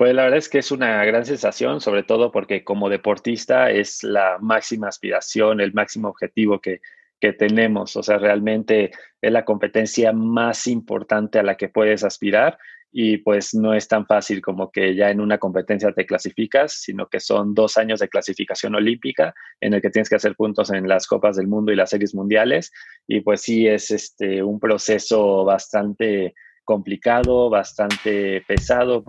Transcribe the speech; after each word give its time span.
Pues 0.00 0.14
la 0.14 0.22
verdad 0.22 0.38
es 0.38 0.48
que 0.48 0.60
es 0.60 0.72
una 0.72 1.04
gran 1.04 1.26
sensación, 1.26 1.82
sobre 1.82 2.04
todo 2.04 2.32
porque 2.32 2.64
como 2.64 2.88
deportista 2.88 3.70
es 3.70 4.02
la 4.02 4.38
máxima 4.40 4.88
aspiración, 4.88 5.60
el 5.60 5.74
máximo 5.74 6.08
objetivo 6.08 6.58
que, 6.58 6.80
que 7.20 7.34
tenemos. 7.34 7.96
O 7.96 8.02
sea, 8.02 8.16
realmente 8.16 8.92
es 9.20 9.30
la 9.30 9.44
competencia 9.44 10.14
más 10.14 10.66
importante 10.68 11.38
a 11.38 11.42
la 11.42 11.58
que 11.58 11.68
puedes 11.68 12.02
aspirar 12.02 12.56
y 12.90 13.18
pues 13.18 13.52
no 13.52 13.74
es 13.74 13.88
tan 13.88 14.06
fácil 14.06 14.40
como 14.40 14.70
que 14.70 14.94
ya 14.94 15.10
en 15.10 15.20
una 15.20 15.36
competencia 15.36 15.92
te 15.92 16.06
clasificas, 16.06 16.72
sino 16.72 17.06
que 17.08 17.20
son 17.20 17.52
dos 17.52 17.76
años 17.76 18.00
de 18.00 18.08
clasificación 18.08 18.74
olímpica 18.76 19.34
en 19.60 19.74
el 19.74 19.82
que 19.82 19.90
tienes 19.90 20.08
que 20.08 20.16
hacer 20.16 20.34
puntos 20.34 20.70
en 20.70 20.88
las 20.88 21.06
Copas 21.06 21.36
del 21.36 21.46
Mundo 21.46 21.72
y 21.72 21.76
las 21.76 21.90
series 21.90 22.14
mundiales 22.14 22.72
y 23.06 23.20
pues 23.20 23.42
sí 23.42 23.68
es 23.68 23.90
este, 23.90 24.42
un 24.42 24.60
proceso 24.60 25.44
bastante 25.44 26.32
complicado, 26.64 27.50
bastante 27.50 28.40
pesado. 28.48 29.04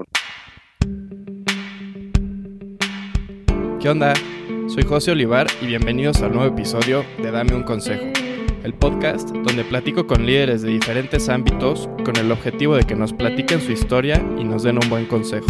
¿Qué 3.81 3.89
onda? 3.89 4.13
Soy 4.67 4.83
José 4.83 5.11
Olivar 5.11 5.47
y 5.59 5.65
bienvenidos 5.65 6.21
al 6.21 6.33
nuevo 6.33 6.53
episodio 6.53 7.03
de 7.17 7.31
Dame 7.31 7.55
un 7.55 7.63
Consejo 7.63 8.05
el 8.63 8.75
podcast 8.75 9.31
donde 9.31 9.63
platico 9.63 10.05
con 10.05 10.25
líderes 10.25 10.61
de 10.61 10.69
diferentes 10.69 11.29
ámbitos 11.29 11.89
con 12.05 12.15
el 12.17 12.31
objetivo 12.31 12.75
de 12.75 12.83
que 12.83 12.95
nos 12.95 13.11
platiquen 13.11 13.59
su 13.59 13.71
historia 13.71 14.23
y 14.37 14.43
nos 14.43 14.61
den 14.61 14.77
un 14.77 14.87
buen 14.87 15.05
consejo. 15.05 15.47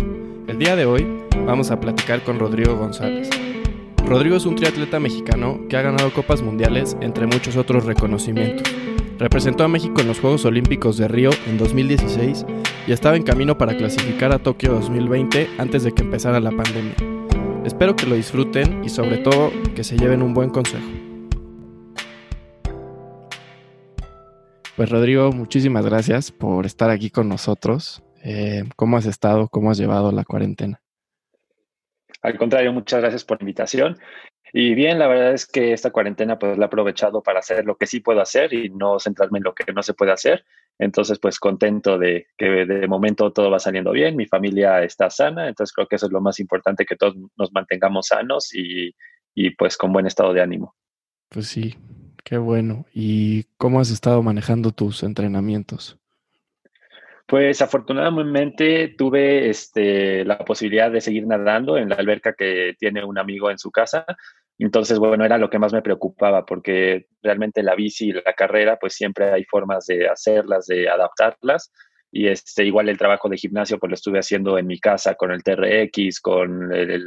El 0.47 0.57
día 0.59 0.77
de 0.77 0.85
hoy 0.85 1.05
vamos 1.45 1.71
a 1.71 1.81
platicar 1.81 2.23
con 2.23 2.39
Rodrigo 2.39 2.77
González. 2.77 3.29
Rodrigo 4.05 4.37
es 4.37 4.45
un 4.45 4.55
triatleta 4.55 5.01
mexicano 5.01 5.59
que 5.69 5.75
ha 5.75 5.81
ganado 5.81 6.13
copas 6.13 6.41
mundiales 6.41 6.95
entre 7.01 7.27
muchos 7.27 7.57
otros 7.57 7.83
reconocimientos. 7.83 8.73
Representó 9.19 9.65
a 9.65 9.67
México 9.67 9.99
en 9.99 10.07
los 10.07 10.21
Juegos 10.21 10.45
Olímpicos 10.45 10.97
de 10.97 11.09
Río 11.09 11.31
en 11.47 11.57
2016 11.57 12.45
y 12.87 12.93
estaba 12.93 13.17
en 13.17 13.23
camino 13.23 13.57
para 13.57 13.75
clasificar 13.75 14.31
a 14.31 14.39
Tokio 14.39 14.71
2020 14.71 15.49
antes 15.57 15.83
de 15.83 15.91
que 15.91 16.03
empezara 16.03 16.39
la 16.39 16.51
pandemia. 16.51 17.20
Espero 17.65 17.95
que 17.95 18.07
lo 18.07 18.15
disfruten 18.15 18.83
y 18.83 18.89
sobre 18.89 19.19
todo 19.19 19.51
que 19.75 19.83
se 19.83 19.95
lleven 19.95 20.23
un 20.23 20.33
buen 20.33 20.49
consejo. 20.49 20.87
Pues 24.75 24.89
Rodrigo, 24.89 25.31
muchísimas 25.31 25.85
gracias 25.85 26.31
por 26.31 26.65
estar 26.65 26.89
aquí 26.89 27.11
con 27.11 27.29
nosotros. 27.29 28.01
Eh, 28.23 28.63
¿Cómo 28.75 28.97
has 28.97 29.05
estado? 29.05 29.47
¿Cómo 29.47 29.69
has 29.69 29.77
llevado 29.77 30.11
la 30.11 30.23
cuarentena? 30.23 30.81
Al 32.23 32.35
contrario, 32.37 32.73
muchas 32.73 33.01
gracias 33.01 33.23
por 33.23 33.37
la 33.37 33.43
invitación. 33.43 33.97
Y 34.53 34.73
bien, 34.73 34.97
la 34.97 35.07
verdad 35.07 35.33
es 35.33 35.45
que 35.45 35.71
esta 35.71 35.91
cuarentena 35.91 36.39
pues 36.39 36.57
la 36.57 36.65
he 36.65 36.67
aprovechado 36.67 37.21
para 37.21 37.39
hacer 37.39 37.65
lo 37.65 37.77
que 37.77 37.85
sí 37.85 37.99
puedo 37.99 38.21
hacer 38.21 38.53
y 38.53 38.69
no 38.69 38.99
centrarme 38.99 39.37
en 39.37 39.43
lo 39.43 39.53
que 39.53 39.71
no 39.71 39.83
se 39.83 39.93
puede 39.93 40.11
hacer. 40.11 40.45
Entonces, 40.81 41.19
pues 41.19 41.39
contento 41.39 41.97
de 41.97 42.27
que 42.37 42.45
de 42.65 42.87
momento 42.87 43.31
todo 43.31 43.49
va 43.51 43.59
saliendo 43.59 43.91
bien, 43.91 44.15
mi 44.15 44.25
familia 44.25 44.83
está 44.83 45.09
sana, 45.09 45.47
entonces 45.47 45.73
creo 45.73 45.87
que 45.87 45.95
eso 45.95 46.07
es 46.07 46.11
lo 46.11 46.21
más 46.21 46.39
importante, 46.39 46.85
que 46.85 46.95
todos 46.95 47.15
nos 47.37 47.53
mantengamos 47.53 48.07
sanos 48.07 48.53
y, 48.53 48.93
y 49.35 49.51
pues 49.51 49.77
con 49.77 49.93
buen 49.93 50.07
estado 50.07 50.33
de 50.33 50.41
ánimo. 50.41 50.75
Pues 51.29 51.47
sí, 51.47 51.77
Qué 52.23 52.37
bueno. 52.37 52.85
¿Y 52.93 53.43
cómo 53.57 53.79
has 53.79 53.91
estado 53.91 54.21
manejando 54.21 54.71
tus 54.71 55.03
entrenamientos? 55.03 55.97
Pues 57.25 57.61
afortunadamente 57.61 58.89
tuve 58.97 59.49
este, 59.49 60.25
la 60.25 60.37
posibilidad 60.39 60.91
de 60.91 61.01
seguir 61.01 61.25
nadando 61.25 61.77
en 61.77 61.89
la 61.89 61.95
alberca 61.95 62.33
que 62.33 62.75
tiene 62.77 63.03
un 63.03 63.17
amigo 63.17 63.49
en 63.49 63.57
su 63.57 63.71
casa. 63.71 64.05
Entonces, 64.57 64.99
bueno, 64.99 65.25
era 65.25 65.37
lo 65.37 65.49
que 65.49 65.59
más 65.59 65.73
me 65.73 65.81
preocupaba 65.81 66.45
porque 66.45 67.07
realmente 67.21 67.63
la 67.63 67.75
bici 67.75 68.09
y 68.09 68.13
la 68.13 68.33
carrera, 68.33 68.77
pues 68.79 68.93
siempre 68.93 69.31
hay 69.31 69.43
formas 69.45 69.85
de 69.87 70.07
hacerlas, 70.07 70.67
de 70.67 70.89
adaptarlas. 70.89 71.71
Y 72.11 72.27
este, 72.27 72.65
igual 72.65 72.89
el 72.89 72.97
trabajo 72.97 73.29
de 73.29 73.37
gimnasio, 73.37 73.79
pues 73.79 73.89
lo 73.89 73.95
estuve 73.95 74.19
haciendo 74.19 74.57
en 74.57 74.67
mi 74.67 74.79
casa 74.79 75.15
con 75.15 75.31
el 75.31 75.43
TRX, 75.43 76.19
con 76.19 76.73
el, 76.73 76.91
el, 76.91 77.05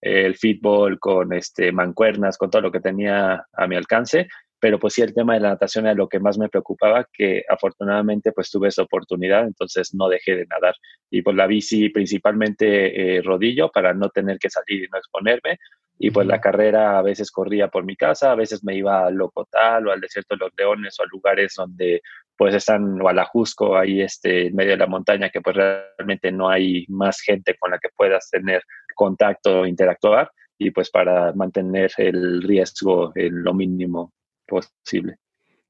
el 0.00 0.36
fútbol, 0.36 0.98
con 1.00 1.32
este, 1.32 1.72
mancuernas, 1.72 2.38
con 2.38 2.50
todo 2.50 2.62
lo 2.62 2.72
que 2.72 2.80
tenía 2.80 3.46
a 3.52 3.66
mi 3.66 3.76
alcance 3.76 4.28
pero 4.62 4.78
pues 4.78 4.94
sí 4.94 5.02
el 5.02 5.12
tema 5.12 5.34
de 5.34 5.40
la 5.40 5.48
natación 5.48 5.86
era 5.86 5.94
lo 5.96 6.08
que 6.08 6.20
más 6.20 6.38
me 6.38 6.48
preocupaba, 6.48 7.04
que 7.12 7.42
afortunadamente 7.48 8.30
pues 8.30 8.48
tuve 8.48 8.68
esa 8.68 8.82
oportunidad, 8.82 9.44
entonces 9.44 9.92
no 9.92 10.08
dejé 10.08 10.36
de 10.36 10.46
nadar. 10.46 10.76
Y 11.10 11.22
pues 11.22 11.34
la 11.34 11.48
bici 11.48 11.88
principalmente 11.88 13.16
eh, 13.16 13.22
rodillo 13.22 13.72
para 13.72 13.92
no 13.92 14.08
tener 14.10 14.38
que 14.38 14.50
salir 14.50 14.84
y 14.84 14.86
no 14.88 14.98
exponerme. 14.98 15.58
Y 16.04 16.10
pues 16.10 16.26
la 16.26 16.40
carrera 16.40 16.98
a 16.98 17.02
veces 17.02 17.30
corría 17.30 17.68
por 17.68 17.84
mi 17.84 17.94
casa, 17.94 18.32
a 18.32 18.34
veces 18.34 18.64
me 18.64 18.74
iba 18.74 19.06
al 19.06 19.14
Locotal 19.14 19.86
o 19.86 19.92
al 19.92 20.00
Desierto 20.00 20.34
de 20.34 20.40
los 20.40 20.50
Leones 20.58 20.98
o 20.98 21.04
a 21.04 21.06
lugares 21.06 21.54
donde 21.56 22.02
pues 22.36 22.56
están, 22.56 23.00
o 23.00 23.08
al 23.08 23.20
Ajusco, 23.20 23.76
ahí 23.76 24.00
este, 24.00 24.48
en 24.48 24.56
medio 24.56 24.72
de 24.72 24.78
la 24.78 24.88
montaña, 24.88 25.30
que 25.30 25.40
pues 25.40 25.54
realmente 25.54 26.32
no 26.32 26.48
hay 26.48 26.86
más 26.88 27.20
gente 27.20 27.54
con 27.56 27.70
la 27.70 27.78
que 27.78 27.88
puedas 27.94 28.28
tener 28.30 28.64
contacto, 28.96 29.64
interactuar 29.64 30.28
y 30.58 30.72
pues 30.72 30.90
para 30.90 31.32
mantener 31.34 31.92
el 31.98 32.42
riesgo 32.42 33.12
en 33.14 33.44
lo 33.44 33.54
mínimo 33.54 34.12
posible. 34.44 35.18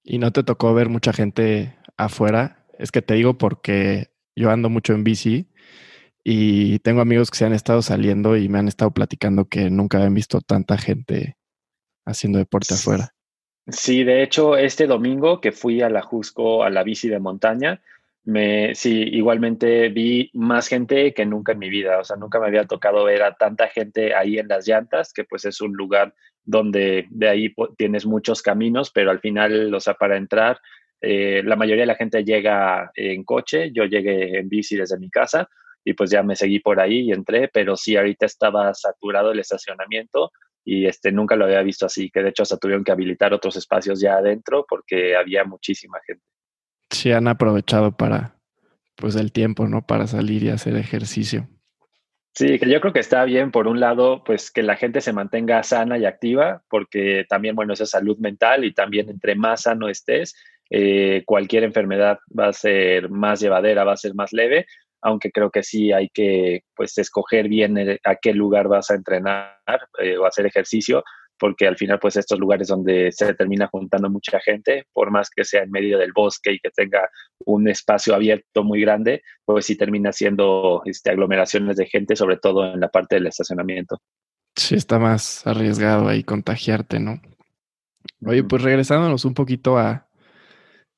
¿Y 0.02 0.16
no 0.16 0.32
te 0.32 0.44
tocó 0.44 0.72
ver 0.72 0.88
mucha 0.88 1.12
gente 1.12 1.76
afuera? 1.98 2.64
Es 2.78 2.90
que 2.90 3.02
te 3.02 3.12
digo 3.12 3.36
porque 3.36 4.08
yo 4.34 4.50
ando 4.50 4.70
mucho 4.70 4.94
en 4.94 5.04
bici 5.04 5.51
y 6.24 6.78
tengo 6.80 7.00
amigos 7.00 7.30
que 7.30 7.38
se 7.38 7.44
han 7.44 7.52
estado 7.52 7.82
saliendo 7.82 8.36
y 8.36 8.48
me 8.48 8.58
han 8.58 8.68
estado 8.68 8.92
platicando 8.92 9.46
que 9.46 9.70
nunca 9.70 9.98
habían 9.98 10.14
visto 10.14 10.40
tanta 10.40 10.78
gente 10.78 11.36
haciendo 12.06 12.38
deporte 12.38 12.74
afuera. 12.74 13.10
Sí, 13.68 14.04
de 14.04 14.22
hecho, 14.22 14.56
este 14.56 14.86
domingo 14.86 15.40
que 15.40 15.52
fui 15.52 15.82
a 15.82 15.88
la 15.88 16.02
Jusco 16.02 16.64
a 16.64 16.70
la 16.70 16.82
bici 16.82 17.08
de 17.08 17.20
montaña, 17.20 17.80
me, 18.24 18.74
sí, 18.74 19.02
igualmente 19.02 19.88
vi 19.88 20.30
más 20.34 20.68
gente 20.68 21.12
que 21.12 21.26
nunca 21.26 21.52
en 21.52 21.58
mi 21.58 21.70
vida. 21.70 21.98
O 21.98 22.04
sea, 22.04 22.16
nunca 22.16 22.38
me 22.38 22.46
había 22.46 22.66
tocado 22.66 23.04
ver 23.04 23.22
a 23.22 23.34
tanta 23.34 23.68
gente 23.68 24.14
ahí 24.14 24.38
en 24.38 24.48
las 24.48 24.66
llantas, 24.66 25.12
que 25.12 25.24
pues 25.24 25.44
es 25.44 25.60
un 25.60 25.72
lugar 25.72 26.14
donde 26.44 27.06
de 27.10 27.28
ahí 27.28 27.54
tienes 27.76 28.06
muchos 28.06 28.42
caminos, 28.42 28.90
pero 28.90 29.10
al 29.10 29.20
final, 29.20 29.72
o 29.74 29.80
sea, 29.80 29.94
para 29.94 30.16
entrar, 30.16 30.60
eh, 31.00 31.42
la 31.44 31.56
mayoría 31.56 31.82
de 31.82 31.86
la 31.86 31.96
gente 31.96 32.24
llega 32.24 32.92
en 32.94 33.24
coche, 33.24 33.72
yo 33.72 33.84
llegué 33.84 34.38
en 34.38 34.48
bici 34.48 34.76
desde 34.76 34.98
mi 34.98 35.10
casa 35.10 35.48
y 35.84 35.94
pues 35.94 36.10
ya 36.10 36.22
me 36.22 36.36
seguí 36.36 36.60
por 36.60 36.80
ahí 36.80 37.00
y 37.00 37.12
entré, 37.12 37.48
pero 37.48 37.76
sí, 37.76 37.96
ahorita 37.96 38.26
estaba 38.26 38.72
saturado 38.74 39.32
el 39.32 39.40
estacionamiento 39.40 40.30
y 40.64 40.86
este, 40.86 41.10
nunca 41.10 41.36
lo 41.36 41.44
había 41.44 41.62
visto 41.62 41.86
así, 41.86 42.10
que 42.10 42.22
de 42.22 42.30
hecho 42.30 42.44
se 42.44 42.56
tuvieron 42.58 42.84
que 42.84 42.92
habilitar 42.92 43.32
otros 43.32 43.56
espacios 43.56 44.00
ya 44.00 44.14
adentro 44.14 44.64
porque 44.68 45.16
había 45.16 45.44
muchísima 45.44 45.98
gente. 46.06 46.22
Sí, 46.90 47.10
han 47.10 47.26
aprovechado 47.26 47.96
para, 47.96 48.36
pues, 48.96 49.16
el 49.16 49.32
tiempo, 49.32 49.66
¿no? 49.66 49.84
Para 49.86 50.06
salir 50.06 50.42
y 50.44 50.50
hacer 50.50 50.76
ejercicio. 50.76 51.48
Sí, 52.34 52.58
que 52.58 52.70
yo 52.70 52.80
creo 52.80 52.94
que 52.94 53.00
está 53.00 53.24
bien, 53.24 53.50
por 53.50 53.66
un 53.66 53.78
lado, 53.78 54.24
pues 54.24 54.50
que 54.50 54.62
la 54.62 54.76
gente 54.76 55.02
se 55.02 55.12
mantenga 55.12 55.62
sana 55.62 55.98
y 55.98 56.06
activa, 56.06 56.62
porque 56.70 57.26
también, 57.28 57.54
bueno, 57.54 57.74
esa 57.74 57.84
salud 57.84 58.16
mental 58.18 58.64
y 58.64 58.72
también 58.72 59.10
entre 59.10 59.34
más 59.34 59.62
sano 59.62 59.88
estés, 59.88 60.34
eh, 60.70 61.24
cualquier 61.26 61.64
enfermedad 61.64 62.20
va 62.38 62.48
a 62.48 62.52
ser 62.54 63.10
más 63.10 63.40
llevadera, 63.40 63.84
va 63.84 63.92
a 63.92 63.98
ser 63.98 64.14
más 64.14 64.32
leve, 64.32 64.66
aunque 65.02 65.30
creo 65.30 65.50
que 65.50 65.62
sí 65.62 65.92
hay 65.92 66.08
que, 66.08 66.62
pues, 66.74 66.96
escoger 66.98 67.48
bien 67.48 67.76
a 68.04 68.16
qué 68.16 68.32
lugar 68.32 68.68
vas 68.68 68.90
a 68.90 68.94
entrenar 68.94 69.56
eh, 69.98 70.16
o 70.16 70.26
hacer 70.26 70.46
ejercicio, 70.46 71.04
porque 71.42 71.66
al 71.66 71.76
final 71.76 71.98
pues 71.98 72.16
estos 72.16 72.38
lugares 72.38 72.68
donde 72.68 73.10
se 73.10 73.34
termina 73.34 73.66
juntando 73.66 74.08
mucha 74.08 74.38
gente, 74.38 74.86
por 74.92 75.10
más 75.10 75.28
que 75.28 75.44
sea 75.44 75.64
en 75.64 75.72
medio 75.72 75.98
del 75.98 76.12
bosque 76.12 76.52
y 76.52 76.60
que 76.60 76.70
tenga 76.70 77.10
un 77.44 77.68
espacio 77.68 78.14
abierto 78.14 78.62
muy 78.62 78.80
grande, 78.80 79.22
pues 79.44 79.66
sí 79.66 79.76
termina 79.76 80.12
siendo 80.12 80.82
este, 80.84 81.10
aglomeraciones 81.10 81.76
de 81.76 81.86
gente, 81.86 82.14
sobre 82.14 82.36
todo 82.36 82.72
en 82.72 82.78
la 82.78 82.90
parte 82.90 83.16
del 83.16 83.26
estacionamiento. 83.26 83.98
Sí, 84.54 84.76
está 84.76 85.00
más 85.00 85.44
arriesgado 85.44 86.06
ahí 86.06 86.22
contagiarte, 86.22 87.00
¿no? 87.00 87.20
Oye, 88.24 88.44
pues 88.44 88.62
regresándonos 88.62 89.24
un 89.24 89.34
poquito 89.34 89.78
a, 89.78 90.08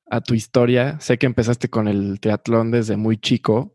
a 0.07 0.21
tu 0.21 0.35
historia, 0.35 0.99
sé 0.99 1.17
que 1.17 1.25
empezaste 1.25 1.69
con 1.69 1.87
el 1.87 2.19
triatlón 2.19 2.69
desde 2.69 2.97
muy 2.97 3.17
chico. 3.17 3.74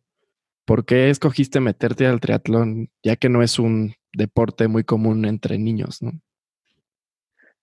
¿Por 0.70 0.84
qué 0.84 1.10
escogiste 1.10 1.58
meterte 1.58 2.06
al 2.06 2.20
triatlón, 2.20 2.91
ya 3.03 3.16
que 3.16 3.28
no 3.28 3.43
es 3.43 3.58
un 3.58 3.94
deporte 4.12 4.69
muy 4.69 4.84
común 4.84 5.25
entre 5.25 5.58
niños, 5.58 6.00
¿no? 6.00 6.12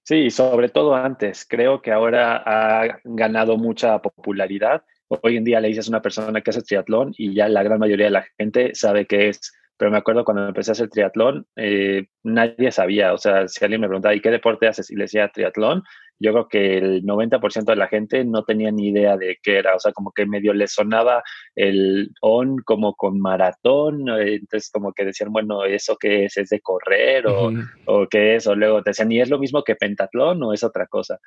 Sí, 0.03 0.29
sobre 0.29 0.67
todo 0.67 0.93
antes. 0.93 1.45
Creo 1.47 1.81
que 1.81 1.93
ahora 1.93 2.43
ha 2.45 2.99
ganado 3.05 3.55
mucha 3.55 4.01
popularidad. 4.01 4.83
Hoy 5.07 5.37
en 5.37 5.45
día 5.45 5.61
le 5.61 5.69
dices 5.69 5.87
a 5.87 5.91
una 5.91 6.01
persona 6.01 6.41
que 6.41 6.49
hace 6.49 6.63
triatlón 6.63 7.13
y 7.17 7.33
ya 7.33 7.47
la 7.47 7.63
gran 7.63 7.79
mayoría 7.79 8.07
de 8.07 8.11
la 8.11 8.25
gente 8.37 8.75
sabe 8.75 9.05
qué 9.05 9.29
es. 9.29 9.53
Pero 9.77 9.89
me 9.89 9.99
acuerdo 9.99 10.25
cuando 10.25 10.45
empecé 10.45 10.71
a 10.71 10.73
hacer 10.73 10.89
triatlón, 10.89 11.47
eh, 11.55 12.07
nadie 12.23 12.73
sabía. 12.73 13.13
O 13.13 13.17
sea, 13.17 13.47
si 13.47 13.63
alguien 13.63 13.79
me 13.79 13.87
preguntaba, 13.87 14.15
¿y 14.15 14.19
qué 14.19 14.31
deporte 14.31 14.67
haces? 14.67 14.91
Y 14.91 14.97
le 14.97 15.03
decía 15.03 15.29
triatlón, 15.29 15.81
yo 16.19 16.31
creo 16.31 16.47
que 16.47 16.77
el 16.77 17.03
90% 17.03 17.65
de 17.65 17.75
la 17.75 17.87
gente 17.87 18.23
no 18.25 18.43
tenía 18.43 18.71
ni 18.71 18.89
idea 18.89 19.17
de 19.17 19.37
qué 19.41 19.57
era, 19.57 19.75
o 19.75 19.79
sea, 19.79 19.91
como 19.91 20.11
que 20.11 20.25
medio 20.25 20.53
le 20.53 20.67
sonaba 20.67 21.23
el 21.55 22.11
on 22.21 22.57
como 22.59 22.95
con 22.95 23.19
maratón, 23.19 24.09
entonces 24.09 24.69
como 24.71 24.93
que 24.93 25.05
decían, 25.05 25.31
bueno, 25.31 25.63
¿eso 25.65 25.97
qué 25.99 26.25
es? 26.25 26.37
¿Es 26.37 26.49
de 26.49 26.59
correr 26.61 27.27
o, 27.27 27.51
o 27.85 28.07
qué 28.07 28.35
es? 28.35 28.47
O 28.47 28.55
luego 28.55 28.81
te 28.81 28.91
decían, 28.91 29.11
¿y 29.11 29.21
es 29.21 29.29
lo 29.29 29.39
mismo 29.39 29.63
que 29.63 29.75
pentatlón 29.75 30.41
o 30.43 30.53
es 30.53 30.63
otra 30.63 30.87
cosa? 30.87 31.19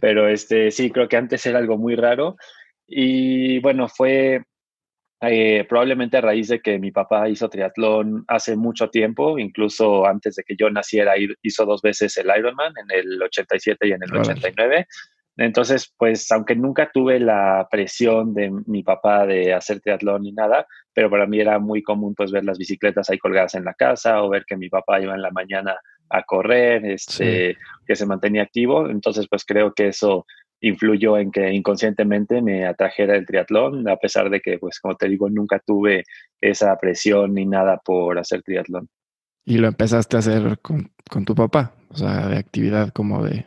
Pero 0.00 0.28
este, 0.28 0.70
sí, 0.70 0.90
creo 0.90 1.08
que 1.08 1.16
antes 1.16 1.44
era 1.46 1.58
algo 1.58 1.76
muy 1.76 1.94
raro 1.96 2.36
y 2.86 3.60
bueno, 3.60 3.88
fue 3.88 4.42
eh, 5.20 5.66
probablemente 5.68 6.16
a 6.16 6.20
raíz 6.20 6.48
de 6.48 6.60
que 6.60 6.78
mi 6.78 6.92
papá 6.92 7.28
hizo 7.28 7.48
triatlón 7.48 8.24
hace 8.28 8.56
mucho 8.56 8.88
tiempo, 8.88 9.38
incluso 9.38 10.06
antes 10.06 10.36
de 10.36 10.44
que 10.44 10.54
yo 10.56 10.70
naciera, 10.70 11.14
hizo 11.42 11.66
dos 11.66 11.82
veces 11.82 12.16
el 12.18 12.30
Ironman, 12.36 12.72
en 12.76 12.98
el 12.98 13.22
87 13.22 13.88
y 13.88 13.92
en 13.92 14.02
el 14.02 14.16
89. 14.16 14.86
Entonces, 15.36 15.92
pues 15.96 16.30
aunque 16.32 16.56
nunca 16.56 16.90
tuve 16.92 17.20
la 17.20 17.66
presión 17.70 18.34
de 18.34 18.50
mi 18.66 18.82
papá 18.82 19.24
de 19.24 19.54
hacer 19.54 19.80
triatlón 19.80 20.22
ni 20.22 20.32
nada, 20.32 20.66
pero 20.92 21.08
para 21.10 21.26
mí 21.26 21.40
era 21.40 21.60
muy 21.60 21.82
común 21.82 22.14
pues 22.16 22.32
ver 22.32 22.44
las 22.44 22.58
bicicletas 22.58 23.08
ahí 23.08 23.18
colgadas 23.18 23.54
en 23.54 23.64
la 23.64 23.74
casa 23.74 24.22
o 24.22 24.28
ver 24.28 24.44
que 24.44 24.56
mi 24.56 24.68
papá 24.68 25.00
iba 25.00 25.14
en 25.14 25.22
la 25.22 25.30
mañana 25.30 25.76
a 26.10 26.22
correr, 26.22 26.84
este, 26.86 27.56
que 27.86 27.94
se 27.94 28.06
mantenía 28.06 28.42
activo. 28.42 28.88
Entonces, 28.88 29.26
pues 29.28 29.44
creo 29.44 29.72
que 29.74 29.88
eso 29.88 30.26
influyó 30.60 31.18
en 31.18 31.30
que 31.30 31.52
inconscientemente 31.52 32.42
me 32.42 32.66
atrajera 32.66 33.16
el 33.16 33.26
triatlón, 33.26 33.88
a 33.88 33.96
pesar 33.96 34.30
de 34.30 34.40
que, 34.40 34.58
pues 34.58 34.80
como 34.80 34.96
te 34.96 35.08
digo, 35.08 35.28
nunca 35.30 35.60
tuve 35.64 36.04
esa 36.40 36.76
presión 36.76 37.34
ni 37.34 37.46
nada 37.46 37.80
por 37.84 38.18
hacer 38.18 38.42
triatlón. 38.42 38.88
Y 39.44 39.58
lo 39.58 39.68
empezaste 39.68 40.16
a 40.16 40.18
hacer 40.20 40.58
con, 40.60 40.90
con 41.08 41.24
tu 41.24 41.34
papá, 41.34 41.74
o 41.90 41.96
sea, 41.96 42.28
de 42.28 42.36
actividad 42.36 42.90
como 42.90 43.24
de 43.24 43.46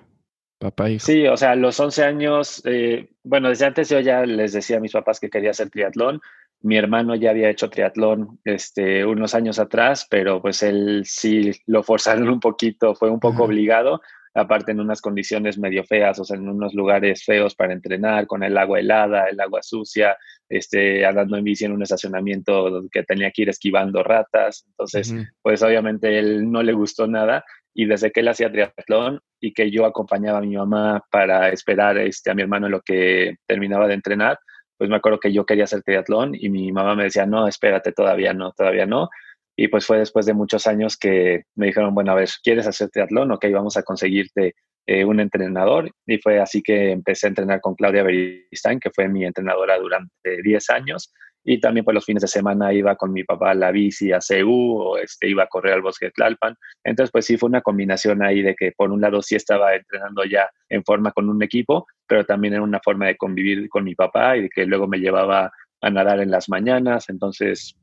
papá 0.58 0.90
hijo. 0.90 1.06
Sí, 1.06 1.28
o 1.28 1.38
sea, 1.38 1.52
a 1.52 1.56
los 1.56 1.80
11 1.80 2.04
años, 2.04 2.62
eh, 2.66 3.10
bueno, 3.24 3.50
desde 3.50 3.66
antes 3.66 3.90
yo 3.90 4.00
ya 4.00 4.26
les 4.26 4.54
decía 4.54 4.78
a 4.78 4.82
mis 4.82 4.94
papás 4.94 5.20
que 5.20 5.30
quería 5.30 5.52
hacer 5.52 5.70
triatlón. 5.70 6.22
Mi 6.64 6.78
hermano 6.78 7.16
ya 7.16 7.32
había 7.32 7.50
hecho 7.50 7.70
triatlón 7.70 8.40
este, 8.46 9.04
unos 9.04 9.34
años 9.34 9.58
atrás, 9.58 10.06
pero 10.10 10.42
pues 10.42 10.62
él 10.62 11.04
sí 11.06 11.52
lo 11.66 11.82
forzaron 11.82 12.30
un 12.30 12.40
poquito, 12.40 12.94
fue 12.94 13.10
un 13.10 13.20
poco 13.20 13.44
obligado 13.44 14.02
aparte 14.34 14.72
en 14.72 14.80
unas 14.80 15.02
condiciones 15.02 15.58
medio 15.58 15.84
feas, 15.84 16.20
o 16.20 16.24
sea, 16.24 16.38
en 16.38 16.48
unos 16.48 16.74
lugares 16.74 17.24
feos 17.24 17.56
para 17.56 17.74
entrenar, 17.74 18.28
con 18.28 18.44
el 18.44 18.58
agua 18.58 18.80
helada, 18.80 19.26
el 19.28 19.40
agua 19.40 19.62
sucia, 19.62 20.18
este, 20.48 21.06
andando 21.06 21.38
en 21.38 21.44
bici 21.44 21.66
en 21.66 21.74
un 21.74 21.82
estacionamiento 21.82 22.84
que 22.92 23.04
tenía 23.04 23.32
que 23.32 23.44
ir 23.44 23.50
esquivando 23.50 24.04
ratas. 24.04 24.66
Entonces, 24.70 25.14
pues 25.42 25.62
obviamente 25.64 26.18
él 26.18 26.50
no 26.50 26.64
le 26.64 26.74
gustó 26.74 27.08
nada 27.08 27.44
y 27.74 27.86
desde 27.86 28.12
que 28.12 28.20
él 28.22 28.28
hacía 28.28 28.52
triatlón 28.52 29.22
y 29.40 29.54
que 29.54 29.72
yo 29.72 29.86
acompañaba 29.86 30.40
a 30.40 30.42
mi 30.42 30.56
mamá 30.56 31.04
para 31.10 31.50
esperar 31.50 31.98
este, 31.98 32.32
a 32.32 32.34
mi 32.34 32.42
hermano 32.42 32.68
en 32.68 32.74
lo 32.74 32.82
que 32.82 33.38
terminaba 33.48 33.88
de 33.88 33.94
entrenar, 33.94 34.40
pues 34.78 34.90
me 34.90 34.96
acuerdo 34.96 35.20
que 35.20 35.32
yo 35.32 35.46
quería 35.46 35.66
hacer 35.66 35.84
triatlón 35.84 36.34
y 36.34 36.50
mi 36.50 36.72
mamá 36.72 36.96
me 36.96 37.04
decía, 37.04 37.26
no, 37.26 37.48
espérate, 37.48 37.92
todavía 37.92 38.34
no, 38.34 38.52
todavía 38.52 38.86
no. 38.86 39.10
Y 39.56 39.68
pues 39.68 39.86
fue 39.86 40.00
después 40.00 40.26
de 40.26 40.34
muchos 40.34 40.68
años 40.68 40.98
que 40.98 41.44
me 41.56 41.68
dijeron, 41.68 41.94
bueno, 41.94 42.12
a 42.12 42.16
ver, 42.16 42.30
¿quieres 42.44 42.68
hacer 42.68 42.90
triatlón? 42.90 43.32
Ok, 43.32 43.46
vamos 43.52 43.78
a 43.78 43.84
conseguirte 43.84 44.56
eh, 44.88 45.06
un 45.06 45.20
entrenador. 45.20 45.92
Y 46.08 46.18
fue 46.18 46.40
así 46.40 46.62
que 46.62 46.92
empecé 46.92 47.28
a 47.28 47.30
entrenar 47.30 47.62
con 47.62 47.76
Claudia 47.76 48.04
Beristain, 48.04 48.80
que 48.80 48.92
fue 48.92 49.08
mi 49.08 49.26
entrenadora 49.26 49.78
durante 49.78 50.42
10 50.44 50.70
años. 50.70 51.14
Y 51.44 51.60
también 51.60 51.84
pues 51.84 51.96
los 51.96 52.06
fines 52.06 52.22
de 52.22 52.28
semana 52.28 52.72
iba 52.74 52.96
con 52.96 53.12
mi 53.12 53.24
papá 53.24 53.52
a 53.52 53.56
la 53.56 53.72
bici 53.72 54.12
a 54.12 54.22
CEU 54.22 54.52
o 54.52 54.98
este, 54.98 55.28
iba 55.28 55.44
a 55.44 55.48
correr 55.48 55.74
al 55.74 55.82
bosque 55.82 56.08
de 56.08 56.12
Tlalpan. 56.12 56.56
Entonces 56.84 57.12
pues 57.12 57.26
sí 57.26 57.38
fue 57.38 57.50
una 57.50 57.62
combinación 57.62 58.24
ahí 58.24 58.42
de 58.42 58.56
que 58.56 58.72
por 58.74 58.92
un 58.92 59.02
lado 59.02 59.22
sí 59.22 59.36
estaba 59.36 59.76
entrenando 59.76 60.24
ya 60.24 60.50
en 60.70 60.84
forma 60.84 61.12
con 61.12 61.30
un 61.30 61.42
equipo, 61.42 61.88
pero 62.08 62.26
también 62.26 62.54
era 62.54 62.64
una 62.64 62.80
forma 62.84 63.08
de 63.08 63.18
convivir 63.18 63.70
con 63.70 63.84
mi 63.84 63.96
papá 63.96 64.38
y 64.38 64.50
que 64.50 64.66
luego 64.66 64.88
me 64.88 65.00
llevaba 65.00 65.52
a 65.82 65.90
nadar 65.90 66.20
en 66.20 66.30
las 66.30 66.48
mañanas. 66.48 67.10
Entonces 67.10 67.76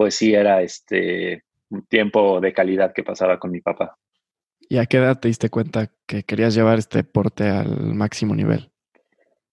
pues 0.00 0.14
sí 0.14 0.32
era 0.32 0.62
este 0.62 1.44
un 1.68 1.84
tiempo 1.84 2.40
de 2.40 2.54
calidad 2.54 2.94
que 2.94 3.02
pasaba 3.02 3.38
con 3.38 3.50
mi 3.50 3.60
papá. 3.60 3.98
¿Y 4.66 4.78
a 4.78 4.86
qué 4.86 4.96
edad 4.96 5.20
te 5.20 5.28
diste 5.28 5.50
cuenta 5.50 5.90
que 6.06 6.22
querías 6.22 6.54
llevar 6.54 6.78
este 6.78 7.00
deporte 7.00 7.50
al 7.50 7.92
máximo 7.92 8.34
nivel? 8.34 8.70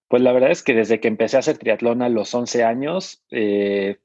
Pues 0.08 0.22
la 0.22 0.32
verdad 0.32 0.50
es 0.50 0.62
que 0.62 0.72
desde 0.72 1.00
que 1.00 1.08
empecé 1.08 1.36
a 1.36 1.40
hacer 1.40 1.58
triatlón 1.58 2.00
a 2.00 2.08
los 2.08 2.34
11 2.34 2.64
años, 2.64 3.22
eh, 3.30 3.98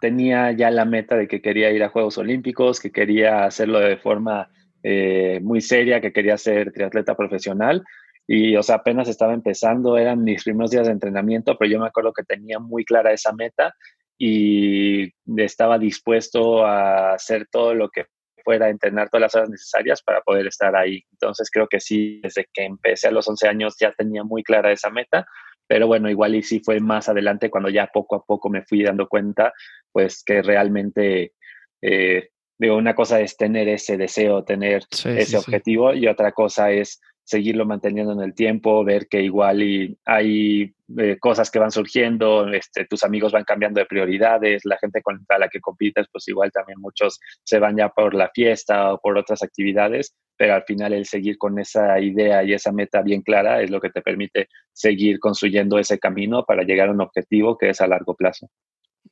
tenía 0.00 0.52
ya 0.52 0.70
la 0.70 0.84
meta 0.84 1.16
de 1.16 1.26
que 1.26 1.42
quería 1.42 1.72
ir 1.72 1.82
a 1.82 1.88
Juegos 1.88 2.16
Olímpicos, 2.16 2.78
que 2.78 2.92
quería 2.92 3.44
hacerlo 3.44 3.80
de 3.80 3.96
forma 3.96 4.50
eh, 4.84 5.40
muy 5.42 5.60
seria, 5.60 6.00
que 6.00 6.12
quería 6.12 6.38
ser 6.38 6.70
triatleta 6.70 7.16
profesional. 7.16 7.82
Y, 8.28 8.54
o 8.54 8.62
sea, 8.62 8.76
apenas 8.76 9.08
estaba 9.08 9.34
empezando, 9.34 9.98
eran 9.98 10.22
mis 10.22 10.44
primeros 10.44 10.70
días 10.70 10.86
de 10.86 10.92
entrenamiento, 10.92 11.58
pero 11.58 11.72
yo 11.72 11.80
me 11.80 11.88
acuerdo 11.88 12.12
que 12.12 12.22
tenía 12.22 12.60
muy 12.60 12.84
clara 12.84 13.12
esa 13.12 13.32
meta 13.32 13.74
y 14.24 15.12
estaba 15.36 15.80
dispuesto 15.80 16.64
a 16.64 17.14
hacer 17.14 17.48
todo 17.50 17.74
lo 17.74 17.88
que 17.88 18.06
fuera, 18.44 18.68
entrenar 18.68 19.10
todas 19.10 19.22
las 19.22 19.34
horas 19.34 19.50
necesarias 19.50 20.00
para 20.00 20.20
poder 20.20 20.46
estar 20.46 20.76
ahí. 20.76 21.02
Entonces 21.10 21.50
creo 21.50 21.66
que 21.66 21.80
sí, 21.80 22.20
desde 22.22 22.46
que 22.52 22.62
empecé 22.62 23.08
a 23.08 23.10
los 23.10 23.26
11 23.26 23.48
años 23.48 23.74
ya 23.80 23.90
tenía 23.90 24.22
muy 24.22 24.44
clara 24.44 24.70
esa 24.70 24.90
meta, 24.90 25.26
pero 25.66 25.88
bueno, 25.88 26.08
igual 26.08 26.36
y 26.36 26.44
sí 26.44 26.60
fue 26.64 26.78
más 26.78 27.08
adelante 27.08 27.50
cuando 27.50 27.68
ya 27.68 27.88
poco 27.88 28.14
a 28.14 28.24
poco 28.24 28.48
me 28.48 28.62
fui 28.62 28.84
dando 28.84 29.08
cuenta, 29.08 29.52
pues 29.90 30.22
que 30.22 30.40
realmente, 30.40 31.32
eh, 31.80 32.28
digo, 32.56 32.76
una 32.76 32.94
cosa 32.94 33.20
es 33.20 33.36
tener 33.36 33.68
ese 33.68 33.96
deseo, 33.96 34.44
tener 34.44 34.84
ese 35.04 35.36
objetivo 35.36 35.94
y 35.94 36.06
otra 36.06 36.30
cosa 36.30 36.70
es 36.70 37.00
seguirlo 37.32 37.64
manteniendo 37.64 38.12
en 38.12 38.20
el 38.20 38.34
tiempo, 38.34 38.84
ver 38.84 39.08
que 39.08 39.22
igual 39.22 39.96
hay 40.04 40.74
eh, 40.98 41.16
cosas 41.18 41.50
que 41.50 41.58
van 41.58 41.70
surgiendo, 41.70 42.46
este, 42.48 42.84
tus 42.84 43.04
amigos 43.04 43.32
van 43.32 43.44
cambiando 43.44 43.80
de 43.80 43.86
prioridades, 43.86 44.66
la 44.66 44.76
gente 44.76 45.00
con 45.00 45.24
la 45.26 45.48
que 45.48 45.60
compites, 45.60 46.06
pues 46.12 46.28
igual 46.28 46.52
también 46.52 46.78
muchos 46.78 47.18
se 47.42 47.58
van 47.58 47.78
ya 47.78 47.88
por 47.88 48.12
la 48.12 48.30
fiesta 48.34 48.92
o 48.92 49.00
por 49.00 49.16
otras 49.16 49.42
actividades, 49.42 50.14
pero 50.36 50.54
al 50.54 50.64
final 50.64 50.92
el 50.92 51.06
seguir 51.06 51.38
con 51.38 51.58
esa 51.58 51.98
idea 52.00 52.44
y 52.44 52.52
esa 52.52 52.70
meta 52.70 53.00
bien 53.00 53.22
clara 53.22 53.62
es 53.62 53.70
lo 53.70 53.80
que 53.80 53.88
te 53.88 54.02
permite 54.02 54.48
seguir 54.72 55.18
construyendo 55.18 55.78
ese 55.78 55.98
camino 55.98 56.44
para 56.44 56.64
llegar 56.64 56.88
a 56.90 56.92
un 56.92 57.00
objetivo 57.00 57.56
que 57.56 57.70
es 57.70 57.80
a 57.80 57.86
largo 57.86 58.14
plazo. 58.14 58.48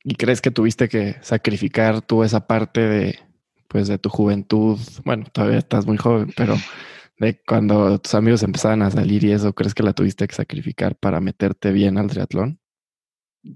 ¿Y 0.03 0.13
crees 0.13 0.41
que 0.41 0.51
tuviste 0.51 0.87
que 0.89 1.15
sacrificar 1.21 2.01
tú 2.01 2.23
esa 2.23 2.45
parte 2.45 2.81
de, 2.81 3.19
pues, 3.67 3.87
de 3.87 3.97
tu 3.97 4.09
juventud? 4.09 4.77
Bueno, 5.05 5.25
todavía 5.33 5.57
estás 5.57 5.87
muy 5.87 5.97
joven, 5.97 6.31
pero 6.37 6.55
de 7.21 7.39
cuando 7.45 7.99
tus 7.99 8.15
amigos 8.15 8.41
empezaban 8.41 8.81
a 8.81 8.89
salir 8.89 9.23
y 9.23 9.31
eso, 9.31 9.53
¿crees 9.53 9.75
que 9.75 9.83
la 9.83 9.93
tuviste 9.93 10.27
que 10.27 10.33
sacrificar 10.33 10.95
para 10.95 11.21
meterte 11.21 11.71
bien 11.71 11.99
al 11.99 12.09
triatlón? 12.09 12.59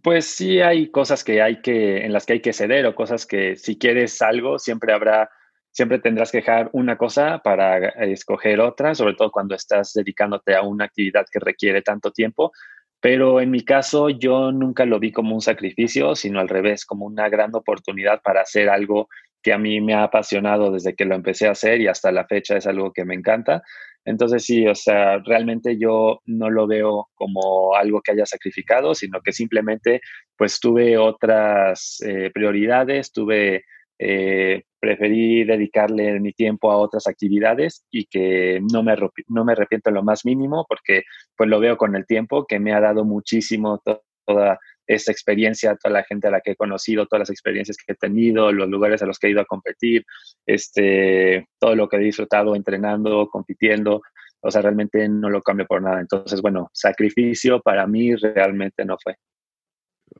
Pues 0.03 0.25
sí 0.25 0.61
hay 0.61 0.91
cosas 0.91 1.23
que 1.23 1.41
hay 1.41 1.61
que, 1.61 2.05
en 2.05 2.13
las 2.13 2.25
que 2.25 2.33
hay 2.33 2.41
que 2.41 2.53
ceder 2.53 2.85
o 2.85 2.95
cosas 2.95 3.25
que 3.25 3.55
si 3.55 3.77
quieres 3.77 4.21
algo, 4.21 4.59
siempre 4.59 4.93
habrá, 4.93 5.31
siempre 5.71 5.97
tendrás 5.97 6.31
que 6.31 6.39
dejar 6.39 6.69
una 6.73 6.95
cosa 6.97 7.39
para 7.43 7.89
escoger 8.05 8.59
otra, 8.59 8.93
sobre 8.93 9.15
todo 9.15 9.31
cuando 9.31 9.55
estás 9.55 9.93
dedicándote 9.93 10.55
a 10.55 10.61
una 10.61 10.85
actividad 10.85 11.25
que 11.31 11.39
requiere 11.39 11.81
tanto 11.81 12.11
tiempo. 12.11 12.51
Pero 12.99 13.41
en 13.41 13.49
mi 13.49 13.61
caso 13.61 14.09
yo 14.09 14.51
nunca 14.51 14.85
lo 14.85 14.99
vi 14.99 15.11
como 15.11 15.33
un 15.33 15.41
sacrificio, 15.41 16.15
sino 16.15 16.39
al 16.39 16.49
revés, 16.49 16.85
como 16.85 17.05
una 17.05 17.29
gran 17.29 17.53
oportunidad 17.55 18.21
para 18.21 18.41
hacer 18.41 18.69
algo 18.69 19.09
que 19.45 19.53
a 19.53 19.59
mí 19.59 19.79
me 19.79 19.93
ha 19.93 20.01
apasionado 20.01 20.71
desde 20.71 20.95
que 20.95 21.05
lo 21.05 21.13
empecé 21.13 21.45
a 21.45 21.51
hacer 21.51 21.79
y 21.79 21.85
hasta 21.85 22.11
la 22.11 22.25
fecha 22.25 22.57
es 22.57 22.65
algo 22.65 22.91
que 22.91 23.05
me 23.05 23.13
encanta. 23.13 23.61
Entonces 24.03 24.43
sí, 24.43 24.65
o 24.67 24.73
sea, 24.73 25.19
realmente 25.19 25.77
yo 25.77 26.19
no 26.25 26.49
lo 26.49 26.65
veo 26.65 27.09
como 27.13 27.75
algo 27.75 28.01
que 28.01 28.13
haya 28.13 28.25
sacrificado, 28.25 28.95
sino 28.95 29.21
que 29.21 29.31
simplemente 29.31 30.01
pues 30.35 30.59
tuve 30.59 30.97
otras 30.97 32.01
eh, 32.03 32.31
prioridades, 32.33 33.11
tuve, 33.11 33.65
eh, 33.99 34.63
preferí 34.79 35.43
dedicarle 35.43 36.19
mi 36.19 36.33
tiempo 36.33 36.71
a 36.71 36.77
otras 36.77 37.05
actividades 37.05 37.85
y 37.91 38.05
que 38.05 38.59
no 38.73 38.81
me, 38.81 38.95
no 39.27 39.45
me 39.45 39.51
arrepiento 39.51 39.91
en 39.91 39.95
lo 39.95 40.03
más 40.03 40.25
mínimo 40.25 40.65
porque 40.67 41.03
pues 41.37 41.47
lo 41.47 41.59
veo 41.59 41.77
con 41.77 41.95
el 41.95 42.07
tiempo 42.07 42.47
que 42.47 42.59
me 42.59 42.73
ha 42.73 42.79
dado 42.79 43.05
muchísimo 43.05 43.79
toda 44.25 44.59
esta 44.87 45.11
experiencia, 45.11 45.75
toda 45.75 45.93
la 45.93 46.03
gente 46.03 46.27
a 46.27 46.31
la 46.31 46.41
que 46.41 46.51
he 46.51 46.55
conocido, 46.55 47.05
todas 47.05 47.21
las 47.21 47.29
experiencias 47.29 47.77
que 47.77 47.93
he 47.93 47.95
tenido, 47.95 48.51
los 48.51 48.69
lugares 48.69 49.01
a 49.01 49.05
los 49.05 49.19
que 49.19 49.27
he 49.27 49.31
ido 49.31 49.41
a 49.41 49.45
competir, 49.45 50.05
este, 50.45 51.47
todo 51.59 51.75
lo 51.75 51.87
que 51.87 51.97
he 51.97 51.99
disfrutado 51.99 52.55
entrenando, 52.55 53.27
compitiendo, 53.29 54.01
o 54.41 54.51
sea, 54.51 54.61
realmente 54.61 55.07
no 55.09 55.29
lo 55.29 55.41
cambio 55.41 55.65
por 55.65 55.81
nada. 55.81 55.99
Entonces, 55.99 56.41
bueno, 56.41 56.69
sacrificio 56.73 57.61
para 57.61 57.87
mí 57.87 58.15
realmente 58.15 58.85
no 58.85 58.95
fue. 59.01 59.15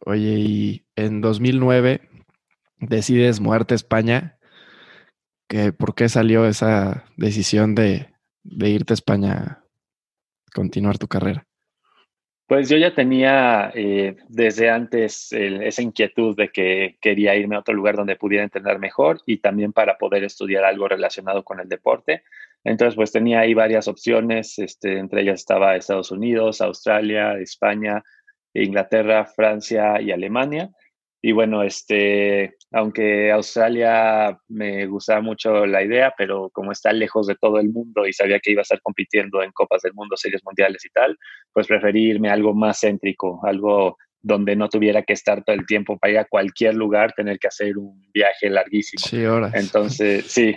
Oye, 0.05 0.39
y 0.39 0.85
en 0.95 1.21
2009 1.21 2.01
decides 2.79 3.39
muerte 3.39 3.75
España. 3.75 4.37
¿Qué, 5.47 5.71
¿Por 5.73 5.93
qué 5.93 6.09
salió 6.09 6.45
esa 6.47 7.05
decisión 7.17 7.75
de, 7.75 8.09
de 8.43 8.69
irte 8.69 8.93
a 8.93 8.95
España 8.95 9.33
a 9.33 9.63
continuar 10.53 10.97
tu 10.97 11.07
carrera? 11.07 11.45
Pues 12.47 12.69
yo 12.69 12.77
ya 12.77 12.93
tenía 12.93 13.71
eh, 13.73 14.17
desde 14.27 14.69
antes 14.69 15.31
esa 15.31 15.81
inquietud 15.81 16.35
de 16.35 16.49
que 16.49 16.97
quería 17.01 17.35
irme 17.35 17.55
a 17.55 17.59
otro 17.59 17.73
lugar 17.73 17.95
donde 17.95 18.17
pudiera 18.17 18.43
entrenar 18.43 18.77
mejor 18.77 19.21
y 19.25 19.37
también 19.37 19.73
para 19.73 19.97
poder 19.97 20.23
estudiar 20.23 20.63
algo 20.63 20.87
relacionado 20.87 21.43
con 21.43 21.59
el 21.59 21.67
deporte. 21.67 22.21
Entonces, 22.63 22.95
pues 22.95 23.11
tenía 23.11 23.39
ahí 23.39 23.55
varias 23.55 23.87
opciones, 23.87 24.59
este, 24.59 24.99
entre 24.99 25.21
ellas 25.21 25.39
estaba 25.39 25.75
Estados 25.75 26.11
Unidos, 26.11 26.61
Australia, 26.61 27.33
España, 27.39 28.03
Inglaterra, 28.53 29.25
Francia 29.25 29.99
y 29.99 30.11
Alemania. 30.11 30.69
Y 31.27 31.31
bueno, 31.31 31.63
este, 31.63 32.53
aunque 32.71 33.31
Australia 33.31 34.39
me 34.47 34.85
gustaba 34.85 35.21
mucho 35.21 35.65
la 35.65 35.81
idea, 35.81 36.13
pero 36.15 36.51
como 36.53 36.71
está 36.71 36.93
lejos 36.93 37.25
de 37.25 37.33
todo 37.33 37.59
el 37.59 37.69
mundo 37.69 38.05
y 38.05 38.13
sabía 38.13 38.39
que 38.39 38.51
iba 38.51 38.61
a 38.61 38.61
estar 38.61 38.79
compitiendo 38.79 39.41
en 39.41 39.51
Copas 39.51 39.81
del 39.81 39.95
Mundo, 39.95 40.15
Series 40.17 40.43
Mundiales 40.45 40.85
y 40.85 40.89
tal, 40.89 41.17
pues 41.51 41.65
preferí 41.65 42.11
irme 42.11 42.29
a 42.29 42.33
algo 42.33 42.53
más 42.53 42.79
céntrico, 42.79 43.39
algo 43.43 43.97
donde 44.21 44.55
no 44.55 44.69
tuviera 44.69 45.01
que 45.01 45.13
estar 45.13 45.43
todo 45.43 45.55
el 45.55 45.65
tiempo 45.65 45.97
para 45.97 46.11
ir 46.11 46.19
a 46.19 46.25
cualquier 46.25 46.75
lugar, 46.75 47.13
tener 47.13 47.39
que 47.39 47.47
hacer 47.47 47.75
un 47.75 47.99
viaje 48.13 48.47
larguísimo. 48.47 49.03
Sí, 49.03 49.25
horas. 49.25 49.51
Entonces, 49.55 50.25
sí, 50.27 50.55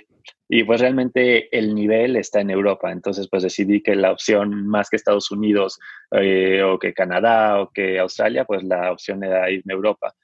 y 0.50 0.64
pues 0.64 0.82
realmente 0.82 1.48
el 1.56 1.74
nivel 1.74 2.14
está 2.16 2.42
en 2.42 2.50
Europa. 2.50 2.92
Entonces, 2.92 3.26
pues 3.30 3.42
decidí 3.42 3.82
que 3.82 3.94
la 3.94 4.12
opción 4.12 4.66
más 4.66 4.90
que 4.90 4.96
Estados 4.96 5.30
Unidos 5.30 5.78
eh, 6.10 6.62
o 6.62 6.78
que 6.78 6.92
Canadá 6.92 7.62
o 7.62 7.70
que 7.72 7.98
Australia, 7.98 8.44
pues 8.44 8.62
la 8.64 8.92
opción 8.92 9.24
era 9.24 9.50
irme 9.50 9.72
a 9.72 9.76
Europa. 9.76 10.14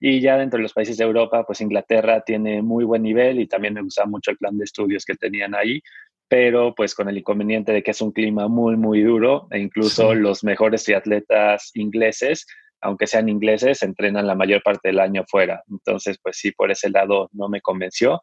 Y 0.00 0.20
ya 0.20 0.38
dentro 0.38 0.56
de 0.56 0.62
los 0.62 0.72
países 0.72 0.96
de 0.96 1.04
Europa, 1.04 1.44
pues 1.44 1.60
Inglaterra 1.60 2.22
tiene 2.22 2.62
muy 2.62 2.84
buen 2.84 3.02
nivel 3.02 3.38
y 3.38 3.46
también 3.46 3.74
me 3.74 3.82
gusta 3.82 4.06
mucho 4.06 4.30
el 4.30 4.38
plan 4.38 4.56
de 4.56 4.64
estudios 4.64 5.04
que 5.04 5.14
tenían 5.14 5.54
ahí, 5.54 5.82
pero 6.26 6.74
pues 6.74 6.94
con 6.94 7.08
el 7.10 7.18
inconveniente 7.18 7.72
de 7.72 7.82
que 7.82 7.90
es 7.90 8.00
un 8.00 8.12
clima 8.12 8.48
muy, 8.48 8.76
muy 8.76 9.02
duro 9.02 9.46
e 9.50 9.58
incluso 9.58 10.14
los 10.14 10.42
mejores 10.42 10.84
triatletas 10.84 11.70
ingleses, 11.74 12.46
aunque 12.80 13.06
sean 13.06 13.28
ingleses, 13.28 13.82
entrenan 13.82 14.26
la 14.26 14.34
mayor 14.34 14.62
parte 14.62 14.88
del 14.88 15.00
año 15.00 15.24
fuera. 15.28 15.62
Entonces, 15.70 16.18
pues 16.22 16.38
sí, 16.38 16.52
por 16.52 16.70
ese 16.70 16.88
lado 16.88 17.28
no 17.32 17.50
me 17.50 17.60
convenció. 17.60 18.22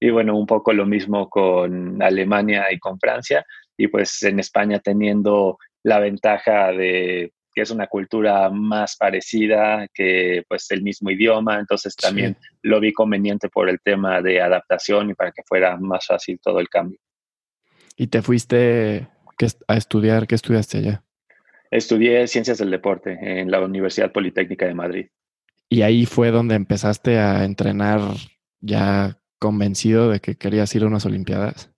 Y 0.00 0.10
bueno, 0.10 0.38
un 0.38 0.46
poco 0.46 0.72
lo 0.72 0.86
mismo 0.86 1.28
con 1.28 2.00
Alemania 2.00 2.72
y 2.72 2.78
con 2.78 2.98
Francia. 2.98 3.44
Y 3.76 3.88
pues 3.88 4.22
en 4.22 4.38
España 4.38 4.78
teniendo 4.78 5.58
la 5.82 5.98
ventaja 5.98 6.72
de 6.72 7.32
que 7.58 7.62
es 7.62 7.70
una 7.72 7.88
cultura 7.88 8.48
más 8.50 8.94
parecida, 8.96 9.88
que 9.92 10.44
pues 10.48 10.70
el 10.70 10.80
mismo 10.80 11.10
idioma, 11.10 11.58
entonces 11.58 11.96
también 11.96 12.36
lo 12.62 12.78
vi 12.78 12.92
conveniente 12.92 13.48
por 13.48 13.68
el 13.68 13.80
tema 13.80 14.22
de 14.22 14.40
adaptación 14.40 15.10
y 15.10 15.14
para 15.14 15.32
que 15.32 15.42
fuera 15.42 15.76
más 15.76 16.06
fácil 16.06 16.38
todo 16.40 16.60
el 16.60 16.68
cambio. 16.68 17.00
¿Y 17.96 18.06
te 18.06 18.22
fuiste 18.22 19.08
a 19.66 19.76
estudiar? 19.76 20.28
¿Qué 20.28 20.36
estudiaste 20.36 20.78
allá? 20.78 21.02
Estudié 21.68 22.28
Ciencias 22.28 22.58
del 22.58 22.70
Deporte 22.70 23.18
en 23.20 23.50
la 23.50 23.60
Universidad 23.60 24.12
Politécnica 24.12 24.64
de 24.64 24.74
Madrid. 24.74 25.06
¿Y 25.68 25.82
ahí 25.82 26.06
fue 26.06 26.30
donde 26.30 26.54
empezaste 26.54 27.18
a 27.18 27.44
entrenar 27.44 28.00
ya 28.60 29.18
convencido 29.40 30.10
de 30.10 30.20
que 30.20 30.36
querías 30.36 30.72
ir 30.76 30.84
a 30.84 30.86
unas 30.86 31.06
Olimpiadas? 31.06 31.72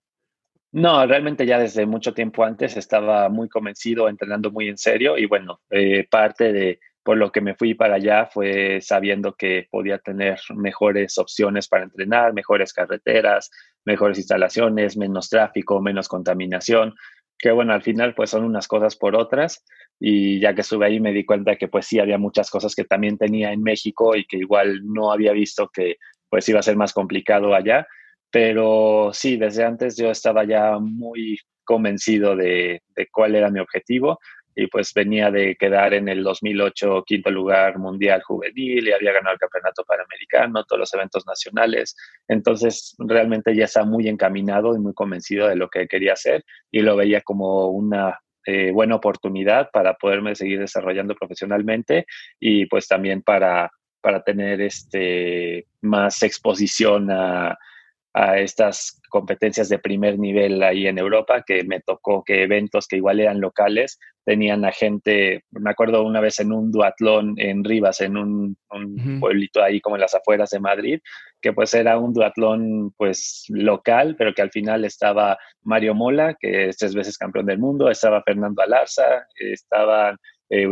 No, 0.73 1.05
realmente 1.05 1.45
ya 1.45 1.59
desde 1.59 1.85
mucho 1.85 2.13
tiempo 2.13 2.45
antes 2.45 2.77
estaba 2.77 3.27
muy 3.27 3.49
convencido, 3.49 4.07
entrenando 4.07 4.51
muy 4.51 4.69
en 4.69 4.77
serio 4.77 5.17
y 5.17 5.25
bueno, 5.25 5.59
eh, 5.69 6.07
parte 6.09 6.53
de 6.53 6.79
por 7.03 7.17
lo 7.17 7.31
que 7.31 7.41
me 7.41 7.55
fui 7.55 7.73
para 7.73 7.95
allá 7.95 8.27
fue 8.27 8.79
sabiendo 8.79 9.33
que 9.33 9.67
podía 9.69 9.97
tener 9.97 10.39
mejores 10.55 11.17
opciones 11.17 11.67
para 11.67 11.83
entrenar, 11.83 12.33
mejores 12.33 12.71
carreteras, 12.71 13.51
mejores 13.83 14.17
instalaciones, 14.19 14.95
menos 14.95 15.27
tráfico, 15.29 15.81
menos 15.81 16.07
contaminación, 16.07 16.95
que 17.37 17.51
bueno, 17.51 17.73
al 17.73 17.81
final 17.81 18.13
pues 18.15 18.29
son 18.29 18.45
unas 18.45 18.67
cosas 18.67 18.95
por 18.95 19.15
otras 19.15 19.65
y 19.99 20.39
ya 20.39 20.53
que 20.55 20.61
estuve 20.61 20.85
ahí 20.85 21.01
me 21.01 21.11
di 21.11 21.25
cuenta 21.25 21.57
que 21.57 21.67
pues 21.67 21.85
sí 21.87 21.99
había 21.99 22.17
muchas 22.17 22.49
cosas 22.49 22.75
que 22.75 22.85
también 22.85 23.17
tenía 23.17 23.51
en 23.51 23.61
México 23.61 24.15
y 24.15 24.25
que 24.25 24.37
igual 24.37 24.81
no 24.85 25.11
había 25.11 25.33
visto 25.33 25.69
que 25.73 25.97
pues 26.29 26.47
iba 26.47 26.59
a 26.59 26.63
ser 26.63 26.77
más 26.77 26.93
complicado 26.93 27.53
allá 27.53 27.87
pero 28.31 29.11
sí, 29.13 29.35
desde 29.37 29.65
antes 29.65 29.97
yo 29.97 30.09
estaba 30.09 30.45
ya 30.45 30.79
muy 30.79 31.37
convencido 31.65 32.35
de, 32.35 32.81
cuál 33.11 33.35
era 33.35 33.49
mi 33.49 33.59
objetivo 33.59 34.19
y 34.55 34.67
pues 34.67 34.93
venía 34.93 35.31
de 35.31 35.55
quedar 35.55 35.93
en 35.93 36.09
el 36.09 36.23
2008 36.23 37.03
quinto 37.05 37.31
lugar 37.31 37.77
mundial 37.77 38.21
juvenil 38.21 38.87
y 38.87 38.91
había 38.91 39.13
ganado 39.13 39.33
el 39.33 39.39
campeonato 39.39 39.83
panamericano, 39.85 40.63
todos 40.65 40.79
los 40.79 40.93
eventos 40.93 41.25
nacionales. 41.25 41.95
Entonces 42.27 42.95
realmente 42.99 43.55
ya 43.55 43.65
estaba 43.65 43.85
muy 43.85 44.07
encaminado 44.07 44.75
y 44.75 44.79
muy 44.79 44.93
convencido 44.93 45.47
de 45.47 45.55
lo 45.55 45.69
que 45.69 45.87
quería 45.87 46.13
hacer 46.13 46.43
y 46.69 46.81
lo 46.81 46.95
veía 46.95 47.21
como 47.21 47.67
una 47.67 48.19
eh, 48.45 48.71
buena 48.71 48.95
oportunidad 48.95 49.69
para 49.71 49.93
poderme 49.93 50.35
seguir 50.35 50.59
desarrollando 50.59 51.15
profesionalmente 51.15 52.05
y 52.39 52.65
pues 52.65 52.87
también 52.87 53.21
para, 53.21 53.71
para 54.01 54.23
tener 54.23 54.59
este, 54.61 55.67
más 55.81 56.23
exposición 56.23 57.09
a, 57.09 57.57
a 58.13 58.39
estas 58.39 58.99
competencias 59.09 59.69
de 59.69 59.79
primer 59.79 60.19
nivel 60.19 60.61
ahí 60.63 60.87
en 60.87 60.97
Europa, 60.97 61.43
que 61.45 61.63
me 61.63 61.79
tocó 61.79 62.23
que 62.23 62.43
eventos 62.43 62.87
que 62.87 62.97
igual 62.97 63.19
eran 63.19 63.39
locales 63.39 63.99
tenían 64.25 64.65
a 64.65 64.71
gente, 64.71 65.43
me 65.51 65.71
acuerdo 65.71 66.03
una 66.03 66.19
vez 66.19 66.39
en 66.39 66.51
un 66.51 66.71
duatlón 66.71 67.33
en 67.37 67.63
Rivas, 67.63 68.01
en 68.01 68.17
un, 68.17 68.57
pueblito 69.19 69.63
ahí 69.63 69.81
como 69.81 69.95
en 69.95 70.01
las 70.01 70.13
afueras 70.13 70.51
de 70.51 70.59
Madrid, 70.59 70.99
que 71.41 71.53
pues 71.53 71.73
era 71.73 71.97
un 71.97 72.13
duatlón 72.13 72.93
pues 72.97 73.45
local, 73.49 74.15
pero 74.17 74.33
que 74.33 74.41
al 74.41 74.51
final 74.51 74.85
estaba 74.85 75.37
Mario 75.63 75.95
Mola, 75.95 76.35
que 76.39 76.69
es 76.69 76.77
tres 76.77 76.93
veces 76.93 77.17
campeón 77.17 77.47
del 77.47 77.59
mundo, 77.59 77.89
estaba 77.89 78.21
Fernando 78.23 78.61
Alarza, 78.61 79.25
estaba 79.35 80.15
eh, 80.49 80.67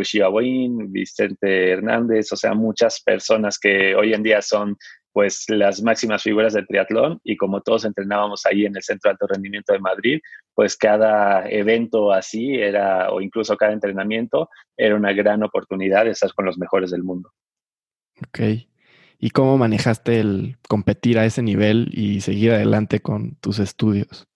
Vicente 0.90 1.72
Hernández, 1.72 2.32
o 2.34 2.36
sea, 2.36 2.54
muchas 2.54 3.02
personas 3.02 3.58
que 3.58 3.96
hoy 3.96 4.14
en 4.14 4.24
día 4.24 4.42
son 4.42 4.78
pues 5.12 5.46
las 5.50 5.82
máximas 5.82 6.24
figuras 6.24 6.54
del 6.54 6.68
triatlón 6.68 7.20
y 7.24 7.36
como 7.38 7.62
todos 7.62 7.86
entrenábamos 7.86 8.46
ahí 8.46 8.66
en 8.66 8.76
el 8.76 8.84
Centro 8.84 9.10
de 9.10 9.14
Alto 9.14 9.28
Rendimiento 9.28 9.74
de 9.74 9.80
Madrid, 9.80 10.20
pues 10.54 10.78
cada 10.78 11.50
evento 11.50 12.12
así 12.12 12.56
era, 12.56 13.12
o 13.12 13.22
incluso 13.22 13.58
cada 13.58 13.74
entrenamiento, 13.74 14.50
era 14.78 14.96
una 14.96 15.14
gran 15.14 15.44
oportunidad 15.44 16.06
de 16.06 16.12
estar 16.12 16.34
con 16.34 16.46
los 16.46 16.58
mejores 16.58 16.92
del 16.92 17.04
mundo. 17.04 17.32
Ok. 18.28 18.40
¿Y 19.22 19.32
cómo 19.32 19.58
manejaste 19.58 20.20
el 20.20 20.58
competir 20.68 21.20
a 21.20 21.26
ese 21.26 21.42
nivel 21.42 21.90
y 21.92 22.22
seguir 22.22 22.52
adelante 22.52 23.02
con 23.02 23.36
tus 23.36 23.60
estudios? 23.60 24.28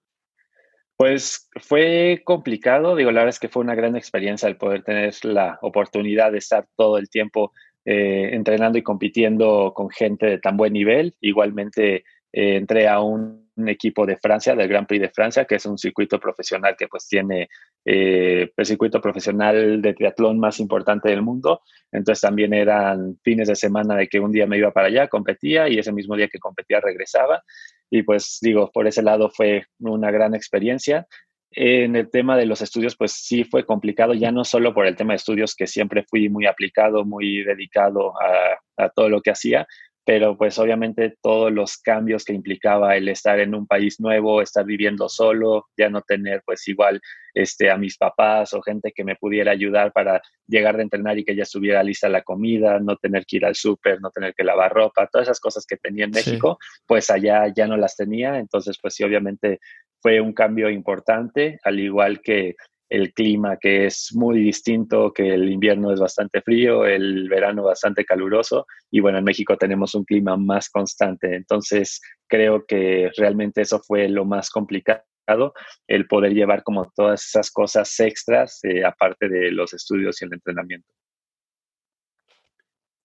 Pues 0.98 1.50
fue 1.60 2.22
complicado, 2.24 2.96
digo, 2.96 3.12
la 3.12 3.22
verdad 3.22 3.30
es 3.36 3.40
que 3.40 3.50
fue 3.50 3.64
una 3.64 3.76
gran 3.76 3.96
experiencia 3.96 4.48
el 4.48 4.58
poder 4.58 4.84
tener 4.84 5.14
la 5.24 5.58
oportunidad 5.62 6.32
de 6.32 6.38
estar 6.38 6.68
todo 6.76 6.98
el 6.98 7.10
tiempo 7.10 7.52
eh, 7.86 8.30
entrenando 8.34 8.78
y 8.78 8.84
compitiendo 8.84 9.74
con 9.76 9.90
gente 9.90 10.26
de 10.26 10.38
tan 10.40 10.56
buen 10.56 10.74
nivel. 10.74 11.16
Igualmente 11.20 12.06
eh, 12.32 12.56
entré 12.56 12.88
a 12.88 13.00
un, 13.02 13.44
equipo 13.68 14.08
de 14.08 14.18
Francia, 14.18 14.56
del 14.56 14.68
Grand 14.68 14.88
Prix 14.88 15.00
de 15.00 15.12
Francia, 15.12 15.46
que 15.46 15.56
es 15.56 15.66
un 15.68 15.78
circuito 15.78 16.20
profesional 16.20 16.76
que 16.76 16.88
pues 16.88 17.08
tiene 17.08 17.50
eh, 17.86 18.52
el 18.58 18.66
circuito 18.66 19.00
profesional 19.00 19.80
de 19.80 19.94
triatlón 19.94 20.40
más 20.40 20.60
importante 20.60 21.10
del 21.10 21.22
mundo. 21.22 21.62
Entonces 21.92 22.20
también 22.22 22.52
eran 22.56 23.20
fines 23.24 23.48
de 23.48 23.56
semana 23.56 23.96
de 23.96 24.08
que 24.08 24.20
un 24.20 24.32
día 24.32 24.48
me 24.48 24.58
iba 24.58 24.72
para 24.72 24.88
allá, 24.88 25.08
competía 25.08 25.70
y 25.70 25.78
ese 25.78 25.92
mismo 25.92 26.16
día 26.16 26.30
que 26.30 26.40
competía 26.40 26.80
regresaba. 26.80 27.44
Y 27.92 28.02
pues 28.02 28.40
digo, 28.42 28.72
por 28.74 28.88
ese 28.88 29.04
lado 29.04 29.30
fue 29.30 29.66
una 29.78 30.10
gran 30.10 30.34
experiencia. 30.34 31.06
En 31.56 31.96
el 31.96 32.10
tema 32.10 32.36
de 32.36 32.48
los 32.48 32.62
estudios, 32.62 32.96
pues 32.96 33.12
sí 33.12 33.44
fue 33.44 33.66
complicado, 33.66 34.16
ya 34.16 34.32
no 34.32 34.44
solo 34.44 34.74
por 34.74 34.88
el 34.88 34.96
tema 34.96 35.14
de 35.14 35.18
estudios, 35.18 35.56
que 35.56 35.68
siempre 35.68 36.04
fui 36.04 36.28
muy 36.28 36.48
aplicado, 36.48 37.06
muy 37.06 37.44
dedicado 37.44 38.14
a, 38.20 38.90
todo 38.96 39.08
lo 39.08 39.22
que 39.22 39.30
hacía, 39.30 39.68
pero 40.04 40.36
pues 40.36 40.58
obviamente 40.58 41.16
todos 41.22 41.52
los 41.52 41.78
cambios 41.78 42.26
que 42.26 42.34
implicaba 42.34 42.98
el 42.98 43.08
estar 43.08 43.40
en 43.40 43.54
un 43.54 43.68
país 43.68 44.00
nuevo, 44.00 44.42
estar 44.42 44.66
viviendo 44.66 45.08
solo, 45.08 45.68
ya 45.78 45.90
no 45.90 46.02
tener 46.02 46.42
pues 46.44 46.68
igual 46.68 47.00
este, 47.36 47.70
a 47.70 47.78
mis 47.78 47.98
papás 47.98 48.54
o 48.54 48.62
gente 48.64 48.92
que 48.94 49.04
me 49.04 49.16
pudiera 49.16 49.52
ayudar 49.52 49.94
para 49.94 50.22
llegar 50.48 50.76
de 50.76 50.84
entrenar 50.84 51.20
y 51.20 51.24
que 51.24 51.36
ya 51.36 51.44
estuviera 51.44 51.84
lista 51.84 52.10
la 52.10 52.24
comida, 52.24 52.80
no 52.80 52.98
tener 52.98 53.26
que 53.28 53.38
ir 53.38 53.46
al 53.46 53.56
súper, 53.56 54.02
no 54.02 54.10
tener 54.10 54.34
que 54.34 54.44
lavar 54.44 54.74
ropa, 54.74 55.08
todas 55.08 55.28
esas 55.28 55.40
cosas 55.40 55.66
que 55.68 55.78
tenía 55.78 56.06
en 56.06 56.12
México, 56.12 56.58
pues 56.88 57.12
allá 57.12 57.54
ya 57.56 57.68
no 57.68 57.78
las 57.78 57.96
tenía, 57.96 58.40
entonces 58.40 58.78
pues 58.82 58.96
sí, 58.96 59.04
obviamente 59.04 59.60
fue 60.04 60.20
un 60.20 60.34
cambio 60.34 60.70
importante, 60.70 61.60
al 61.64 61.80
igual 61.80 62.20
que 62.22 62.56
el 62.90 63.14
clima 63.14 63.58
que 63.58 63.86
es 63.86 64.12
muy 64.14 64.38
distinto, 64.38 65.14
que 65.14 65.34
el 65.34 65.50
invierno 65.50 65.94
es 65.94 66.00
bastante 66.00 66.42
frío, 66.42 66.86
el 66.86 67.28
verano 67.30 67.64
bastante 67.64 68.04
caluroso 68.04 68.68
y 68.92 69.00
bueno, 69.00 69.18
en 69.18 69.24
México 69.24 69.58
tenemos 69.58 69.96
un 69.96 70.04
clima 70.04 70.36
más 70.36 70.70
constante. 70.70 71.36
Entonces, 71.36 72.02
creo 72.28 72.66
que 72.68 73.10
realmente 73.18 73.62
eso 73.62 73.80
fue 73.80 74.10
lo 74.10 74.26
más 74.26 74.50
complicado, 74.50 75.54
el 75.88 76.06
poder 76.06 76.34
llevar 76.34 76.64
como 76.64 76.92
todas 76.94 77.26
esas 77.26 77.50
cosas 77.50 77.98
extras 78.02 78.60
eh, 78.64 78.84
aparte 78.86 79.30
de 79.30 79.52
los 79.52 79.74
estudios 79.74 80.22
y 80.22 80.26
el 80.26 80.34
entrenamiento. 80.34 80.94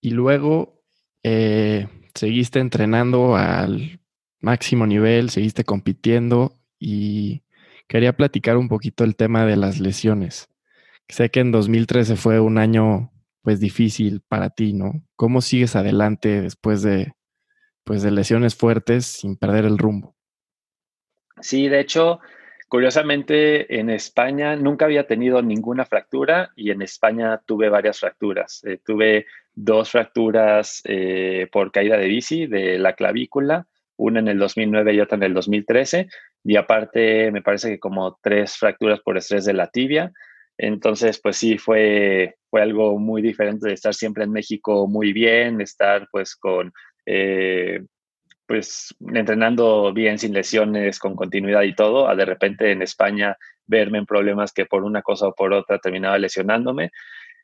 Y 0.01 0.11
luego, 0.11 0.83
eh, 1.23 1.87
seguiste 2.15 2.59
entrenando 2.59 3.37
al 3.37 4.01
máximo 4.41 4.87
nivel, 4.87 5.31
seguiste 5.31 5.65
compitiendo 5.65 6.58
y 6.79 7.43
quería 7.87 8.13
platicar 8.17 8.57
un 8.57 8.69
poquito 8.69 9.05
el 9.05 9.17
tema 9.17 9.47
de 9.47 9.57
las 9.57 9.81
lesiones. 9.81 10.49
Sé 11.09 11.31
que 11.31 11.41
en 11.41 11.53
2013 11.53 12.17
fue 12.17 12.39
un 12.39 12.59
año 12.59 13.11
pues 13.43 13.61
difícil 13.61 14.21
para 14.29 14.51
ti, 14.51 14.75
¿no? 14.75 15.03
¿Cómo 15.17 15.41
sigues 15.41 15.75
adelante 15.75 16.43
después 16.43 16.83
de 16.83 17.15
pues 17.83 18.03
de 18.03 18.11
lesiones 18.11 18.55
fuertes 18.55 19.07
sin 19.07 19.37
perder 19.37 19.65
el 19.65 19.79
rumbo? 19.79 20.15
Sí, 21.41 21.69
de 21.69 21.81
hecho, 21.81 22.21
curiosamente 22.69 23.81
en 23.81 23.89
España 23.89 24.57
nunca 24.57 24.85
había 24.85 25.07
tenido 25.07 25.41
ninguna 25.41 25.87
fractura 25.87 26.51
y 26.55 26.71
en 26.71 26.83
España 26.83 27.41
tuve 27.47 27.71
varias 27.71 28.01
fracturas. 28.01 28.63
Eh, 28.65 28.79
tuve 28.85 29.25
dos 29.55 29.91
fracturas 29.91 30.83
eh, 30.85 31.49
por 31.51 31.73
caída 31.73 31.97
de 31.97 32.09
bici 32.09 32.47
de 32.47 32.79
la 32.79 32.93
clavícula, 32.93 33.67
una 33.97 34.21
en 34.21 34.29
el 34.29 34.39
2009 34.39 34.93
y 34.93 35.01
otra 35.01 35.17
en 35.17 35.23
el 35.23 35.33
2013 35.33 36.09
y 36.49 36.57
aparte 36.57 37.31
me 37.31 37.43
parece 37.43 37.69
que 37.69 37.79
como 37.79 38.19
tres 38.23 38.57
fracturas 38.57 39.01
por 39.01 39.19
estrés 39.19 39.45
de 39.45 39.53
la 39.53 39.67
tibia 39.67 40.11
Entonces, 40.57 41.21
pues 41.23 41.37
sí, 41.37 41.59
fue, 41.59 42.37
fue 42.49 42.63
algo 42.63 42.99
muy 42.99 43.21
diferente 43.21 43.69
de 43.69 43.75
estar 43.75 43.93
siempre 43.95 44.25
en 44.25 44.33
México 44.33 44.89
muy 44.89 45.13
bien, 45.13 45.61
estar 45.61 46.09
pues 46.11 46.35
con, 46.37 46.73
eh, 47.05 47.83
pues 48.47 48.95
entrenando 49.15 49.93
bien, 49.93 50.19
sin 50.19 50.33
lesiones, 50.33 50.99
con 50.99 51.15
continuidad 51.17 51.65
y 51.65 51.75
todo, 51.75 52.09
a 52.09 52.17
de 52.17 52.25
repente 52.25 52.73
en 52.73 52.81
España 52.81 53.37
verme 53.67 53.99
en 53.99 54.07
problemas 54.07 54.53
que 54.53 54.65
por 54.65 54.85
una 54.85 55.03
cosa 55.03 55.29
o 55.29 55.35
por 55.35 55.53
otra 55.53 55.79
terminaba 55.79 56.19
lesionándome. 56.19 56.93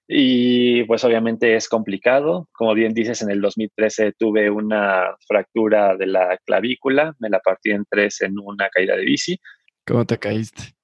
Y 0.06 0.84
pues 0.84 1.02
obviamente 1.04 1.56
es 1.56 1.68
complicado. 1.68 2.48
Como 2.52 2.74
bien 2.74 2.92
dices, 2.92 3.22
en 3.22 3.30
el 3.30 3.40
2013 3.40 4.12
tuve 4.18 4.50
una 4.50 5.16
fractura 5.26 5.96
de 5.96 6.06
la 6.06 6.38
clavícula, 6.44 7.14
me 7.18 7.30
la 7.30 7.40
partí 7.40 7.70
en 7.70 7.84
tres 7.88 8.20
en 8.20 8.34
una 8.38 8.68
caída 8.68 8.96
de 8.96 9.04
bici. 9.04 9.38
¿Cómo 9.86 10.04
te 10.04 10.18
caíste? 10.18 10.74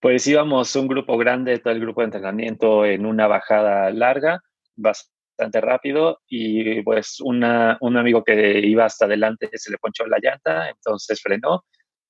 Pues 0.00 0.26
íbamos 0.26 0.74
un 0.76 0.88
grupo 0.88 1.16
grande, 1.16 1.58
todo 1.58 1.72
el 1.72 1.80
grupo 1.80 2.00
de 2.00 2.06
entrenamiento 2.06 2.84
en 2.84 3.06
una 3.06 3.26
bajada 3.26 3.90
larga, 3.90 4.40
bastante 4.76 5.60
rápido, 5.60 6.20
y 6.28 6.82
pues 6.82 7.18
una, 7.20 7.78
un 7.80 7.96
amigo 7.96 8.22
que 8.22 8.60
iba 8.60 8.84
hasta 8.84 9.06
adelante 9.06 9.48
se 9.54 9.70
le 9.70 9.78
ponchó 9.78 10.06
la 10.06 10.18
llanta, 10.22 10.68
entonces 10.68 11.20
frenó, 11.20 11.64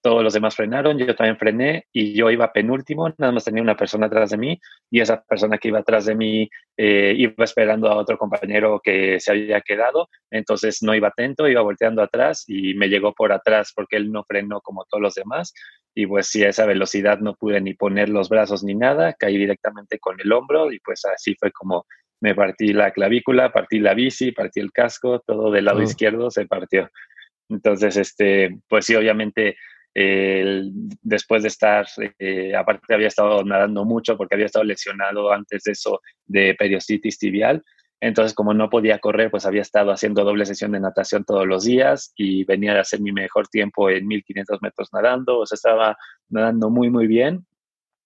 todos 0.06 0.22
los 0.22 0.34
demás 0.34 0.54
frenaron, 0.54 0.98
yo 0.98 1.16
también 1.16 1.36
frené 1.36 1.86
y 1.92 2.14
yo 2.14 2.30
iba 2.30 2.52
penúltimo, 2.52 3.12
nada 3.18 3.32
más 3.32 3.42
tenía 3.42 3.60
una 3.60 3.76
persona 3.76 4.06
atrás 4.06 4.30
de 4.30 4.36
mí 4.36 4.60
y 4.88 5.00
esa 5.00 5.20
persona 5.20 5.58
que 5.58 5.66
iba 5.66 5.80
atrás 5.80 6.04
de 6.04 6.14
mí 6.14 6.48
eh, 6.76 7.12
iba 7.16 7.42
esperando 7.42 7.88
a 7.88 7.96
otro 7.96 8.16
compañero 8.16 8.80
que 8.80 9.18
se 9.18 9.32
había 9.32 9.60
quedado, 9.62 10.08
entonces 10.30 10.80
no 10.80 10.94
iba 10.94 11.08
atento, 11.08 11.48
iba 11.48 11.60
volteando 11.60 12.02
atrás 12.02 12.44
y 12.46 12.74
me 12.74 12.88
llegó 12.88 13.14
por 13.14 13.32
atrás 13.32 13.72
porque 13.74 13.96
él 13.96 14.12
no 14.12 14.22
frenó 14.22 14.60
como 14.60 14.84
todos 14.84 15.02
los 15.02 15.14
demás 15.14 15.52
y 15.92 16.06
pues 16.06 16.28
sí, 16.28 16.44
a 16.44 16.50
esa 16.50 16.66
velocidad 16.66 17.18
no 17.18 17.34
pude 17.34 17.60
ni 17.60 17.74
poner 17.74 18.08
los 18.08 18.28
brazos 18.28 18.62
ni 18.62 18.76
nada, 18.76 19.12
caí 19.18 19.36
directamente 19.36 19.98
con 19.98 20.20
el 20.20 20.30
hombro 20.30 20.70
y 20.70 20.78
pues 20.78 21.04
así 21.04 21.34
fue 21.34 21.50
como 21.50 21.84
me 22.20 22.36
partí 22.36 22.72
la 22.72 22.92
clavícula, 22.92 23.50
partí 23.50 23.80
la 23.80 23.92
bici, 23.92 24.30
partí 24.30 24.60
el 24.60 24.70
casco, 24.70 25.20
todo 25.26 25.50
del 25.50 25.64
lado 25.64 25.82
izquierdo 25.82 26.30
se 26.30 26.46
partió. 26.46 26.88
Entonces, 27.48 27.96
este, 27.96 28.56
pues 28.68 28.86
sí, 28.86 28.94
obviamente 28.94 29.56
después 29.98 31.42
de 31.42 31.48
estar, 31.48 31.86
eh, 32.18 32.54
aparte 32.54 32.92
había 32.92 33.08
estado 33.08 33.42
nadando 33.44 33.84
mucho 33.86 34.16
porque 34.16 34.34
había 34.34 34.46
estado 34.46 34.64
lesionado 34.64 35.32
antes 35.32 35.62
de 35.64 35.72
eso 35.72 36.00
de 36.26 36.54
periostitis 36.54 37.18
tibial. 37.18 37.62
Entonces, 37.98 38.34
como 38.34 38.52
no 38.52 38.68
podía 38.68 38.98
correr, 38.98 39.30
pues 39.30 39.46
había 39.46 39.62
estado 39.62 39.90
haciendo 39.90 40.22
doble 40.22 40.44
sesión 40.44 40.72
de 40.72 40.80
natación 40.80 41.24
todos 41.24 41.46
los 41.46 41.64
días 41.64 42.12
y 42.14 42.44
venía 42.44 42.76
a 42.76 42.80
hacer 42.80 43.00
mi 43.00 43.10
mejor 43.10 43.48
tiempo 43.48 43.88
en 43.88 44.06
1500 44.06 44.60
metros 44.60 44.90
nadando. 44.92 45.38
O 45.38 45.46
sea, 45.46 45.56
estaba 45.56 45.96
nadando 46.28 46.68
muy, 46.68 46.90
muy 46.90 47.06
bien. 47.06 47.46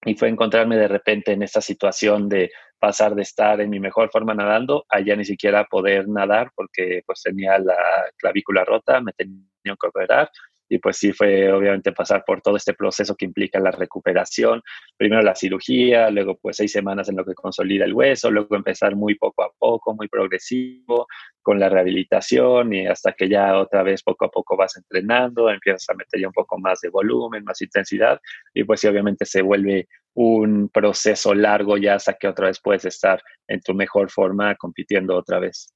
Y 0.04 0.14
fue 0.14 0.28
encontrarme 0.28 0.76
de 0.76 0.88
repente 0.88 1.32
en 1.32 1.42
esta 1.42 1.60
situación 1.60 2.28
de 2.28 2.52
pasar 2.78 3.14
de 3.14 3.22
estar 3.22 3.60
en 3.60 3.68
mi 3.68 3.80
mejor 3.80 4.10
forma 4.10 4.32
nadando 4.32 4.86
a 4.88 5.00
ya 5.00 5.14
ni 5.16 5.24
siquiera 5.24 5.64
poder 5.64 6.08
nadar 6.08 6.50
porque 6.54 7.02
pues 7.04 7.20
tenía 7.22 7.58
la 7.58 7.76
clavícula 8.16 8.64
rota, 8.64 9.00
me 9.02 9.12
tenía 9.12 9.44
que 9.64 9.86
operar 9.86 10.30
y 10.70 10.78
pues 10.78 10.96
sí 10.96 11.12
fue 11.12 11.52
obviamente 11.52 11.92
pasar 11.92 12.22
por 12.24 12.40
todo 12.40 12.56
este 12.56 12.74
proceso 12.74 13.16
que 13.16 13.24
implica 13.24 13.58
la 13.58 13.72
recuperación, 13.72 14.62
primero 14.96 15.20
la 15.20 15.34
cirugía, 15.34 16.08
luego 16.10 16.38
pues 16.40 16.56
seis 16.56 16.70
semanas 16.70 17.08
en 17.08 17.16
lo 17.16 17.24
que 17.24 17.34
consolida 17.34 17.84
el 17.84 17.92
hueso, 17.92 18.30
luego 18.30 18.54
empezar 18.54 18.94
muy 18.94 19.16
poco 19.16 19.42
a 19.42 19.50
poco, 19.58 19.94
muy 19.94 20.08
progresivo 20.08 21.08
con 21.42 21.58
la 21.58 21.68
rehabilitación 21.68 22.72
y 22.72 22.86
hasta 22.86 23.12
que 23.12 23.28
ya 23.28 23.58
otra 23.58 23.82
vez 23.82 24.04
poco 24.04 24.26
a 24.26 24.30
poco 24.30 24.56
vas 24.56 24.76
entrenando, 24.76 25.50
empiezas 25.50 25.90
a 25.90 25.94
meter 25.94 26.20
ya 26.20 26.28
un 26.28 26.32
poco 26.32 26.56
más 26.56 26.80
de 26.80 26.88
volumen, 26.88 27.42
más 27.42 27.60
intensidad 27.60 28.20
y 28.54 28.62
pues 28.62 28.78
sí 28.78 28.86
obviamente 28.86 29.26
se 29.26 29.42
vuelve 29.42 29.88
un 30.14 30.68
proceso 30.68 31.34
largo 31.34 31.78
ya 31.78 31.96
hasta 31.96 32.14
que 32.14 32.28
otra 32.28 32.46
vez 32.46 32.60
puedes 32.62 32.84
estar 32.84 33.20
en 33.48 33.60
tu 33.60 33.74
mejor 33.74 34.08
forma 34.08 34.54
compitiendo 34.54 35.16
otra 35.16 35.40
vez. 35.40 35.74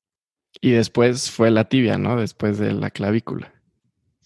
Y 0.61 0.71
después 0.71 1.33
fue 1.33 1.51
la 1.51 1.65
tibia, 1.65 1.99
¿no? 1.99 2.21
Después 2.21 2.59
de 2.59 2.73
la 2.73 2.91
clavícula. 2.91 3.54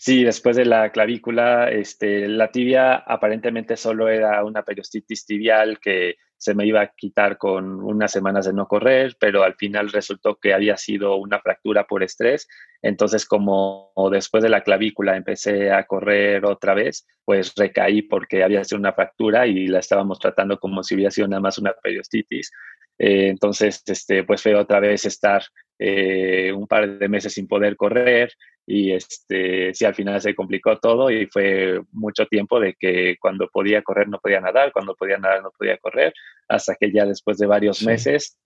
Sí, 0.00 0.22
después 0.22 0.54
de 0.56 0.64
la 0.64 0.92
clavícula, 0.92 1.70
este, 1.70 2.28
la 2.28 2.52
tibia 2.52 2.94
aparentemente 2.94 3.76
solo 3.76 4.08
era 4.08 4.44
una 4.44 4.62
periostitis 4.62 5.26
tibial 5.26 5.80
que 5.80 6.14
se 6.37 6.54
me 6.54 6.66
iba 6.66 6.82
a 6.82 6.92
quitar 6.96 7.37
con 7.37 7.82
unas 7.82 8.12
semanas 8.12 8.46
de 8.46 8.52
no 8.52 8.68
correr, 8.68 9.16
pero 9.18 9.42
al 9.42 9.56
final 9.56 9.90
resultó 9.90 10.37
que 10.37 10.54
había 10.54 10.76
sido 10.76 11.16
una 11.16 11.40
fractura 11.40 11.84
por 11.88 12.04
estrés. 12.04 12.46
Entonces, 12.80 13.26
como 13.26 13.92
después 14.12 14.44
de 14.44 14.50
la 14.50 14.62
clavícula 14.62 15.16
empecé 15.16 15.72
a 15.72 15.84
correr 15.84 16.44
otra 16.44 16.74
vez, 16.74 17.04
pues 17.24 17.52
recaí 17.56 18.02
porque 18.02 18.44
había 18.44 18.62
sido 18.62 18.78
una 18.78 18.92
fractura 18.92 19.48
y 19.48 19.66
la 19.66 19.80
estábamos 19.80 20.20
tratando 20.20 20.61
como 20.61 20.84
si 20.84 20.94
hubiera 20.94 21.11
sido 21.11 21.26
nada 21.26 21.40
más 21.40 21.58
una 21.58 21.72
periostitis. 21.72 22.52
Eh, 22.98 23.30
entonces, 23.30 23.82
este, 23.87 24.22
pues 24.22 24.42
fue 24.42 24.54
otra 24.54 24.78
vez 24.78 25.04
estar 25.06 25.42
eh, 25.78 26.52
un 26.52 26.66
par 26.66 26.98
de 26.98 27.08
meses 27.08 27.32
sin 27.32 27.46
poder 27.46 27.76
correr 27.76 28.32
y 28.70 28.92
este, 28.92 29.72
sí, 29.72 29.86
al 29.86 29.94
final 29.94 30.20
se 30.20 30.34
complicó 30.34 30.76
todo 30.78 31.10
y 31.10 31.26
fue 31.26 31.80
mucho 31.92 32.26
tiempo 32.26 32.60
de 32.60 32.74
que 32.78 33.16
cuando 33.18 33.48
podía 33.48 33.80
correr 33.82 34.08
no 34.08 34.18
podía 34.18 34.42
nadar, 34.42 34.72
cuando 34.72 34.94
podía 34.94 35.16
nadar 35.16 35.42
no 35.42 35.50
podía 35.56 35.78
correr, 35.78 36.12
hasta 36.48 36.74
que 36.74 36.92
ya 36.92 37.06
después 37.06 37.38
de 37.38 37.46
varios 37.46 37.82
meses, 37.82 38.36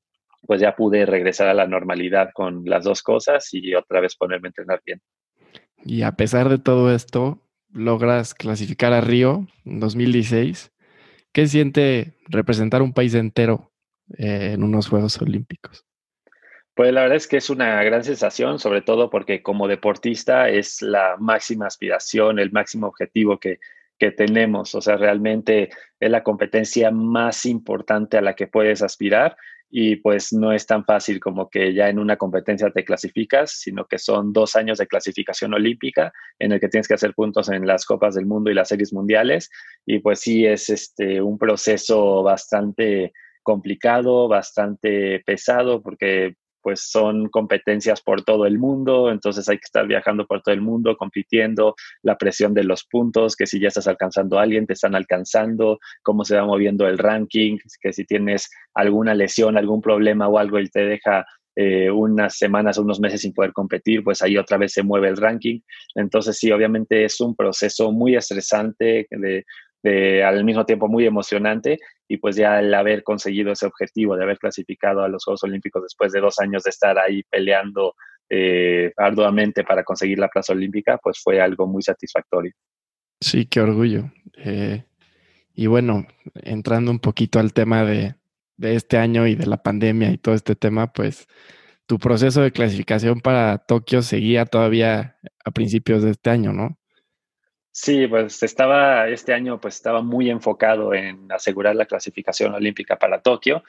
pues 0.46 0.60
ya 0.60 0.76
pude 0.76 1.06
regresar 1.06 1.48
a 1.48 1.54
la 1.54 1.66
normalidad 1.66 2.30
con 2.34 2.62
las 2.64 2.84
dos 2.84 3.02
cosas 3.02 3.48
y 3.52 3.74
otra 3.74 4.00
vez 4.00 4.14
ponerme 4.14 4.46
a 4.46 4.50
entrenar 4.50 4.80
bien. 4.86 5.00
Y 5.84 6.02
a 6.02 6.12
pesar 6.12 6.48
de 6.48 6.58
todo 6.58 6.94
esto, 6.94 7.42
logras 7.72 8.34
clasificar 8.34 8.92
a 8.92 9.00
Río 9.00 9.48
en 9.64 9.80
2016. 9.80 10.70
¿Qué 11.32 11.46
siente 11.48 12.14
representar 12.28 12.82
un 12.82 12.92
país 12.92 13.14
entero 13.14 13.72
eh, 14.18 14.52
en 14.52 14.62
unos 14.62 14.88
Juegos 14.88 15.20
Olímpicos? 15.20 15.84
Pues 16.74 16.92
la 16.92 17.02
verdad 17.02 17.16
es 17.16 17.26
que 17.26 17.36
es 17.36 17.50
una 17.50 17.82
gran 17.84 18.02
sensación, 18.02 18.58
sobre 18.58 18.80
todo 18.80 19.10
porque 19.10 19.42
como 19.42 19.68
deportista 19.68 20.48
es 20.48 20.80
la 20.80 21.16
máxima 21.18 21.66
aspiración, 21.66 22.38
el 22.38 22.50
máximo 22.50 22.86
objetivo 22.86 23.38
que, 23.38 23.60
que 23.98 24.10
tenemos. 24.10 24.74
O 24.74 24.80
sea, 24.80 24.96
realmente 24.96 25.70
es 26.00 26.10
la 26.10 26.22
competencia 26.22 26.90
más 26.90 27.44
importante 27.44 28.16
a 28.16 28.22
la 28.22 28.34
que 28.34 28.46
puedes 28.46 28.82
aspirar 28.82 29.36
y 29.74 29.96
pues 29.96 30.32
no 30.32 30.52
es 30.52 30.66
tan 30.66 30.84
fácil 30.84 31.20
como 31.20 31.48
que 31.48 31.72
ya 31.72 31.88
en 31.88 31.98
una 31.98 32.16
competencia 32.16 32.70
te 32.70 32.84
clasificas, 32.84 33.52
sino 33.52 33.86
que 33.86 33.98
son 33.98 34.32
dos 34.32 34.56
años 34.56 34.78
de 34.78 34.86
clasificación 34.86 35.54
olímpica 35.54 36.12
en 36.38 36.52
el 36.52 36.60
que 36.60 36.68
tienes 36.68 36.88
que 36.88 36.94
hacer 36.94 37.14
puntos 37.14 37.48
en 37.48 37.66
las 37.66 37.86
Copas 37.86 38.14
del 38.14 38.26
Mundo 38.26 38.50
y 38.50 38.54
las 38.54 38.68
series 38.68 38.92
mundiales 38.92 39.50
y 39.86 40.00
pues 40.00 40.20
sí 40.20 40.46
es 40.46 40.68
este 40.68 41.22
un 41.22 41.38
proceso 41.38 42.22
bastante 42.22 43.12
complicado, 43.42 44.28
bastante 44.28 45.20
pesado 45.24 45.80
porque 45.80 46.36
pues 46.62 46.88
son 46.90 47.28
competencias 47.28 48.00
por 48.00 48.22
todo 48.22 48.46
el 48.46 48.58
mundo, 48.58 49.10
entonces 49.10 49.48
hay 49.48 49.58
que 49.58 49.64
estar 49.64 49.86
viajando 49.86 50.26
por 50.26 50.42
todo 50.42 50.54
el 50.54 50.60
mundo, 50.60 50.96
compitiendo, 50.96 51.74
la 52.02 52.16
presión 52.16 52.54
de 52.54 52.64
los 52.64 52.84
puntos, 52.84 53.36
que 53.36 53.46
si 53.46 53.60
ya 53.60 53.68
estás 53.68 53.88
alcanzando 53.88 54.38
a 54.38 54.42
alguien, 54.42 54.66
te 54.66 54.74
están 54.74 54.94
alcanzando, 54.94 55.78
cómo 56.02 56.24
se 56.24 56.36
va 56.36 56.44
moviendo 56.44 56.86
el 56.86 56.98
ranking, 56.98 57.58
que 57.80 57.92
si 57.92 58.04
tienes 58.04 58.50
alguna 58.74 59.14
lesión, 59.14 59.56
algún 59.56 59.80
problema 59.80 60.28
o 60.28 60.38
algo, 60.38 60.58
y 60.58 60.68
te 60.68 60.84
deja 60.84 61.26
eh, 61.54 61.90
unas 61.90 62.38
semanas 62.38 62.78
o 62.78 62.82
unos 62.82 62.98
meses 62.98 63.20
sin 63.20 63.34
poder 63.34 63.52
competir, 63.52 64.02
pues 64.02 64.22
ahí 64.22 64.38
otra 64.38 64.56
vez 64.56 64.72
se 64.72 64.82
mueve 64.82 65.08
el 65.08 65.18
ranking. 65.18 65.60
Entonces 65.94 66.38
sí, 66.38 66.50
obviamente 66.50 67.04
es 67.04 67.20
un 67.20 67.36
proceso 67.36 67.92
muy 67.92 68.16
estresante 68.16 69.06
de 69.82 70.22
al 70.22 70.44
mismo 70.44 70.64
tiempo 70.64 70.88
muy 70.88 71.06
emocionante 71.06 71.78
y 72.08 72.18
pues 72.18 72.36
ya 72.36 72.60
el 72.60 72.72
haber 72.74 73.02
conseguido 73.02 73.52
ese 73.52 73.66
objetivo 73.66 74.16
de 74.16 74.24
haber 74.24 74.38
clasificado 74.38 75.02
a 75.02 75.08
los 75.08 75.24
Juegos 75.24 75.42
Olímpicos 75.44 75.82
después 75.82 76.12
de 76.12 76.20
dos 76.20 76.38
años 76.38 76.62
de 76.62 76.70
estar 76.70 76.98
ahí 76.98 77.22
peleando 77.24 77.94
eh, 78.30 78.92
arduamente 78.96 79.64
para 79.64 79.84
conseguir 79.84 80.18
la 80.18 80.28
plaza 80.28 80.52
olímpica, 80.52 80.98
pues 81.02 81.20
fue 81.22 81.40
algo 81.40 81.66
muy 81.66 81.82
satisfactorio. 81.82 82.52
Sí, 83.20 83.46
qué 83.46 83.60
orgullo. 83.60 84.10
Eh, 84.36 84.84
y 85.54 85.66
bueno, 85.66 86.06
entrando 86.34 86.90
un 86.90 86.98
poquito 86.98 87.38
al 87.38 87.52
tema 87.52 87.84
de, 87.84 88.14
de 88.56 88.74
este 88.74 88.96
año 88.96 89.26
y 89.26 89.34
de 89.34 89.46
la 89.46 89.62
pandemia 89.62 90.10
y 90.10 90.18
todo 90.18 90.34
este 90.34 90.54
tema, 90.54 90.92
pues 90.92 91.26
tu 91.86 91.98
proceso 91.98 92.40
de 92.40 92.52
clasificación 92.52 93.20
para 93.20 93.58
Tokio 93.58 94.00
seguía 94.02 94.46
todavía 94.46 95.18
a 95.44 95.50
principios 95.50 96.02
de 96.02 96.12
este 96.12 96.30
año, 96.30 96.52
¿no? 96.52 96.78
Sí, 97.74 98.06
pues 98.06 98.42
estaba, 98.42 99.08
este 99.08 99.32
año 99.32 99.58
pues 99.58 99.76
estaba 99.76 100.02
muy 100.02 100.28
enfocado 100.28 100.92
en 100.92 101.32
asegurar 101.32 101.74
la 101.74 101.86
clasificación 101.86 102.54
olímpica 102.54 102.98
para 102.98 103.22
Tokio 103.22 103.64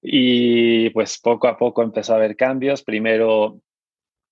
y 0.00 0.90
pues 0.90 1.18
poco 1.18 1.48
a 1.48 1.58
poco 1.58 1.82
empezó 1.82 2.12
a 2.12 2.16
haber 2.16 2.36
cambios. 2.36 2.84
Primero 2.84 3.60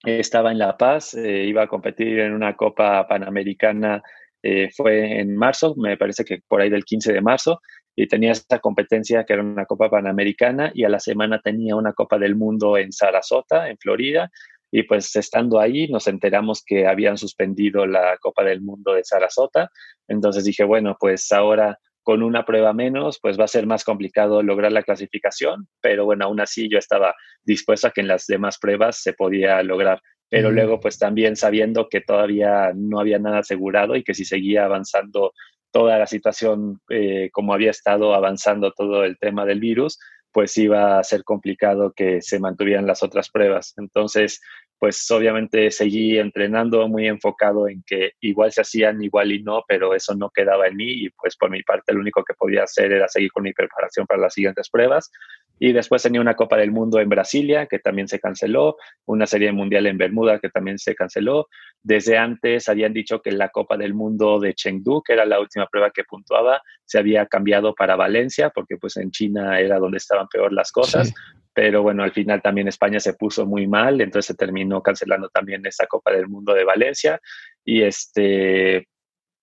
estaba 0.04 0.52
en 0.52 0.58
La 0.58 0.76
Paz, 0.76 1.14
eh, 1.14 1.44
iba 1.46 1.64
a 1.64 1.66
competir 1.66 2.20
en 2.20 2.32
una 2.32 2.54
Copa 2.54 3.08
Panamericana, 3.08 4.02
eh, 4.40 4.70
fue 4.74 5.20
en 5.20 5.36
marzo, 5.36 5.74
me 5.76 5.96
parece 5.96 6.24
que 6.24 6.40
por 6.46 6.60
ahí 6.60 6.70
del 6.70 6.84
15 6.84 7.12
de 7.12 7.20
marzo, 7.20 7.60
y 7.96 8.06
tenía 8.06 8.30
esta 8.30 8.60
competencia 8.60 9.24
que 9.24 9.32
era 9.32 9.42
una 9.42 9.66
Copa 9.66 9.90
Panamericana 9.90 10.70
y 10.72 10.84
a 10.84 10.88
la 10.88 11.00
semana 11.00 11.40
tenía 11.40 11.74
una 11.74 11.92
Copa 11.92 12.18
del 12.18 12.36
Mundo 12.36 12.78
en 12.78 12.92
Sarasota, 12.92 13.68
en 13.68 13.78
Florida, 13.78 14.30
y 14.70 14.82
pues 14.82 15.14
estando 15.16 15.60
ahí 15.60 15.88
nos 15.88 16.06
enteramos 16.06 16.62
que 16.64 16.86
habían 16.86 17.16
suspendido 17.16 17.86
la 17.86 18.16
Copa 18.18 18.44
del 18.44 18.60
Mundo 18.60 18.92
de 18.94 19.04
Sarasota. 19.04 19.70
Entonces 20.06 20.44
dije, 20.44 20.64
bueno, 20.64 20.96
pues 20.98 21.30
ahora 21.32 21.78
con 22.02 22.22
una 22.22 22.44
prueba 22.44 22.72
menos, 22.72 23.18
pues 23.20 23.38
va 23.38 23.44
a 23.44 23.48
ser 23.48 23.66
más 23.66 23.84
complicado 23.84 24.42
lograr 24.42 24.72
la 24.72 24.82
clasificación, 24.82 25.68
pero 25.82 26.06
bueno, 26.06 26.24
aún 26.24 26.40
así 26.40 26.68
yo 26.70 26.78
estaba 26.78 27.14
dispuesto 27.42 27.88
a 27.88 27.90
que 27.90 28.00
en 28.00 28.08
las 28.08 28.26
demás 28.26 28.58
pruebas 28.58 29.02
se 29.02 29.12
podía 29.12 29.62
lograr. 29.62 30.00
Pero 30.30 30.50
luego, 30.50 30.80
pues 30.80 30.98
también 30.98 31.36
sabiendo 31.36 31.88
que 31.88 32.00
todavía 32.00 32.72
no 32.74 33.00
había 33.00 33.18
nada 33.18 33.38
asegurado 33.40 33.94
y 33.96 34.04
que 34.04 34.14
si 34.14 34.24
seguía 34.24 34.64
avanzando 34.64 35.32
toda 35.70 35.98
la 35.98 36.06
situación 36.06 36.80
eh, 36.88 37.28
como 37.32 37.52
había 37.52 37.70
estado 37.70 38.14
avanzando 38.14 38.72
todo 38.72 39.04
el 39.04 39.18
tema 39.18 39.44
del 39.44 39.60
virus, 39.60 39.98
pues 40.38 40.56
iba 40.56 41.00
a 41.00 41.02
ser 41.02 41.24
complicado 41.24 41.92
que 41.92 42.22
se 42.22 42.38
mantuvieran 42.38 42.86
las 42.86 43.02
otras 43.02 43.28
pruebas. 43.28 43.74
Entonces, 43.76 44.40
pues 44.78 45.10
obviamente 45.10 45.68
seguí 45.72 46.16
entrenando 46.16 46.86
muy 46.86 47.08
enfocado 47.08 47.66
en 47.66 47.82
que 47.84 48.12
igual 48.20 48.52
se 48.52 48.60
hacían, 48.60 49.02
igual 49.02 49.32
y 49.32 49.42
no, 49.42 49.64
pero 49.66 49.96
eso 49.96 50.14
no 50.14 50.30
quedaba 50.30 50.68
en 50.68 50.76
mí 50.76 50.86
y 50.86 51.10
pues 51.10 51.36
por 51.36 51.50
mi 51.50 51.64
parte 51.64 51.92
lo 51.92 51.98
único 51.98 52.22
que 52.22 52.34
podía 52.34 52.62
hacer 52.62 52.92
era 52.92 53.08
seguir 53.08 53.32
con 53.32 53.42
mi 53.42 53.52
preparación 53.52 54.06
para 54.06 54.20
las 54.20 54.34
siguientes 54.34 54.70
pruebas. 54.70 55.10
Y 55.58 55.72
después 55.72 56.02
tenía 56.02 56.20
una 56.20 56.34
Copa 56.34 56.56
del 56.56 56.70
Mundo 56.70 57.00
en 57.00 57.08
Brasilia 57.08 57.66
que 57.66 57.78
también 57.78 58.08
se 58.08 58.20
canceló, 58.20 58.76
una 59.06 59.26
serie 59.26 59.52
mundial 59.52 59.86
en 59.86 59.98
Bermuda 59.98 60.38
que 60.38 60.48
también 60.48 60.78
se 60.78 60.94
canceló. 60.94 61.48
Desde 61.82 62.18
antes 62.18 62.68
habían 62.68 62.92
dicho 62.92 63.20
que 63.20 63.32
la 63.32 63.48
Copa 63.48 63.76
del 63.76 63.94
Mundo 63.94 64.38
de 64.40 64.54
Chengdu, 64.54 65.02
que 65.02 65.12
era 65.14 65.24
la 65.24 65.40
última 65.40 65.66
prueba 65.66 65.90
que 65.90 66.04
puntuaba, 66.04 66.62
se 66.84 66.98
había 66.98 67.26
cambiado 67.26 67.74
para 67.74 67.96
Valencia 67.96 68.50
porque 68.50 68.76
pues 68.76 68.96
en 68.96 69.10
China 69.10 69.60
era 69.60 69.78
donde 69.78 69.98
estaban 69.98 70.28
peor 70.28 70.52
las 70.52 70.72
cosas. 70.72 71.12
Pero 71.54 71.82
bueno, 71.82 72.04
al 72.04 72.12
final 72.12 72.40
también 72.40 72.68
España 72.68 73.00
se 73.00 73.14
puso 73.14 73.44
muy 73.44 73.66
mal, 73.66 74.00
entonces 74.00 74.26
se 74.26 74.34
terminó 74.34 74.80
cancelando 74.80 75.28
también 75.28 75.66
esta 75.66 75.86
Copa 75.86 76.12
del 76.12 76.28
Mundo 76.28 76.54
de 76.54 76.62
Valencia. 76.62 77.20
Y 77.64 77.82
este, 77.82 78.86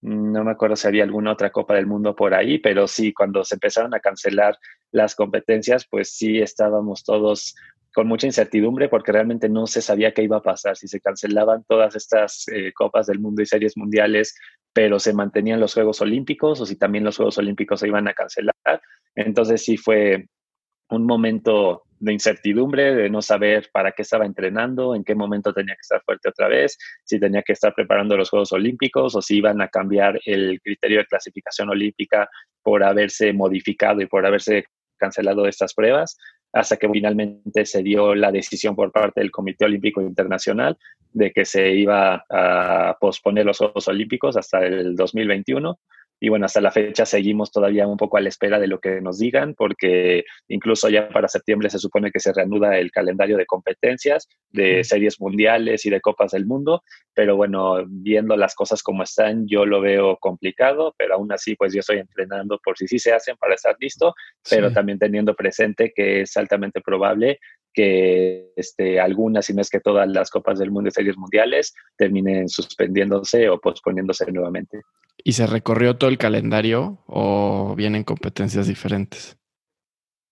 no 0.06 0.44
me 0.44 0.52
acuerdo 0.52 0.76
si 0.76 0.88
había 0.88 1.04
alguna 1.04 1.32
otra 1.32 1.52
Copa 1.52 1.74
del 1.74 1.88
Mundo 1.88 2.16
por 2.16 2.36
ahí, 2.36 2.60
pero 2.60 2.88
sí, 2.88 3.12
cuando 3.12 3.44
se 3.44 3.56
empezaron 3.56 3.94
a 3.96 4.00
cancelar 4.00 4.56
las 4.92 5.16
competencias, 5.16 5.88
pues 5.90 6.12
sí 6.12 6.40
estábamos 6.40 7.04
todos 7.04 7.56
con 7.92 8.08
mucha 8.08 8.28
incertidumbre 8.28 8.88
porque 8.88 9.12
realmente 9.12 9.50
no 9.50 9.66
se 9.66 9.82
sabía 9.82 10.14
qué 10.14 10.22
iba 10.22 10.38
a 10.38 10.44
pasar, 10.44 10.78
si 10.78 10.88
se 10.88 11.00
cancelaban 11.00 11.64
todas 11.68 11.96
estas 11.96 12.48
eh, 12.50 12.72
Copas 12.74 13.08
del 13.08 13.20
Mundo 13.20 13.42
y 13.42 13.48
series 13.48 13.78
mundiales, 13.78 14.38
pero 14.74 15.00
se 15.00 15.14
mantenían 15.14 15.60
los 15.60 15.74
Juegos 15.74 16.02
Olímpicos 16.02 16.62
o 16.62 16.66
si 16.68 16.76
también 16.76 17.04
los 17.04 17.18
Juegos 17.18 17.40
Olímpicos 17.40 17.80
se 17.80 17.88
iban 17.88 18.08
a 18.08 18.14
cancelar. 18.14 18.54
Entonces 19.16 19.64
sí 19.64 19.76
fue 19.76 20.28
un 20.90 21.06
momento 21.06 21.85
de 22.00 22.14
incertidumbre, 22.14 22.94
de 22.94 23.10
no 23.10 23.22
saber 23.22 23.70
para 23.72 23.92
qué 23.92 24.02
estaba 24.02 24.26
entrenando, 24.26 24.96
en 24.96 25.04
qué 25.04 25.16
momento 25.16 25.54
tenía 25.54 25.76
que 25.76 25.82
estar 25.82 26.02
fuerte 26.04 26.30
otra 26.30 26.48
vez, 26.48 26.78
si 27.04 27.20
tenía 27.20 27.42
que 27.42 27.54
estar 27.54 27.74
preparando 27.74 28.18
los 28.18 28.30
Juegos 28.30 28.52
Olímpicos 28.52 29.16
o 29.16 29.22
si 29.22 29.38
iban 29.38 29.62
a 29.62 29.70
cambiar 29.70 30.20
el 30.26 30.60
criterio 30.62 31.00
de 31.00 31.06
clasificación 31.06 31.70
olímpica 31.70 32.30
por 32.62 32.84
haberse 32.84 33.34
modificado 33.34 34.02
y 34.02 34.08
por 34.08 34.26
haberse 34.26 34.66
cancelado 34.98 35.48
estas 35.48 35.74
pruebas, 35.74 36.18
hasta 36.54 36.78
que 36.78 36.90
finalmente 36.90 37.66
se 37.66 37.84
dio 37.84 38.16
la 38.16 38.32
decisión 38.32 38.76
por 38.76 38.92
parte 38.92 39.20
del 39.20 39.32
Comité 39.32 39.66
Olímpico 39.66 40.02
Internacional 40.02 40.78
de 41.12 41.32
que 41.32 41.44
se 41.44 41.72
iba 41.72 42.26
a 42.30 42.98
posponer 43.00 43.46
los 43.46 43.58
Juegos 43.58 43.88
Olímpicos 43.88 44.38
hasta 44.38 44.66
el 44.66 44.96
2021 44.96 45.78
y 46.20 46.30
bueno, 46.30 46.46
hasta 46.46 46.62
la 46.62 46.72
fecha 46.72 47.06
seguimos 47.06 47.52
todavía 47.52 47.88
un 47.88 47.98
poco 47.98 48.18
a 48.18 48.22
la 48.22 48.30
espera 48.30 48.60
de 48.60 48.68
lo 48.68 48.80
que 48.80 49.02
nos 49.02 49.20
digan, 49.20 49.54
porque 49.54 50.24
incluso 50.48 50.90
ya 50.90 51.10
para 51.10 51.28
septiembre 51.28 51.70
se 51.70 51.80
supone 51.80 52.12
que 52.12 52.20
se 52.20 52.34
reanuda 52.34 52.78
el 52.78 52.92
calendario 52.92 53.38
de 53.38 53.46
competencias, 53.46 54.28
de 54.50 54.84
series 54.84 55.20
mundiales 55.20 55.86
y 55.86 55.90
de 55.90 56.02
copas 56.02 56.32
del 56.32 56.46
mundo, 56.46 56.84
pero 57.14 57.36
bueno, 57.36 57.84
viendo 57.88 58.38
las 58.38 58.56
cosas 58.56 58.82
como 58.82 59.04
están, 59.04 59.48
yo 59.48 59.66
lo 59.66 59.82
veo 59.82 60.18
complicado, 60.18 60.94
pero 60.98 61.16
aún 61.16 61.32
así, 61.32 61.56
pues 61.56 61.74
yo 61.74 61.82
estoy 61.82 62.00
entrenando 62.00 62.60
por 62.64 62.78
si 62.78 62.88
sí 62.88 63.00
se 63.00 63.14
hacen 63.14 63.36
para 63.38 63.56
estar 63.56 63.76
listo, 63.80 64.14
pero 64.50 64.72
también 64.72 65.00
teniendo 65.00 65.36
presente 65.36 65.92
que 65.96 66.22
es 66.22 66.38
altamente 66.38 66.82
probable 66.82 67.40
que 67.76 68.54
este, 68.56 69.00
algunas, 69.00 69.50
y 69.50 69.54
no 69.54 69.62
es 69.62 69.70
que 69.70 69.82
todas 69.82 70.08
las 70.08 70.30
copas 70.30 70.58
del 70.58 70.72
mundo 70.72 70.88
y 70.88 70.92
series 70.92 71.18
mundiales 71.18 71.74
terminen 71.98 72.48
suspendiéndose 72.48 73.50
o 73.50 73.60
posponiéndose 73.60 74.32
nuevamente. 74.32 74.82
¿Y 75.24 75.34
se 75.34 75.46
recorrió 75.46 75.98
todo 75.98 76.10
el 76.10 76.18
calendario 76.18 77.04
o 77.08 77.76
vienen 77.76 78.04
competencias 78.04 78.68
diferentes? 78.68 79.38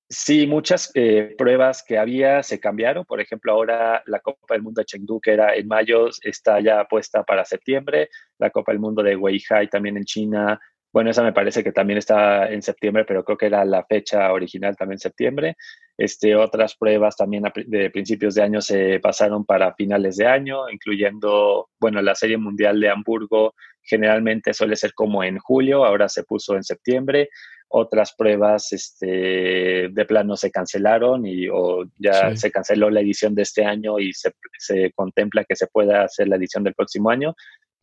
Sí, 0.10 0.46
muchas 0.46 0.92
eh, 0.94 1.34
pruebas 1.38 1.84
que 1.84 1.98
había 1.98 2.44
se 2.44 2.60
cambiaron. 2.60 3.04
Por 3.04 3.20
ejemplo, 3.20 3.52
ahora 3.52 4.04
la 4.06 4.20
Copa 4.20 4.54
del 4.54 4.62
Mundo 4.62 4.82
de 4.82 4.86
Chengdu, 4.86 5.20
que 5.20 5.32
era 5.32 5.56
en 5.56 5.68
mayo, 5.68 6.08
está 6.22 6.60
ya 6.60 6.86
puesta 6.86 7.24
para 7.24 7.46
septiembre. 7.46 8.10
La 8.38 8.52
Copa 8.52 8.72
del 8.72 8.80
Mundo 8.80 9.02
de 9.02 9.16
Weihai 9.16 9.70
también 9.70 9.98
en 9.98 10.06
China. 10.06 10.60
Bueno, 10.94 11.10
esa 11.10 11.24
me 11.24 11.34
parece 11.34 11.64
que 11.64 11.72
también 11.72 11.98
está 11.98 12.48
en 12.52 12.62
septiembre, 12.62 13.04
pero 13.04 13.26
creo 13.26 13.36
que 13.36 13.48
era 13.48 13.66
la 13.66 13.84
fecha 13.84 14.32
original 14.32 14.78
también 14.78 15.00
septiembre. 15.00 15.58
Este, 15.98 16.36
otras 16.36 16.76
pruebas 16.76 17.18
también 17.18 17.44
de 17.66 17.90
principios 17.90 18.36
de 18.36 18.44
año 18.44 18.62
se 18.62 19.00
pasaron 19.00 19.44
para 19.44 19.74
finales 19.74 20.18
de 20.18 20.28
año, 20.28 20.70
incluyendo, 20.70 21.70
bueno, 21.80 22.00
la 22.04 22.14
Serie 22.14 22.38
Mundial 22.38 22.80
de 22.80 22.90
Hamburgo 22.90 23.56
generalmente 23.82 24.54
suele 24.54 24.76
ser 24.76 24.94
como 24.94 25.24
en 25.24 25.40
julio, 25.40 25.84
ahora 25.84 26.08
se 26.10 26.24
puso 26.24 26.56
en 26.56 26.64
septiembre. 26.64 27.30
Otras 27.76 28.14
pruebas 28.16 28.72
este, 28.72 29.90
de 29.90 30.06
plano 30.06 30.38
se 30.38 30.52
cancelaron 30.52 31.26
y 31.26 31.48
o 31.50 31.86
ya 31.98 32.36
se 32.36 32.52
canceló 32.52 32.92
la 32.92 33.02
edición 33.02 33.34
de 33.34 33.42
este 33.42 33.66
año 33.66 33.98
y 33.98 34.14
se, 34.14 34.32
se 34.60 34.92
contempla 34.92 35.44
que 35.44 35.56
se 35.56 35.66
pueda 35.66 36.04
hacer 36.04 36.28
la 36.28 36.36
edición 36.36 36.64
del 36.64 36.76
próximo 36.76 37.10
año. 37.10 37.34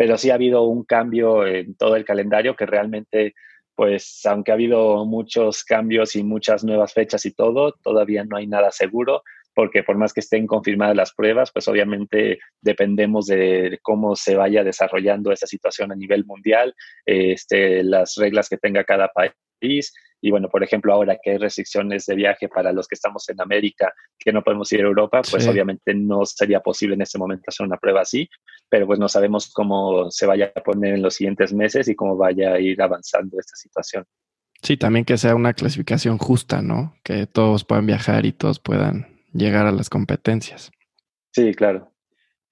Pero 0.00 0.16
sí 0.16 0.30
ha 0.30 0.34
habido 0.34 0.62
un 0.62 0.84
cambio 0.84 1.46
en 1.46 1.74
todo 1.74 1.94
el 1.94 2.06
calendario 2.06 2.56
que 2.56 2.64
realmente 2.64 3.34
pues 3.74 4.22
aunque 4.24 4.50
ha 4.50 4.54
habido 4.54 5.04
muchos 5.04 5.62
cambios 5.62 6.16
y 6.16 6.24
muchas 6.24 6.64
nuevas 6.64 6.94
fechas 6.94 7.26
y 7.26 7.32
todo, 7.32 7.74
todavía 7.82 8.24
no 8.24 8.38
hay 8.38 8.46
nada 8.46 8.70
seguro 8.70 9.22
porque 9.54 9.82
por 9.82 9.98
más 9.98 10.14
que 10.14 10.20
estén 10.20 10.46
confirmadas 10.46 10.96
las 10.96 11.12
pruebas, 11.12 11.50
pues 11.52 11.68
obviamente 11.68 12.38
dependemos 12.62 13.26
de 13.26 13.78
cómo 13.82 14.16
se 14.16 14.36
vaya 14.36 14.64
desarrollando 14.64 15.32
esa 15.32 15.46
situación 15.46 15.92
a 15.92 15.96
nivel 15.96 16.24
mundial, 16.24 16.74
este, 17.04 17.84
las 17.84 18.14
reglas 18.16 18.48
que 18.48 18.56
tenga 18.56 18.84
cada 18.84 19.08
país. 19.08 19.92
Y 20.20 20.30
bueno, 20.30 20.48
por 20.48 20.62
ejemplo, 20.62 20.92
ahora 20.92 21.18
que 21.22 21.30
hay 21.30 21.38
restricciones 21.38 22.06
de 22.06 22.14
viaje 22.14 22.48
para 22.48 22.72
los 22.72 22.86
que 22.86 22.94
estamos 22.94 23.28
en 23.28 23.40
América, 23.40 23.92
que 24.18 24.32
no 24.32 24.42
podemos 24.42 24.70
ir 24.72 24.80
a 24.80 24.84
Europa, 24.84 25.22
pues 25.28 25.46
obviamente 25.48 25.94
no 25.94 26.26
sería 26.26 26.60
posible 26.60 26.94
en 26.94 27.02
este 27.02 27.18
momento 27.18 27.44
hacer 27.46 27.66
una 27.66 27.78
prueba 27.78 28.02
así, 28.02 28.28
pero 28.68 28.86
pues 28.86 28.98
no 28.98 29.08
sabemos 29.08 29.50
cómo 29.52 30.10
se 30.10 30.26
vaya 30.26 30.52
a 30.54 30.60
poner 30.60 30.94
en 30.94 31.02
los 31.02 31.14
siguientes 31.14 31.52
meses 31.52 31.88
y 31.88 31.94
cómo 31.94 32.16
vaya 32.16 32.52
a 32.52 32.60
ir 32.60 32.80
avanzando 32.82 33.38
esta 33.38 33.56
situación. 33.56 34.04
Sí, 34.62 34.76
también 34.76 35.06
que 35.06 35.16
sea 35.16 35.34
una 35.34 35.54
clasificación 35.54 36.18
justa, 36.18 36.60
¿no? 36.60 36.94
Que 37.02 37.26
todos 37.26 37.64
puedan 37.64 37.86
viajar 37.86 38.26
y 38.26 38.32
todos 38.32 38.58
puedan 38.58 39.24
llegar 39.32 39.66
a 39.66 39.72
las 39.72 39.88
competencias. 39.88 40.70
Sí, 41.32 41.54
claro. 41.54 41.92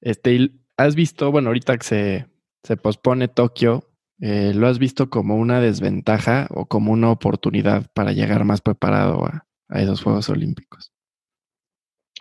Este, 0.01 0.53
¿has 0.77 0.95
visto, 0.95 1.31
bueno, 1.31 1.49
ahorita 1.49 1.77
que 1.77 1.85
se, 1.85 2.27
se 2.63 2.77
pospone 2.77 3.29
Tokio, 3.29 3.88
eh, 4.21 4.53
¿lo 4.55 4.67
has 4.67 4.79
visto 4.79 5.11
como 5.11 5.37
una 5.37 5.61
desventaja 5.61 6.49
o 6.51 6.67
como 6.67 6.93
una 6.93 7.11
oportunidad 7.11 7.87
para 7.95 8.13
llegar 8.13 8.45
más 8.45 8.61
preparado 8.61 9.25
a, 9.25 9.45
esos 9.81 10.03
Juegos 10.03 10.29
Olímpicos? 10.29 10.93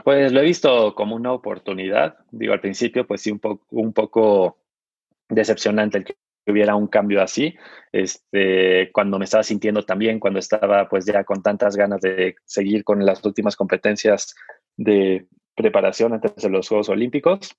Pues 0.04 0.32
lo 0.32 0.42
he 0.42 0.46
visto 0.46 0.94
como 0.96 1.16
una 1.16 1.32
oportunidad. 1.32 2.18
Digo, 2.32 2.54
al 2.54 2.62
principio, 2.62 3.08
pues 3.08 3.22
sí, 3.22 3.32
un, 3.32 3.40
poco 3.40 3.66
un 3.72 3.94
poco 3.94 4.58
decepcionante 5.28 5.98
el 5.98 6.04
que 6.06 6.16
hubiera 6.46 6.76
un 6.76 6.88
cambio 6.88 7.22
así. 7.22 7.56
Este, 7.92 8.92
cuando 8.92 9.18
me 9.18 9.26
estaba 9.26 9.44
sintiendo 9.44 9.84
también, 9.84 10.20
cuando 10.20 10.40
estaba 10.40 10.88
pues 10.88 11.06
ya 11.06 11.24
con 11.24 11.42
tantas 11.42 11.76
ganas 11.76 12.02
de 12.02 12.36
seguir 12.46 12.84
con 12.84 13.06
las 13.06 13.24
últimas 13.26 13.56
competencias 13.56 14.36
de 14.76 15.26
preparación 15.56 16.14
antes 16.14 16.36
de 16.36 16.50
los 16.50 16.68
Juegos 16.68 16.90
Olímpicos. 16.90 17.56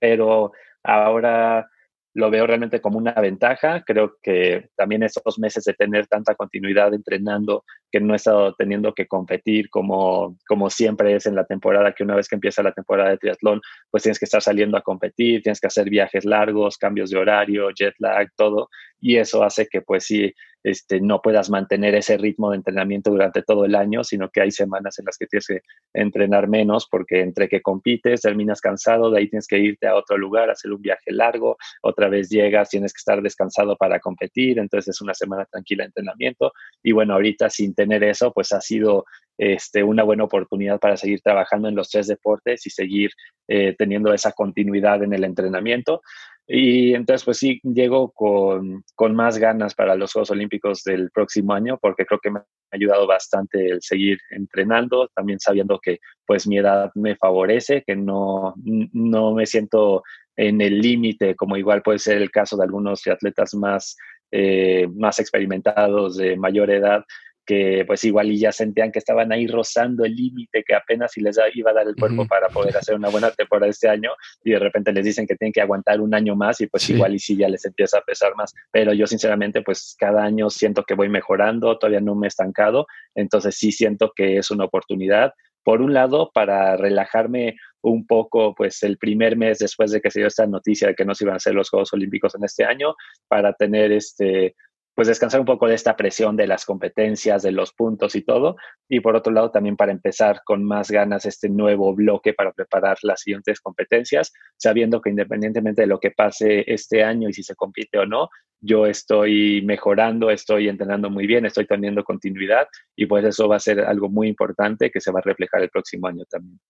Pero 0.00 0.52
ahora 0.82 1.68
lo 2.14 2.30
veo 2.30 2.46
realmente 2.46 2.80
como 2.80 2.98
una 2.98 3.12
ventaja. 3.12 3.82
Creo 3.84 4.16
que 4.22 4.68
también 4.76 5.02
estos 5.02 5.38
meses 5.38 5.64
de 5.64 5.74
tener 5.74 6.06
tanta 6.06 6.34
continuidad 6.34 6.94
entrenando, 6.94 7.64
que 7.92 8.00
no 8.00 8.14
he 8.14 8.16
estado 8.16 8.54
teniendo 8.54 8.94
que 8.94 9.06
competir 9.06 9.68
como, 9.68 10.36
como 10.48 10.70
siempre 10.70 11.14
es 11.14 11.26
en 11.26 11.36
la 11.36 11.44
temporada, 11.44 11.92
que 11.92 12.02
una 12.02 12.16
vez 12.16 12.26
que 12.26 12.36
empieza 12.36 12.62
la 12.62 12.72
temporada 12.72 13.10
de 13.10 13.18
triatlón, 13.18 13.60
pues 13.90 14.02
tienes 14.02 14.18
que 14.18 14.24
estar 14.24 14.42
saliendo 14.42 14.78
a 14.78 14.82
competir, 14.82 15.42
tienes 15.42 15.60
que 15.60 15.66
hacer 15.66 15.90
viajes 15.90 16.24
largos, 16.24 16.78
cambios 16.78 17.10
de 17.10 17.18
horario, 17.18 17.68
jet 17.70 17.94
lag, 17.98 18.28
todo. 18.34 18.70
Y 18.98 19.16
eso 19.18 19.42
hace 19.44 19.66
que 19.66 19.82
pues 19.82 20.04
sí, 20.04 20.32
este, 20.64 21.00
no 21.00 21.20
puedas 21.20 21.50
mantener 21.50 21.94
ese 21.96 22.16
ritmo 22.16 22.50
de 22.50 22.56
entrenamiento 22.56 23.10
durante 23.10 23.42
todo 23.42 23.64
el 23.64 23.74
año, 23.74 24.04
sino 24.04 24.30
que 24.30 24.40
hay 24.40 24.52
semanas 24.52 24.98
en 24.98 25.06
las 25.06 25.18
que 25.18 25.26
tienes 25.26 25.46
que 25.46 25.60
entrenar 25.92 26.48
menos 26.48 26.86
porque 26.88 27.20
entre 27.20 27.48
que 27.48 27.62
compites 27.62 28.22
terminas 28.22 28.60
cansado, 28.60 29.10
de 29.10 29.18
ahí 29.18 29.28
tienes 29.28 29.48
que 29.48 29.58
irte 29.58 29.88
a 29.88 29.96
otro 29.96 30.16
lugar, 30.16 30.50
hacer 30.50 30.72
un 30.72 30.80
viaje 30.80 31.10
largo, 31.10 31.56
otra 31.82 32.08
vez 32.08 32.28
llegas, 32.30 32.70
tienes 32.70 32.92
que 32.92 32.98
estar 32.98 33.22
descansado 33.22 33.76
para 33.76 33.98
competir, 33.98 34.58
entonces 34.58 34.94
es 34.94 35.00
una 35.00 35.14
semana 35.14 35.46
tranquila 35.46 35.82
de 35.82 35.88
entrenamiento. 35.88 36.52
Y 36.82 36.92
bueno, 36.92 37.14
ahorita 37.14 37.50
sin 37.50 37.74
tener 37.82 38.04
eso, 38.04 38.32
pues 38.32 38.52
ha 38.52 38.60
sido 38.60 39.04
este, 39.38 39.82
una 39.82 40.02
buena 40.02 40.24
oportunidad 40.24 40.78
para 40.78 40.96
seguir 40.96 41.20
trabajando 41.20 41.68
en 41.68 41.74
los 41.74 41.90
tres 41.90 42.06
deportes 42.06 42.66
y 42.66 42.70
seguir 42.70 43.10
eh, 43.48 43.74
teniendo 43.76 44.12
esa 44.12 44.32
continuidad 44.32 45.02
en 45.02 45.12
el 45.12 45.24
entrenamiento. 45.24 46.02
Y 46.46 46.94
entonces, 46.94 47.24
pues 47.24 47.38
sí, 47.38 47.60
llego 47.62 48.10
con, 48.10 48.84
con, 48.94 49.14
más 49.14 49.38
ganas 49.38 49.74
para 49.74 49.94
los 49.94 50.12
Juegos 50.12 50.30
Olímpicos 50.30 50.82
del 50.84 51.10
próximo 51.10 51.54
año, 51.54 51.78
porque 51.80 52.04
creo 52.04 52.20
que 52.20 52.30
me 52.30 52.40
ha 52.40 52.44
ayudado 52.72 53.06
bastante 53.06 53.68
el 53.68 53.80
seguir 53.80 54.18
entrenando, 54.30 55.08
también 55.14 55.38
sabiendo 55.38 55.78
que 55.80 55.98
pues 56.26 56.46
mi 56.46 56.58
edad 56.58 56.90
me 56.94 57.16
favorece, 57.16 57.84
que 57.86 57.96
no, 57.96 58.54
no 58.64 59.32
me 59.32 59.46
siento 59.46 60.02
en 60.36 60.60
el 60.60 60.80
límite, 60.80 61.36
como 61.36 61.56
igual 61.56 61.82
puede 61.82 61.98
ser 61.98 62.18
el 62.18 62.30
caso 62.30 62.56
de 62.56 62.64
algunos 62.64 63.06
atletas 63.06 63.54
más, 63.54 63.96
eh, 64.30 64.88
más 64.94 65.18
experimentados, 65.18 66.16
de 66.16 66.36
mayor 66.36 66.70
edad, 66.70 67.04
que 67.44 67.84
pues 67.86 68.04
igual 68.04 68.30
y 68.30 68.38
ya 68.38 68.52
sentían 68.52 68.92
que 68.92 68.98
estaban 68.98 69.32
ahí 69.32 69.46
rozando 69.46 70.04
el 70.04 70.14
límite, 70.14 70.62
que 70.64 70.74
apenas 70.74 71.12
si 71.12 71.20
les 71.20 71.36
iba 71.54 71.70
a 71.70 71.74
dar 71.74 71.86
el 71.86 71.96
cuerpo 71.96 72.26
para 72.26 72.48
poder 72.48 72.76
hacer 72.76 72.94
una 72.94 73.08
buena 73.08 73.30
temporada 73.30 73.70
este 73.70 73.88
año 73.88 74.10
y 74.44 74.52
de 74.52 74.58
repente 74.58 74.92
les 74.92 75.04
dicen 75.04 75.26
que 75.26 75.36
tienen 75.36 75.52
que 75.52 75.60
aguantar 75.60 76.00
un 76.00 76.14
año 76.14 76.36
más 76.36 76.60
y 76.60 76.66
pues 76.66 76.88
igual 76.90 77.14
y 77.14 77.18
sí 77.18 77.36
ya 77.36 77.48
les 77.48 77.64
empieza 77.64 77.98
a 77.98 78.02
pesar 78.02 78.34
más. 78.36 78.54
Pero 78.70 78.92
yo 78.92 79.06
sinceramente 79.06 79.62
pues 79.62 79.96
cada 79.98 80.22
año 80.24 80.50
siento 80.50 80.84
que 80.84 80.94
voy 80.94 81.08
mejorando, 81.08 81.78
todavía 81.78 82.00
no 82.00 82.14
me 82.14 82.26
he 82.26 82.28
estancado, 82.28 82.86
entonces 83.14 83.56
sí 83.56 83.72
siento 83.72 84.12
que 84.14 84.38
es 84.38 84.50
una 84.50 84.64
oportunidad. 84.64 85.32
Por 85.64 85.80
un 85.80 85.94
lado, 85.94 86.30
para 86.34 86.76
relajarme 86.76 87.56
un 87.82 88.06
poco, 88.06 88.54
pues 88.54 88.82
el 88.82 88.98
primer 88.98 89.36
mes 89.36 89.58
después 89.58 89.90
de 89.90 90.00
que 90.00 90.10
se 90.10 90.20
dio 90.20 90.28
esta 90.28 90.46
noticia 90.46 90.88
de 90.88 90.94
que 90.94 91.04
no 91.04 91.14
se 91.14 91.24
iban 91.24 91.34
a 91.34 91.36
hacer 91.36 91.54
los 91.54 91.70
Juegos 91.70 91.92
Olímpicos 91.92 92.34
en 92.34 92.44
este 92.44 92.64
año, 92.64 92.94
para 93.28 93.52
tener 93.52 93.92
este, 93.92 94.56
pues 94.94 95.08
descansar 95.08 95.40
un 95.40 95.46
poco 95.46 95.66
de 95.66 95.74
esta 95.74 95.96
presión 95.96 96.36
de 96.36 96.46
las 96.46 96.64
competencias, 96.64 97.42
de 97.42 97.52
los 97.52 97.72
puntos 97.72 98.14
y 98.14 98.22
todo. 98.22 98.56
Y 98.88 99.00
por 99.00 99.16
otro 99.16 99.32
lado, 99.32 99.50
también 99.50 99.76
para 99.76 99.92
empezar 99.92 100.42
con 100.44 100.64
más 100.64 100.90
ganas 100.90 101.24
este 101.24 101.48
nuevo 101.48 101.94
bloque 101.94 102.34
para 102.34 102.52
preparar 102.52 102.98
las 103.02 103.20
siguientes 103.22 103.60
competencias, 103.60 104.32
sabiendo 104.56 105.00
que 105.00 105.10
independientemente 105.10 105.82
de 105.82 105.86
lo 105.86 105.98
que 105.98 106.10
pase 106.10 106.64
este 106.66 107.02
año 107.02 107.28
y 107.28 107.32
si 107.32 107.42
se 107.42 107.54
compite 107.54 107.98
o 107.98 108.06
no, 108.06 108.28
yo 108.60 108.86
estoy 108.86 109.62
mejorando, 109.62 110.30
estoy 110.30 110.68
entrenando 110.68 111.10
muy 111.10 111.26
bien, 111.26 111.46
estoy 111.46 111.66
teniendo 111.66 112.04
continuidad 112.04 112.68
y 112.94 113.06
pues 113.06 113.24
eso 113.24 113.48
va 113.48 113.56
a 113.56 113.60
ser 113.60 113.80
algo 113.80 114.08
muy 114.08 114.28
importante 114.28 114.90
que 114.90 115.00
se 115.00 115.10
va 115.10 115.18
a 115.18 115.22
reflejar 115.22 115.62
el 115.62 115.70
próximo 115.70 116.06
año 116.06 116.24
también. 116.26 116.60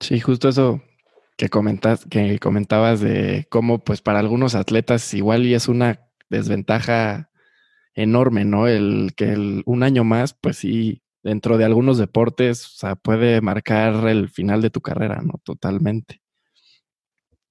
Sí, 0.00 0.20
justo 0.20 0.48
eso 0.48 0.82
que 1.36 1.48
comentas, 1.48 2.06
que 2.06 2.38
comentabas 2.38 3.00
de 3.00 3.46
cómo 3.50 3.82
pues 3.82 4.00
para 4.00 4.20
algunos 4.20 4.54
atletas 4.54 5.12
igual 5.12 5.44
y 5.44 5.54
es 5.54 5.68
una 5.68 6.08
desventaja 6.30 7.30
enorme, 7.94 8.44
¿no? 8.44 8.68
El 8.68 9.12
que 9.16 9.32
el, 9.32 9.62
un 9.66 9.82
año 9.82 10.04
más, 10.04 10.34
pues 10.34 10.58
sí, 10.58 11.02
dentro 11.22 11.58
de 11.58 11.64
algunos 11.64 11.98
deportes, 11.98 12.66
o 12.66 12.76
sea, 12.76 12.94
puede 12.96 13.40
marcar 13.40 14.06
el 14.08 14.28
final 14.28 14.60
de 14.62 14.70
tu 14.70 14.80
carrera, 14.80 15.20
¿no? 15.22 15.40
Totalmente. 15.42 16.20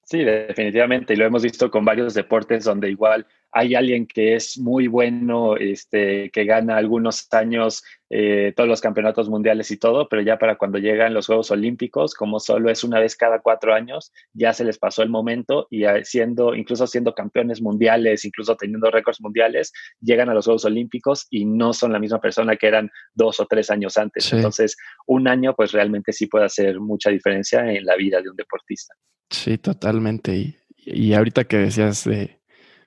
Sí, 0.04 0.24
definitivamente. 0.24 1.14
Y 1.14 1.18
lo 1.18 1.26
hemos 1.26 1.44
visto 1.44 1.72
con 1.72 1.86
varios 1.86 2.14
deportes 2.14 2.66
donde 2.66 2.90
igual 2.90 3.26
hay 3.52 3.74
alguien 3.76 4.06
que 4.06 4.36
es 4.36 4.60
muy 4.60 4.88
bueno, 4.88 5.56
este, 5.56 6.30
que 6.32 6.46
gana 6.46 6.78
algunos 6.78 7.28
años 7.34 7.84
eh, 8.16 8.54
todos 8.56 8.70
los 8.70 8.80
campeonatos 8.80 9.28
mundiales 9.28 9.72
y 9.72 9.78
todo, 9.78 10.08
pero 10.08 10.22
ya 10.22 10.38
para 10.38 10.56
cuando 10.56 10.78
llegan 10.78 11.16
los 11.16 11.26
Juegos 11.26 11.50
Olímpicos, 11.50 12.14
como 12.14 12.40
solo 12.40 12.70
es 12.70 12.84
una 12.84 13.00
vez 13.00 13.16
cada 13.16 13.40
cuatro 13.40 13.74
años, 13.74 14.12
ya 14.34 14.54
se 14.54 14.64
les 14.64 14.78
pasó 14.78 15.02
el 15.02 15.10
momento 15.10 15.68
y 15.72 15.86
siendo, 16.04 16.54
incluso 16.54 16.86
siendo 16.86 17.16
campeones 17.16 17.60
mundiales, 17.60 18.24
incluso 18.24 18.56
teniendo 18.56 18.92
récords 18.92 19.20
mundiales, 19.20 19.74
llegan 20.00 20.30
a 20.30 20.36
los 20.36 20.46
Juegos 20.46 20.64
Olímpicos 20.66 21.26
y 21.32 21.46
no 21.46 21.74
son 21.74 21.92
la 21.92 21.98
misma 21.98 22.22
persona 22.22 22.56
que 22.56 22.68
eran 22.68 22.92
dos 23.16 23.40
o 23.40 23.48
tres 23.48 23.72
años 23.72 23.98
antes. 23.98 24.32
Entonces, 24.32 24.78
un 25.08 25.28
año 25.28 25.56
pues 25.56 25.72
realmente 25.72 26.14
sí 26.14 26.28
puede 26.28 26.46
hacer 26.46 26.80
mucha 26.80 27.10
diferencia 27.10 27.68
en 27.72 27.84
la 27.84 27.96
vida 27.96 28.22
de 28.22 28.30
un 28.30 28.36
deportista. 28.36 28.94
Sí, 29.32 29.58
totalmente. 29.58 30.36
Y, 30.36 30.56
y 30.86 31.14
ahorita 31.16 31.46
que 31.46 31.58
decías 31.58 32.04
de 32.04 32.40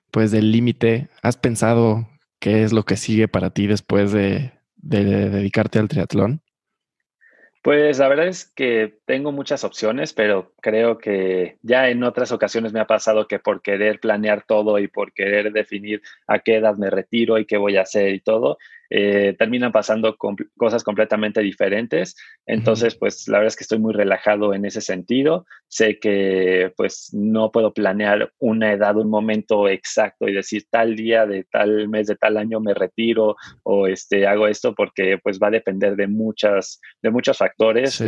pues 0.09 0.31
del 0.31 0.53
límite, 0.53 1.09
¿has 1.21 1.35
pensado 1.35 2.07
qué 2.39 2.63
es 2.63 2.71
lo 2.71 2.83
que 2.83 2.95
sigue 2.95 3.27
para 3.27 3.49
ti 3.49 3.67
después 3.67 4.13
de, 4.13 4.56
dedicarte 4.77 5.79
al 5.79 5.87
triatlón? 5.87 6.41
Pues 7.67 7.99
la 7.99 8.07
verdad 8.07 8.27
es 8.27 8.45
que 8.45 8.99
tengo 9.05 9.33
muchas 9.33 9.65
opciones, 9.65 10.13
pero 10.13 10.53
creo 10.61 10.99
que 10.99 11.57
ya 11.63 11.89
en 11.89 12.01
otras 12.03 12.31
ocasiones 12.31 12.71
me 12.71 12.79
ha 12.79 12.87
pasado 12.87 13.27
que 13.27 13.39
por 13.39 13.61
querer 13.61 13.99
planear 13.99 14.45
todo 14.47 14.79
y 14.79 14.87
por 14.87 15.11
querer 15.11 15.51
definir 15.51 16.01
a 16.27 16.39
qué 16.39 16.55
edad 16.55 16.77
me 16.77 16.89
retiro 16.89 17.37
y 17.37 17.45
qué 17.45 17.57
voy 17.57 17.75
a 17.75 17.81
hacer 17.81 18.13
y 18.13 18.21
todo, 18.21 18.57
eh, 18.89 19.35
terminan 19.37 19.71
pasando 19.71 20.15
cosas 20.55 20.83
completamente 20.83 21.41
diferentes. 21.41 22.15
Entonces, 22.45 22.95
pues 22.95 23.27
la 23.27 23.39
verdad 23.39 23.47
es 23.47 23.55
que 23.57 23.63
estoy 23.63 23.79
muy 23.79 23.93
relajado 23.93 24.53
en 24.53 24.65
ese 24.65 24.81
sentido. 24.81 25.45
Sé 25.67 25.99
que 25.99 26.71
pues 26.77 27.09
no 27.13 27.51
puedo 27.51 27.73
planear 27.73 28.31
una 28.39 28.71
edad, 28.71 28.95
un 28.95 29.09
momento 29.09 29.67
exacto 29.67 30.29
y 30.29 30.33
decir 30.33 30.65
tal 30.69 30.95
día 30.95 31.25
de 31.25 31.43
tal 31.51 31.89
mes 31.89 32.07
de 32.07 32.15
tal 32.15 32.37
año 32.37 32.59
me 32.61 32.73
retiro 32.73 33.35
o 33.63 33.87
este 33.87 34.25
hago 34.25 34.47
esto 34.47 34.73
porque 34.73 35.17
pues 35.21 35.39
va 35.39 35.47
a 35.47 35.51
depender 35.51 35.95
de 35.95 36.07
muchas 36.07 36.79
de 37.01 37.09
muchos 37.09 37.37
factores, 37.37 38.01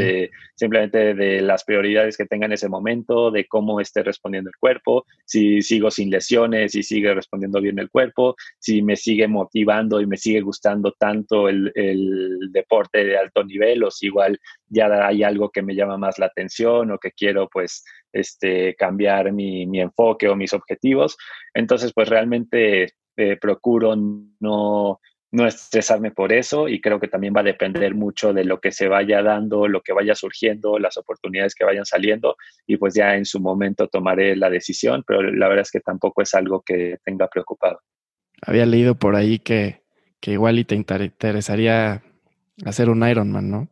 simplemente 0.55 1.13
de 1.13 1.41
las 1.41 1.63
prioridades 1.63 2.15
que 2.15 2.25
tenga 2.25 2.45
en 2.45 2.53
ese 2.53 2.69
momento, 2.69 3.31
de 3.31 3.45
cómo 3.45 3.81
esté 3.81 4.03
respondiendo 4.03 4.49
el 4.49 4.57
cuerpo, 4.59 5.05
si 5.25 5.61
sigo 5.61 5.91
sin 5.91 6.09
lesiones, 6.09 6.71
si 6.71 6.83
sigue 6.83 7.13
respondiendo 7.13 7.59
bien 7.61 7.79
el 7.79 7.89
cuerpo, 7.89 8.35
si 8.59 8.81
me 8.81 8.95
sigue 8.95 9.27
motivando 9.27 9.99
y 9.99 10.07
me 10.07 10.17
sigue 10.17 10.41
gustando 10.41 10.68
tanto 10.97 11.49
el, 11.49 11.71
deporte 12.51 13.03
de 13.03 13.17
alto 13.17 13.43
nivel 13.43 13.83
o 13.83 13.91
si 13.91 14.07
igual 14.07 14.39
ya 14.67 15.07
hay 15.07 15.23
algo 15.23 15.49
que 15.49 15.61
me 15.61 15.75
llama 15.75 15.97
más 15.97 16.19
la 16.19 16.27
atención 16.27 16.91
o 16.91 16.97
que 16.97 17.11
quiero 17.11 17.47
pues 17.47 17.83
este, 18.11 18.75
cambiar 18.75 19.31
mi, 19.31 19.79
enfoque 19.79 20.27
o 20.27 20.35
mis 20.35 20.53
objetivos. 20.53 21.17
Entonces 21.53 21.91
pues 21.93 22.09
realmente 22.09 22.93
eh, 23.17 23.37
procuro 23.39 23.95
no, 23.95 24.99
no 25.31 25.45
estresarme 25.45 26.11
por 26.11 26.33
eso 26.33 26.67
y 26.67 26.81
creo 26.81 26.99
que 26.99 27.07
también 27.07 27.33
va 27.35 27.41
a 27.41 27.43
depender 27.43 27.93
mucho 27.93 28.33
de 28.33 28.45
lo 28.45 28.59
que 28.59 28.71
se 28.71 28.87
vaya 28.87 29.21
dando, 29.21 29.67
lo 29.67 29.81
que 29.81 29.93
vaya 29.93 30.15
surgiendo, 30.15 30.79
las 30.79 30.97
oportunidades 30.97 31.53
que 31.53 31.65
vayan 31.65 31.85
saliendo 31.85 32.35
y 32.65 32.77
pues 32.77 32.93
ya 32.95 33.15
en 33.15 33.25
su 33.25 33.39
momento 33.39 33.87
tomaré 33.87 34.35
la 34.35 34.49
decisión, 34.49 35.03
pero 35.05 35.21
la 35.21 35.47
verdad 35.47 35.63
es 35.63 35.71
que 35.71 35.81
tampoco 35.81 36.21
es 36.21 36.33
algo 36.33 36.61
que 36.65 36.97
tenga 37.03 37.27
preocupado. 37.27 37.79
Había 38.41 38.65
leído 38.65 38.95
por 38.95 39.15
ahí 39.15 39.39
que 39.39 39.78
que 40.19 40.31
igual 40.31 40.59
y 40.59 40.65
te 40.65 40.75
interesaría 40.75 42.03
hacer 42.65 42.89
un 42.89 43.07
Ironman, 43.07 43.49
¿no? 43.49 43.69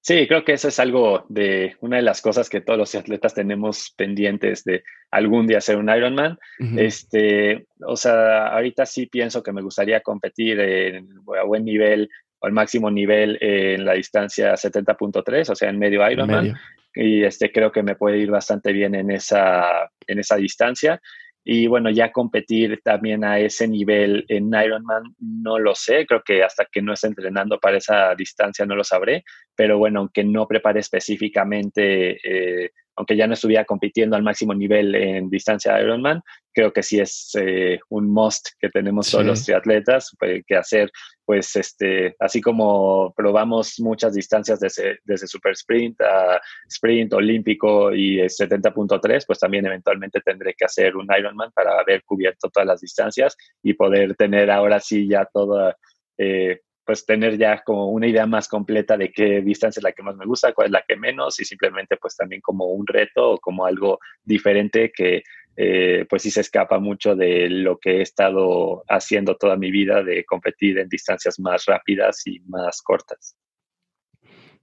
Sí, 0.00 0.26
creo 0.26 0.44
que 0.44 0.52
eso 0.52 0.68
es 0.68 0.78
algo 0.78 1.26
de 1.28 1.76
una 1.80 1.96
de 1.96 2.02
las 2.02 2.22
cosas 2.22 2.48
que 2.48 2.60
todos 2.60 2.78
los 2.78 2.94
atletas 2.94 3.34
tenemos 3.34 3.92
pendientes 3.96 4.64
de 4.64 4.82
algún 5.10 5.46
día 5.46 5.58
hacer 5.58 5.76
un 5.76 5.90
Ironman. 5.90 6.38
Este, 6.76 7.66
o 7.84 7.96
sea, 7.96 8.48
ahorita 8.48 8.86
sí 8.86 9.06
pienso 9.06 9.42
que 9.42 9.52
me 9.52 9.60
gustaría 9.60 10.00
competir 10.00 10.60
en, 10.60 11.08
a 11.38 11.44
buen 11.44 11.64
nivel 11.64 12.08
o 12.38 12.46
al 12.46 12.52
máximo 12.52 12.90
nivel 12.90 13.36
en 13.42 13.84
la 13.84 13.94
distancia 13.94 14.54
70.3, 14.54 15.50
o 15.50 15.54
sea, 15.54 15.68
en 15.68 15.78
medio 15.78 16.08
Ironman. 16.10 16.54
Y 16.94 17.24
este 17.24 17.52
creo 17.52 17.70
que 17.70 17.82
me 17.82 17.96
puede 17.96 18.18
ir 18.18 18.30
bastante 18.30 18.72
bien 18.72 18.94
en 18.94 19.10
esa 19.10 19.90
en 20.06 20.18
esa 20.20 20.36
distancia. 20.36 21.02
Y 21.44 21.66
bueno, 21.66 21.90
ya 21.90 22.12
competir 22.12 22.80
también 22.82 23.24
a 23.24 23.38
ese 23.38 23.66
nivel 23.66 24.24
en 24.28 24.48
Ironman, 24.48 25.14
no 25.18 25.58
lo 25.58 25.74
sé, 25.74 26.04
creo 26.06 26.22
que 26.22 26.42
hasta 26.42 26.66
que 26.66 26.82
no 26.82 26.92
esté 26.92 27.06
entrenando 27.06 27.58
para 27.58 27.78
esa 27.78 28.14
distancia 28.14 28.66
no 28.66 28.76
lo 28.76 28.84
sabré, 28.84 29.24
pero 29.54 29.78
bueno, 29.78 30.00
aunque 30.00 30.24
no 30.24 30.46
prepare 30.46 30.80
específicamente 30.80 32.18
eh, 32.22 32.70
aunque 32.98 33.16
ya 33.16 33.28
no 33.28 33.34
estuviera 33.34 33.64
compitiendo 33.64 34.16
al 34.16 34.24
máximo 34.24 34.52
nivel 34.52 34.92
en 34.96 35.30
distancia 35.30 35.80
Ironman, 35.80 36.20
creo 36.52 36.72
que 36.72 36.82
sí 36.82 36.98
es 36.98 37.30
eh, 37.38 37.78
un 37.90 38.10
must 38.10 38.48
que 38.58 38.68
tenemos 38.70 39.08
todos 39.08 39.24
los 39.24 39.44
triatletas 39.44 40.10
pues, 40.18 40.42
que 40.44 40.56
hacer, 40.56 40.90
pues 41.24 41.54
este, 41.54 42.16
así 42.18 42.40
como 42.40 43.14
probamos 43.16 43.78
muchas 43.78 44.14
distancias 44.14 44.58
desde, 44.58 44.98
desde 45.04 45.28
super 45.28 45.52
sprint 45.52 46.00
a 46.00 46.40
sprint 46.68 47.12
olímpico 47.12 47.94
y 47.94 48.18
70.3, 48.18 49.24
pues 49.24 49.38
también 49.38 49.66
eventualmente 49.66 50.20
tendré 50.20 50.54
que 50.54 50.64
hacer 50.64 50.96
un 50.96 51.06
Ironman 51.16 51.52
para 51.52 51.78
haber 51.78 52.02
cubierto 52.02 52.50
todas 52.50 52.66
las 52.66 52.80
distancias 52.80 53.36
y 53.62 53.74
poder 53.74 54.16
tener 54.16 54.50
ahora 54.50 54.80
sí 54.80 55.06
ya 55.08 55.24
toda 55.32 55.76
eh, 56.18 56.62
pues 56.88 57.04
tener 57.04 57.36
ya 57.36 57.62
como 57.64 57.88
una 57.90 58.06
idea 58.06 58.24
más 58.24 58.48
completa 58.48 58.96
de 58.96 59.12
qué 59.12 59.42
distancia 59.42 59.78
es 59.78 59.84
la 59.84 59.92
que 59.92 60.02
más 60.02 60.16
me 60.16 60.24
gusta, 60.24 60.54
cuál 60.54 60.68
es 60.68 60.72
la 60.72 60.84
que 60.88 60.96
menos 60.96 61.38
y 61.38 61.44
simplemente 61.44 61.98
pues 61.98 62.16
también 62.16 62.40
como 62.40 62.64
un 62.64 62.86
reto 62.86 63.32
o 63.32 63.38
como 63.38 63.66
algo 63.66 63.98
diferente 64.24 64.90
que 64.90 65.22
eh, 65.54 66.06
pues 66.08 66.22
sí 66.22 66.30
se 66.30 66.40
escapa 66.40 66.78
mucho 66.78 67.14
de 67.14 67.50
lo 67.50 67.76
que 67.76 67.98
he 67.98 68.00
estado 68.00 68.84
haciendo 68.88 69.36
toda 69.36 69.58
mi 69.58 69.70
vida 69.70 70.02
de 70.02 70.24
competir 70.24 70.78
en 70.78 70.88
distancias 70.88 71.38
más 71.38 71.66
rápidas 71.66 72.26
y 72.26 72.40
más 72.46 72.80
cortas. 72.80 73.36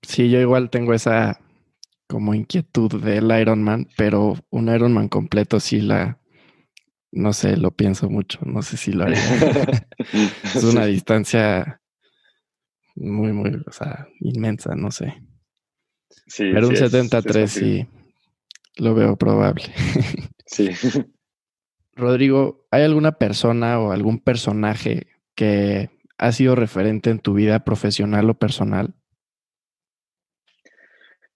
Sí, 0.01 0.31
yo 0.31 0.39
igual 0.39 0.71
tengo 0.71 0.95
esa 0.95 1.39
como 2.07 2.33
inquietud 2.33 3.03
del 3.03 3.39
Ironman, 3.39 3.87
pero 3.95 4.33
un 4.49 4.73
Ironman 4.73 5.09
completo 5.09 5.59
sí 5.59 5.79
la, 5.79 6.17
no 7.11 7.33
sé, 7.33 7.55
lo 7.55 7.69
pienso 7.69 8.09
mucho, 8.09 8.39
no 8.45 8.63
sé 8.63 8.77
si 8.77 8.93
lo 8.93 9.03
haría. 9.03 9.19
es 10.55 10.63
una 10.63 10.87
distancia 10.87 11.81
muy, 12.95 13.33
muy, 13.33 13.61
o 13.65 13.71
sea, 13.71 14.07
inmensa, 14.19 14.75
no 14.75 14.91
sé. 14.91 15.21
Sí, 16.27 16.49
Pero 16.53 16.69
un 16.69 16.75
73 16.75 17.51
sí 17.51 17.87
lo 18.77 18.95
veo 18.95 19.15
probable. 19.15 19.65
Sí. 20.45 20.69
Rodrigo, 21.95 22.67
¿hay 22.71 22.83
alguna 22.83 23.13
persona 23.13 23.79
o 23.79 23.91
algún 23.91 24.19
personaje 24.19 25.07
que 25.33 25.89
ha 26.17 26.31
sido 26.31 26.55
referente 26.55 27.09
en 27.09 27.19
tu 27.19 27.33
vida 27.33 27.63
profesional 27.63 28.29
o 28.29 28.33
personal? 28.33 28.93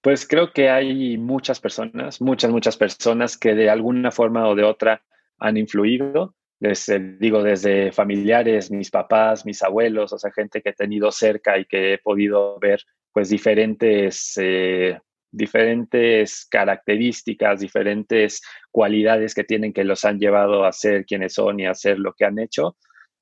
Pues 0.02 0.28
creo 0.28 0.54
que 0.54 0.69
hay 0.69 1.17
muchas 1.17 1.60
personas, 1.60 2.22
muchas, 2.22 2.52
muchas 2.52 2.78
personas 2.78 3.38
que 3.38 3.54
de 3.54 3.69
alguna 3.69 4.12
forma 4.12 4.48
o 4.48 4.56
de 4.56 4.63
otra 4.63 5.04
han 5.38 5.58
influido. 5.58 6.36
Digo, 6.60 7.41
desde 7.41 7.91
familiares, 7.91 8.69
mis 8.72 8.91
papás, 8.91 9.45
mis 9.45 9.63
abuelos, 9.63 10.12
o 10.13 10.17
sea, 10.17 10.32
gente 10.32 10.62
que 10.62 10.69
he 10.69 10.74
tenido 10.74 11.12
cerca 11.12 11.58
y 11.58 11.65
que 11.65 11.93
he 11.93 11.98
podido 11.98 12.60
ver 12.60 12.82
pues 13.12 13.30
diferentes 13.30 14.34
eh, 14.38 15.00
diferentes 15.32 16.48
características, 16.50 17.60
diferentes 17.60 18.41
cualidades 18.72 19.34
que 19.34 19.43
tienen 19.43 19.74
que 19.74 19.84
los 19.84 20.06
han 20.06 20.19
llevado 20.19 20.65
a 20.65 20.72
ser 20.72 21.06
quienes 21.06 21.34
son 21.34 21.60
y 21.60 21.65
a 21.65 21.72
hacer 21.72 22.00
lo 22.00 22.13
que 22.13 22.26
han 22.26 22.39
hecho. 22.39 22.78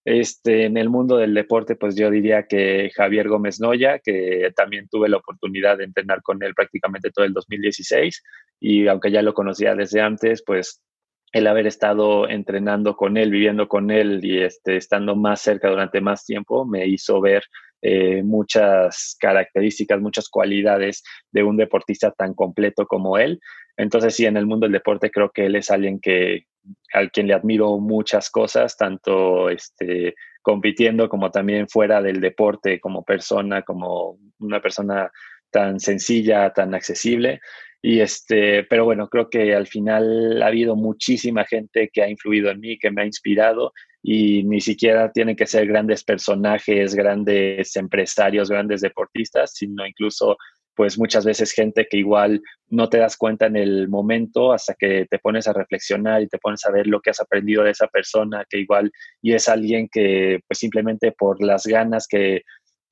Este, 0.05 0.63
en 0.65 0.77
el 0.77 0.89
mundo 0.89 1.17
del 1.17 1.33
deporte, 1.33 1.75
pues 1.75 1.95
yo 1.97 2.09
diría 2.09 2.47
que 2.47 2.89
Javier 2.95 3.27
Gómez 3.27 3.59
Noya, 3.59 3.99
que 3.99 4.53
también 4.55 4.87
tuve 4.87 5.09
la 5.09 5.17
oportunidad 5.17 5.77
de 5.77 5.83
entrenar 5.83 6.21
con 6.21 6.41
él 6.43 6.55
prácticamente 6.55 7.11
todo 7.11 7.25
el 7.25 7.33
2016 7.33 8.23
y 8.61 8.87
aunque 8.87 9.11
ya 9.11 9.21
lo 9.21 9.33
conocía 9.33 9.75
desde 9.75 9.99
antes, 9.99 10.43
pues 10.45 10.81
el 11.31 11.47
haber 11.47 11.67
estado 11.67 12.29
entrenando 12.29 12.95
con 12.95 13.17
él, 13.17 13.31
viviendo 13.31 13.67
con 13.67 13.91
él 13.91 14.23
y 14.23 14.41
este, 14.41 14.77
estando 14.77 15.15
más 15.15 15.41
cerca 15.41 15.69
durante 15.69 16.01
más 16.01 16.25
tiempo 16.25 16.65
me 16.65 16.87
hizo 16.87 17.19
ver 17.21 17.43
eh, 17.81 18.23
muchas 18.23 19.15
características, 19.19 19.99
muchas 20.01 20.29
cualidades 20.29 21.03
de 21.31 21.43
un 21.43 21.57
deportista 21.57 22.11
tan 22.11 22.33
completo 22.33 22.87
como 22.87 23.17
él. 23.17 23.39
Entonces, 23.75 24.15
sí, 24.15 24.25
en 24.25 24.37
el 24.37 24.47
mundo 24.47 24.65
del 24.65 24.73
deporte 24.73 25.11
creo 25.11 25.29
que 25.29 25.45
él 25.45 25.55
es 25.55 25.69
alguien 25.69 25.99
que 25.99 26.45
al 26.93 27.11
quien 27.11 27.27
le 27.27 27.33
admiro 27.33 27.77
muchas 27.77 28.29
cosas, 28.29 28.75
tanto 28.75 29.49
este, 29.49 30.15
compitiendo 30.41 31.07
como 31.07 31.29
también 31.29 31.67
fuera 31.67 32.01
del 32.01 32.19
deporte, 32.19 32.79
como 32.79 33.03
persona, 33.03 33.61
como 33.61 34.17
una 34.39 34.61
persona 34.61 35.11
tan 35.51 35.79
sencilla, 35.79 36.51
tan 36.51 36.73
accesible. 36.73 37.41
Y 37.89 38.01
este, 38.01 38.65
pero 38.65 38.83
bueno, 38.83 39.07
creo 39.07 39.29
que 39.29 39.55
al 39.55 39.65
final 39.65 40.43
ha 40.43 40.47
habido 40.47 40.75
muchísima 40.75 41.45
gente 41.45 41.89
que 41.93 42.03
ha 42.03 42.09
influido 42.09 42.51
en 42.51 42.59
mí, 42.59 42.77
que 42.77 42.91
me 42.91 43.03
ha 43.03 43.05
inspirado 43.05 43.71
y 44.03 44.43
ni 44.43 44.59
siquiera 44.59 45.09
tienen 45.13 45.37
que 45.37 45.45
ser 45.45 45.67
grandes 45.67 46.03
personajes, 46.03 46.93
grandes 46.95 47.77
empresarios, 47.77 48.49
grandes 48.49 48.81
deportistas, 48.81 49.53
sino 49.53 49.87
incluso 49.87 50.35
pues 50.75 50.99
muchas 50.99 51.23
veces 51.23 51.53
gente 51.53 51.87
que 51.89 51.97
igual 51.97 52.41
no 52.67 52.89
te 52.89 52.97
das 52.97 53.15
cuenta 53.15 53.45
en 53.45 53.55
el 53.55 53.87
momento 53.87 54.51
hasta 54.51 54.75
que 54.77 55.07
te 55.09 55.17
pones 55.17 55.47
a 55.47 55.53
reflexionar 55.53 56.21
y 56.21 56.27
te 56.27 56.39
pones 56.39 56.65
a 56.65 56.71
ver 56.71 56.87
lo 56.87 56.99
que 56.99 57.11
has 57.11 57.21
aprendido 57.21 57.63
de 57.63 57.71
esa 57.71 57.87
persona, 57.87 58.43
que 58.49 58.59
igual 58.59 58.91
y 59.21 59.31
es 59.31 59.47
alguien 59.47 59.87
que 59.89 60.41
pues 60.45 60.59
simplemente 60.59 61.13
por 61.13 61.41
las 61.41 61.65
ganas 61.65 62.05
que 62.05 62.41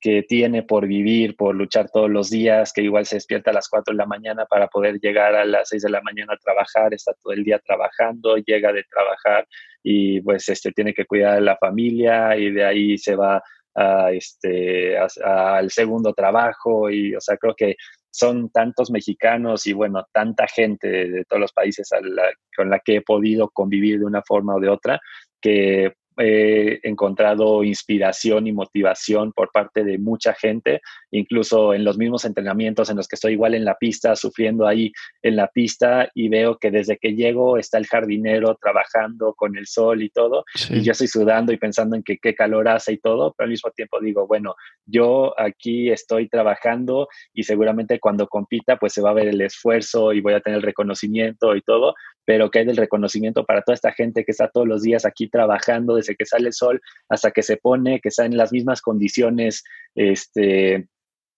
que 0.00 0.22
tiene 0.22 0.62
por 0.62 0.86
vivir, 0.86 1.36
por 1.36 1.54
luchar 1.54 1.90
todos 1.90 2.10
los 2.10 2.30
días, 2.30 2.72
que 2.72 2.82
igual 2.82 3.06
se 3.06 3.16
despierta 3.16 3.50
a 3.50 3.54
las 3.54 3.68
4 3.68 3.92
de 3.92 3.98
la 3.98 4.06
mañana 4.06 4.44
para 4.46 4.68
poder 4.68 4.98
llegar 5.00 5.34
a 5.34 5.44
las 5.44 5.68
6 5.68 5.82
de 5.82 5.90
la 5.90 6.02
mañana 6.02 6.34
a 6.34 6.38
trabajar, 6.38 6.92
está 6.92 7.12
todo 7.22 7.32
el 7.32 7.44
día 7.44 7.58
trabajando, 7.58 8.36
llega 8.36 8.72
de 8.72 8.84
trabajar 8.84 9.46
y 9.82 10.20
pues 10.20 10.48
este, 10.48 10.72
tiene 10.72 10.92
que 10.92 11.06
cuidar 11.06 11.36
de 11.36 11.40
la 11.40 11.56
familia 11.56 12.36
y 12.36 12.50
de 12.50 12.64
ahí 12.64 12.98
se 12.98 13.16
va 13.16 13.42
a, 13.74 14.10
este, 14.12 14.96
al 14.98 15.70
segundo 15.70 16.12
trabajo 16.12 16.90
y, 16.90 17.14
o 17.14 17.20
sea, 17.20 17.36
creo 17.36 17.54
que 17.54 17.76
son 18.10 18.50
tantos 18.50 18.90
mexicanos 18.90 19.66
y 19.66 19.74
bueno, 19.74 20.06
tanta 20.12 20.46
gente 20.46 20.88
de, 20.88 21.24
todos 21.24 21.40
los 21.40 21.52
países 21.52 21.90
con 22.56 22.70
la 22.70 22.80
que 22.80 22.96
he 22.96 23.02
podido 23.02 23.50
convivir 23.50 23.98
de 23.98 24.06
una 24.06 24.22
forma 24.22 24.54
o 24.54 24.60
de 24.60 24.70
otra, 24.70 25.00
que 25.40 25.92
he 26.16 26.80
encontrado 26.82 27.64
inspiración 27.64 28.46
y 28.46 28.52
motivación 28.52 29.32
por 29.32 29.50
parte 29.52 29.84
de 29.84 29.98
mucha 29.98 30.34
gente, 30.34 30.80
incluso 31.10 31.74
en 31.74 31.84
los 31.84 31.98
mismos 31.98 32.24
entrenamientos 32.24 32.90
en 32.90 32.96
los 32.96 33.08
que 33.08 33.16
estoy 33.16 33.32
igual 33.32 33.54
en 33.54 33.64
la 33.64 33.76
pista, 33.76 34.16
sufriendo 34.16 34.66
ahí 34.66 34.92
en 35.22 35.36
la 35.36 35.48
pista 35.48 36.10
y 36.14 36.28
veo 36.28 36.58
que 36.58 36.70
desde 36.70 36.98
que 36.98 37.14
llego 37.14 37.58
está 37.58 37.78
el 37.78 37.86
jardinero 37.86 38.56
trabajando 38.60 39.34
con 39.34 39.56
el 39.56 39.66
sol 39.66 40.02
y 40.02 40.10
todo, 40.10 40.44
y 40.70 40.82
yo 40.82 40.92
estoy 40.92 41.08
sudando 41.08 41.52
y 41.52 41.58
pensando 41.58 41.96
en 41.96 42.02
que 42.02 42.18
qué 42.18 42.34
calor 42.34 42.68
hace 42.68 42.92
y 42.92 42.98
todo, 42.98 43.34
pero 43.36 43.44
al 43.44 43.50
mismo 43.50 43.70
tiempo 43.70 44.00
digo, 44.00 44.26
bueno, 44.26 44.54
yo 44.84 45.38
aquí 45.38 45.90
estoy 45.90 46.28
trabajando 46.28 47.08
y 47.32 47.42
seguramente 47.42 48.00
cuando 48.00 48.26
compita 48.26 48.76
pues 48.76 48.92
se 48.92 49.02
va 49.02 49.10
a 49.10 49.14
ver 49.14 49.28
el 49.28 49.40
esfuerzo 49.40 50.12
y 50.12 50.20
voy 50.20 50.34
a 50.34 50.40
tener 50.40 50.58
el 50.58 50.62
reconocimiento 50.62 51.54
y 51.56 51.62
todo, 51.62 51.94
pero 52.26 52.50
que 52.50 52.58
hay 52.58 52.66
del 52.66 52.76
reconocimiento 52.76 53.46
para 53.46 53.62
toda 53.62 53.74
esta 53.74 53.92
gente 53.92 54.24
que 54.24 54.32
está 54.32 54.48
todos 54.48 54.66
los 54.66 54.82
días 54.82 55.06
aquí 55.06 55.28
trabajando 55.28 55.94
desde 55.94 56.16
que 56.16 56.26
sale 56.26 56.48
el 56.48 56.52
sol 56.52 56.82
hasta 57.08 57.30
que 57.30 57.42
se 57.42 57.56
pone, 57.56 58.00
que 58.00 58.08
está 58.10 58.26
en 58.26 58.36
las 58.36 58.52
mismas 58.52 58.82
condiciones, 58.82 59.62
este, 59.94 60.88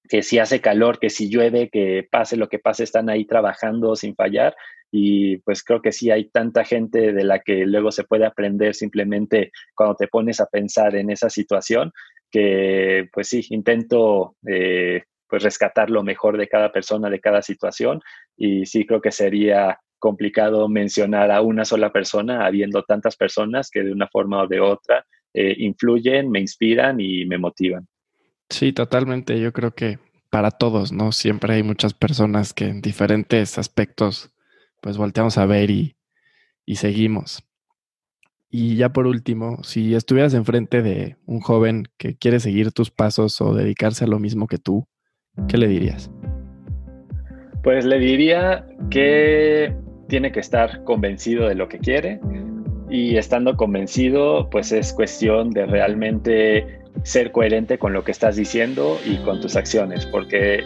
que 0.09 0.23
si 0.23 0.39
hace 0.39 0.61
calor, 0.61 0.99
que 0.99 1.11
si 1.11 1.29
llueve, 1.29 1.69
que 1.69 2.09
pase 2.11 2.37
lo 2.37 2.49
que 2.49 2.59
pase, 2.59 2.85
están 2.85 3.11
ahí 3.11 3.27
trabajando 3.27 3.95
sin 3.95 4.17
fallar. 4.17 4.57
Y 4.91 5.37
pues 5.39 5.63
creo 5.63 5.83
que 5.83 5.93
sí 5.93 6.11
hay 6.11 6.31
tanta 6.31 6.65
gente 6.65 7.13
de 7.13 7.25
la 7.25 7.41
que 7.41 7.67
luego 7.67 7.93
se 7.93 8.05
puede 8.05 8.25
aprender 8.25 8.75
simplemente 8.75 9.53
cuando 9.75 9.95
te 9.95 10.09
pones 10.09 10.41
a 10.41 10.47
pensar 10.47 10.97
en 10.97 11.11
esa 11.11 11.29
situación, 11.29 11.93
que 12.31 13.09
pues 13.13 13.29
sí, 13.29 13.45
intento 13.51 14.37
eh, 14.49 15.05
pues 15.29 15.43
rescatar 15.43 15.91
lo 15.91 16.03
mejor 16.03 16.39
de 16.39 16.49
cada 16.49 16.73
persona, 16.73 17.11
de 17.11 17.21
cada 17.21 17.43
situación. 17.43 18.01
Y 18.39 18.65
sí 18.65 18.87
creo 18.87 19.03
que 19.03 19.13
sería 19.13 19.79
complicado 19.99 20.69
mencionar 20.69 21.31
a 21.31 21.43
una 21.43 21.65
sola 21.65 21.93
persona, 21.93 22.47
habiendo 22.47 22.83
tantas 22.83 23.17
personas 23.17 23.71
que 23.71 23.83
de 23.83 23.93
una 23.93 24.09
forma 24.09 24.43
o 24.43 24.47
de 24.47 24.61
otra 24.61 25.05
eh, 25.35 25.55
influyen, 25.59 26.31
me 26.31 26.41
inspiran 26.41 27.01
y 27.01 27.25
me 27.27 27.39
motivan. 27.39 27.87
Sí, 28.49 28.73
totalmente. 28.73 29.39
Yo 29.41 29.53
creo 29.53 29.73
que 29.73 29.99
para 30.31 30.51
todos, 30.51 30.93
¿no? 30.93 31.13
Siempre 31.13 31.55
hay 31.55 31.63
muchas 31.63 31.95
personas 31.95 32.53
que 32.53 32.67
en 32.67 32.81
diferentes 32.81 33.59
aspectos, 33.59 34.31
pues 34.81 34.97
volteamos 34.97 35.39
a 35.39 35.47
ver 35.47 35.71
y, 35.71 35.97
y 36.65 36.77
seguimos. 36.77 37.45
Y 38.51 38.77
ya 38.77 38.91
por 38.91 39.07
último, 39.07 39.63
si 39.63 39.95
estuvieras 39.95 40.33
enfrente 40.33 40.81
de 40.81 41.17
un 41.27 41.41
joven 41.41 41.85
que 41.99 42.17
quiere 42.17 42.41
seguir 42.41 42.73
tus 42.73 42.91
pasos 42.91 43.41
o 43.43 43.55
dedicarse 43.55 44.05
a 44.05 44.09
lo 44.09 44.19
mismo 44.19 44.47
que 44.47 44.57
tú, 44.57 44.87
¿qué 45.49 45.59
le 45.59 45.69
dirías? 45.69 46.11
Pues 47.63 47.85
le 47.85 47.99
diría 47.99 48.67
que 48.91 49.77
tiene 50.09 50.33
que 50.33 50.41
estar 50.41 50.83
convencido 50.85 51.49
de 51.49 51.55
lo 51.55 51.69
que 51.69 51.79
quiere 51.79 52.21
y 52.91 53.17
estando 53.17 53.57
convencido, 53.57 54.49
pues 54.51 54.73
es 54.73 54.93
cuestión 54.93 55.51
de 55.51 55.67
realmente 55.67 56.81
ser 57.03 57.31
coherente 57.31 57.79
con 57.79 57.93
lo 57.93 58.03
que 58.03 58.13
estás 58.13 58.37
diciendo 58.37 58.99
y 59.05 59.17
con 59.19 59.41
tus 59.41 59.57
acciones, 59.57 60.07
porque 60.07 60.65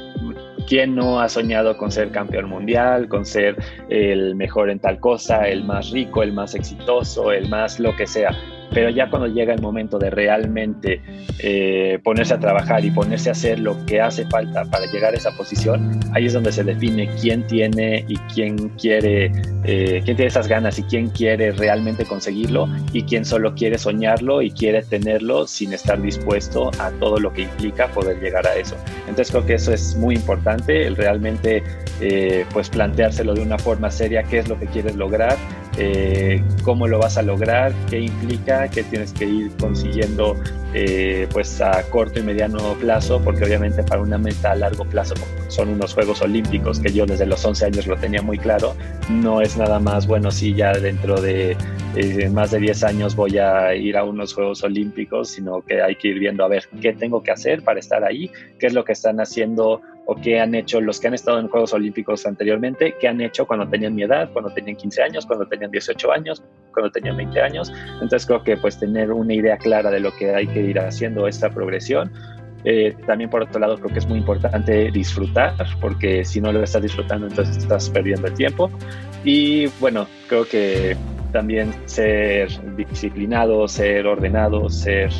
¿quién 0.69 0.95
no 0.95 1.21
ha 1.21 1.29
soñado 1.29 1.77
con 1.77 1.91
ser 1.91 2.11
campeón 2.11 2.49
mundial, 2.49 3.09
con 3.09 3.27
ser 3.27 3.57
el 3.91 4.35
mejor 4.37 4.71
en 4.71 4.79
tal 4.79 4.99
cosa, 5.01 5.49
el 5.49 5.65
más 5.65 5.91
rico, 5.91 6.23
el 6.23 6.33
más 6.33 6.55
exitoso, 6.55 7.33
el 7.33 7.49
más 7.49 7.79
lo 7.79 7.95
que 7.97 8.07
sea? 8.07 8.31
Pero 8.73 8.91
ya 8.91 9.09
cuando 9.11 9.29
llega 9.29 9.55
el 9.55 9.61
momento 9.61 9.99
de 9.99 10.11
realmente 10.11 11.01
eh, 11.39 11.99
ponerse 12.03 12.35
a 12.35 12.41
trabajar 12.41 12.85
y 12.85 12.91
ponerse 12.91 13.29
a 13.29 13.33
hacer 13.33 13.59
lo 13.59 13.85
que 13.87 14.01
hace 14.01 14.27
falta 14.27 14.65
para 14.65 14.87
llegar 14.87 15.15
a 15.15 15.17
esa 15.17 15.31
posición, 15.37 16.01
ahí 16.13 16.27
es 16.27 16.33
donde 16.33 16.53
se 16.53 16.65
define 16.65 17.09
quién 17.21 17.47
tiene 17.47 18.05
y 18.09 18.17
quién 18.35 18.71
quiere, 18.71 19.27
eh, 19.65 20.01
quién 20.05 20.17
tiene 20.17 20.27
esas 20.27 20.49
ganas 20.49 20.79
y 20.79 20.83
quién 20.85 21.09
quiere 21.11 21.53
realmente 21.53 22.05
conseguirlo 22.05 22.69
y 22.93 23.03
quién 23.03 23.25
solo 23.25 23.55
quiere 23.55 23.79
soñarlo 23.79 24.43
y 24.43 24.51
quiere 24.51 24.83
tenerlo 24.83 25.47
sin 25.47 25.73
estar 25.73 26.01
dispuesto 26.01 26.71
a 26.79 26.91
todo 26.93 27.19
lo 27.19 27.33
que 27.33 27.43
implica 27.43 27.89
poder 27.89 28.21
llegar 28.21 28.47
a 28.47 28.55
eso. 28.55 28.77
Entonces 29.09 29.31
creo 29.31 29.47
que 29.47 29.55
eso 29.55 29.73
es 29.73 29.97
muy 29.97 30.15
importante, 30.15 30.87
el 30.87 30.97
realmente 30.97 31.63
eh, 32.01 32.45
pues 32.53 32.69
planteárselo 32.71 33.35
de 33.35 33.43
una 33.43 33.59
forma 33.59 33.91
seria, 33.91 34.23
qué 34.23 34.39
es 34.39 34.49
lo 34.49 34.59
que 34.59 34.67
quieres 34.67 34.97
lograr, 34.97 35.37
eh, 35.77 36.43
cómo 36.65 36.87
lo 36.87 36.99
vas 36.99 37.17
a 37.17 37.23
lograr, 37.23 37.73
qué 37.89 38.01
implica, 38.01 38.69
qué 38.69 38.83
tienes 38.83 39.13
que 39.13 39.25
ir 39.25 39.51
consiguiendo 39.59 40.37
eh, 40.75 41.29
pues 41.33 41.61
a 41.61 41.83
corto 41.91 42.19
y 42.19 42.23
mediano 42.23 42.75
plazo, 42.75 43.21
porque 43.23 43.45
obviamente 43.45 43.83
para 43.83 44.01
una 44.01 44.19
meta 44.19 44.53
a 44.53 44.57
largo 44.57 44.85
plazo, 44.85 45.15
son 45.49 45.69
unos 45.69 45.95
Juegos 45.95 46.23
Olímpicos, 46.23 46.81
que 46.81 46.93
yo 46.93 47.07
desde 47.07 47.27
los 47.27 47.45
11 47.45 47.67
años 47.67 47.87
lo 47.87 47.97
tenía 47.97 48.23
muy 48.23 48.39
claro, 48.39 48.75
no 49.11 49.41
es 49.41 49.57
nada 49.57 49.79
más, 49.79 50.07
bueno, 50.07 50.31
si 50.31 50.55
ya 50.55 50.73
dentro 50.73 51.21
de 51.21 51.57
eh, 51.95 52.31
más 52.31 52.51
de 52.51 52.59
10 52.59 52.85
años 52.85 53.17
voy 53.17 53.37
a 53.37 53.75
ir 53.75 53.99
a 53.99 54.05
unos 54.05 54.33
Juegos 54.33 54.63
Olímpicos, 54.65 55.29
sino 55.29 55.61
que 55.61 55.83
hay 55.83 55.97
que 55.97 56.09
ir 56.09 56.19
viendo 56.19 56.43
a 56.45 56.49
ver 56.49 56.65
qué 56.81 56.95
tengo 56.95 57.23
que 57.23 57.33
hacer 57.33 57.63
para 57.63 57.81
estar 57.81 58.03
ahí, 58.03 58.31
qué 58.59 58.67
es 58.67 58.73
lo 58.73 58.85
que 58.85 58.93
están 58.93 59.21
haciendo 59.21 59.83
o 60.07 60.17
qué 60.17 60.41
han 60.41 60.55
hecho 60.55 60.81
los 60.81 60.99
que 61.01 61.09
han 61.09 61.15
estado 61.15 61.39
en 61.39 61.49
Juegos 61.49 61.73
Olímpicos 61.73 62.27
anteriormente, 62.27 62.95
qué 63.01 63.09
han 63.09 63.21
hecho 63.21 63.47
cuando 63.47 63.69
tenían 63.69 63.95
mi 63.95 64.03
edad, 64.03 64.31
cuando 64.33 64.51
tenían 64.51 64.77
15 64.77 65.03
años, 65.03 65.27
cuando 65.27 65.47
tenían 65.47 65.71
18 65.71 66.13
años, 66.13 66.43
cuando 66.73 66.91
tenían 66.91 67.17
20 67.17 67.41
años. 67.41 67.73
Entonces 67.95 68.27
creo 68.27 68.43
que 68.43 68.57
pues 68.57 68.79
tener 68.79 69.13
una 69.13 69.35
idea 69.35 69.57
clara 69.57 69.91
de 69.91 70.01
lo 70.01 70.13
que 70.13 70.35
hay 70.35 70.47
que 70.47 70.61
ir 70.61 70.79
haciendo 70.79 71.29
esta 71.29 71.51
progresión. 71.51 72.13
Eh, 72.65 72.95
también 73.07 73.29
por 73.29 73.43
otro 73.43 73.59
lado 73.59 73.77
creo 73.77 73.93
que 73.93 73.99
es 73.99 74.07
muy 74.07 74.19
importante 74.19 74.91
disfrutar, 74.93 75.55
porque 75.81 76.25
si 76.25 76.41
no 76.41 76.53
lo 76.53 76.63
estás 76.63 76.83
disfrutando 76.83 77.27
entonces 77.27 77.57
estás 77.57 77.89
perdiendo 77.91 78.27
el 78.27 78.35
tiempo. 78.35 78.71
Y 79.25 79.67
bueno, 79.81 80.07
creo 80.29 80.45
que 80.45 80.97
también 81.33 81.73
ser 81.87 82.49
disciplinado, 82.77 83.67
ser 83.69 84.07
ordenado, 84.07 84.69
ser 84.69 85.11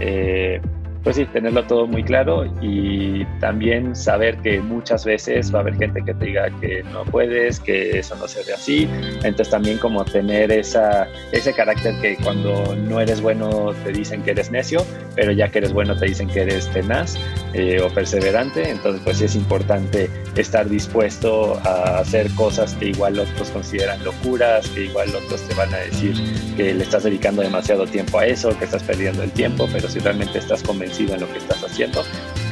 eh, 0.00 0.60
pues 1.04 1.16
sí, 1.16 1.26
tenerlo 1.26 1.62
todo 1.64 1.86
muy 1.86 2.02
claro 2.02 2.46
y 2.62 3.26
también 3.38 3.94
saber 3.94 4.38
que 4.38 4.60
muchas 4.60 5.04
veces 5.04 5.54
va 5.54 5.58
a 5.58 5.60
haber 5.60 5.76
gente 5.76 6.02
que 6.02 6.14
te 6.14 6.24
diga 6.24 6.48
que 6.60 6.82
no 6.84 7.04
puedes, 7.04 7.60
que 7.60 7.98
eso 7.98 8.16
no 8.16 8.26
se 8.26 8.42
ve 8.44 8.54
así. 8.54 8.88
Entonces 9.22 9.50
también 9.50 9.76
como 9.76 10.02
tener 10.06 10.50
esa, 10.50 11.06
ese 11.30 11.52
carácter 11.52 11.94
que 12.00 12.16
cuando 12.16 12.74
no 12.74 13.00
eres 13.00 13.20
bueno 13.20 13.74
te 13.84 13.92
dicen 13.92 14.22
que 14.22 14.30
eres 14.30 14.50
necio, 14.50 14.82
pero 15.14 15.30
ya 15.30 15.50
que 15.50 15.58
eres 15.58 15.74
bueno 15.74 15.94
te 15.94 16.06
dicen 16.06 16.26
que 16.26 16.40
eres 16.40 16.68
tenaz 16.68 17.18
eh, 17.52 17.82
o 17.82 17.90
perseverante. 17.90 18.70
Entonces 18.70 19.02
pues 19.04 19.18
sí 19.18 19.26
es 19.26 19.36
importante 19.36 20.08
estar 20.36 20.66
dispuesto 20.70 21.60
a 21.64 21.98
hacer 21.98 22.30
cosas 22.34 22.72
que 22.74 22.86
igual 22.86 23.18
otros 23.18 23.50
consideran 23.50 24.02
locuras, 24.02 24.66
que 24.70 24.86
igual 24.86 25.14
otros 25.14 25.42
te 25.42 25.54
van 25.54 25.72
a 25.74 25.78
decir 25.78 26.14
que 26.56 26.72
le 26.72 26.82
estás 26.82 27.02
dedicando 27.02 27.42
demasiado 27.42 27.86
tiempo 27.86 28.18
a 28.18 28.26
eso, 28.26 28.58
que 28.58 28.64
estás 28.64 28.82
perdiendo 28.82 29.22
el 29.22 29.30
tiempo, 29.32 29.68
pero 29.70 29.86
si 29.86 29.98
realmente 29.98 30.38
estás 30.38 30.62
convencido 30.62 30.93
en 31.00 31.20
lo 31.20 31.30
que 31.32 31.38
estás 31.38 31.62
haciendo, 31.64 32.02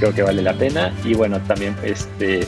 creo 0.01 0.13
que 0.15 0.23
vale 0.23 0.43
la 0.43 0.55
pena. 0.55 0.93
Y 1.05 1.15
bueno, 1.15 1.41
también 1.47 1.77
este, 1.85 2.41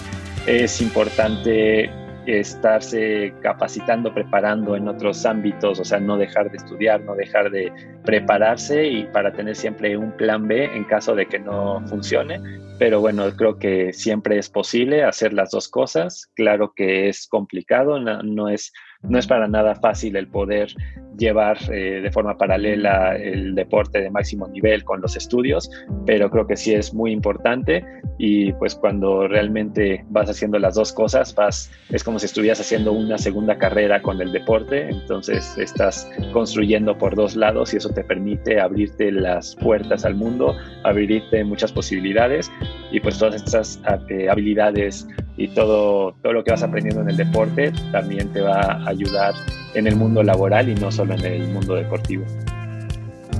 es 0.46 0.80
importante 0.80 1.90
estarse 2.26 3.34
capacitando, 3.42 4.12
preparando 4.12 4.76
en 4.76 4.88
otros 4.88 5.26
ámbitos, 5.26 5.78
o 5.78 5.84
sea, 5.84 6.00
no 6.00 6.16
dejar 6.16 6.50
de 6.50 6.56
estudiar, 6.56 7.02
no 7.02 7.14
dejar 7.14 7.50
de 7.50 7.72
prepararse 8.04 8.86
y 8.86 9.04
para 9.04 9.32
tener 9.32 9.54
siempre 9.56 9.96
un 9.96 10.12
plan 10.12 10.48
B 10.48 10.64
en 10.64 10.84
caso 10.84 11.14
de 11.14 11.26
que 11.26 11.38
no 11.38 11.82
funcione. 11.86 12.40
Pero 12.78 13.00
bueno, 13.00 13.30
creo 13.36 13.58
que 13.58 13.92
siempre 13.92 14.38
es 14.38 14.48
posible 14.48 15.04
hacer 15.04 15.32
las 15.32 15.50
dos 15.50 15.68
cosas. 15.68 16.30
Claro 16.34 16.72
que 16.74 17.08
es 17.08 17.28
complicado, 17.28 18.00
no, 18.00 18.48
es, 18.48 18.72
no 19.02 19.18
es 19.18 19.26
para 19.26 19.46
nada 19.46 19.74
fácil 19.76 20.16
el 20.16 20.26
poder 20.26 20.74
llevar 21.16 21.58
eh, 21.70 22.00
de 22.02 22.10
forma 22.10 22.36
paralela 22.36 23.16
el 23.16 23.54
deporte 23.54 24.00
de 24.00 24.10
máximo 24.10 24.48
nivel 24.48 24.84
con 24.84 25.00
los 25.00 25.16
estudios, 25.16 25.70
pero 26.06 26.30
creo 26.30 26.46
que 26.46 26.56
sí 26.56 26.74
es 26.74 26.94
muy 26.94 27.12
importante. 27.12 27.84
Y 28.16 28.52
pues 28.54 28.76
cuando 28.76 29.26
realmente 29.26 30.04
vas 30.08 30.30
haciendo 30.30 30.58
las 30.60 30.76
dos 30.76 30.92
cosas, 30.92 31.34
vas, 31.34 31.72
es 31.90 32.04
como 32.04 32.20
si 32.20 32.26
estuvieras 32.26 32.60
haciendo 32.60 32.92
una 32.92 33.18
segunda 33.18 33.58
carrera 33.58 34.00
con 34.02 34.20
el 34.20 34.30
deporte, 34.30 34.88
entonces 34.88 35.58
estás 35.58 36.08
construyendo 36.32 36.96
por 36.96 37.16
dos 37.16 37.34
lados 37.34 37.74
y 37.74 37.78
eso 37.78 37.90
te 37.90 38.04
permite 38.04 38.60
abrirte 38.60 39.10
las 39.10 39.56
puertas 39.56 40.04
al 40.04 40.14
mundo, 40.14 40.56
abrirte 40.84 41.42
muchas 41.42 41.72
posibilidades 41.72 42.52
y 42.92 43.00
pues 43.00 43.18
todas 43.18 43.34
estas 43.34 43.80
eh, 44.08 44.28
habilidades 44.30 45.08
y 45.36 45.48
todo, 45.48 46.14
todo 46.22 46.32
lo 46.32 46.44
que 46.44 46.52
vas 46.52 46.62
aprendiendo 46.62 47.02
en 47.02 47.10
el 47.10 47.16
deporte 47.16 47.72
también 47.90 48.32
te 48.32 48.40
va 48.40 48.60
a 48.60 48.88
ayudar 48.88 49.34
en 49.74 49.86
el 49.86 49.96
mundo 49.96 50.22
laboral 50.22 50.68
y 50.68 50.74
no 50.74 50.90
solo 50.90 51.14
en 51.14 51.24
el 51.24 51.48
mundo 51.48 51.74
deportivo. 51.74 52.24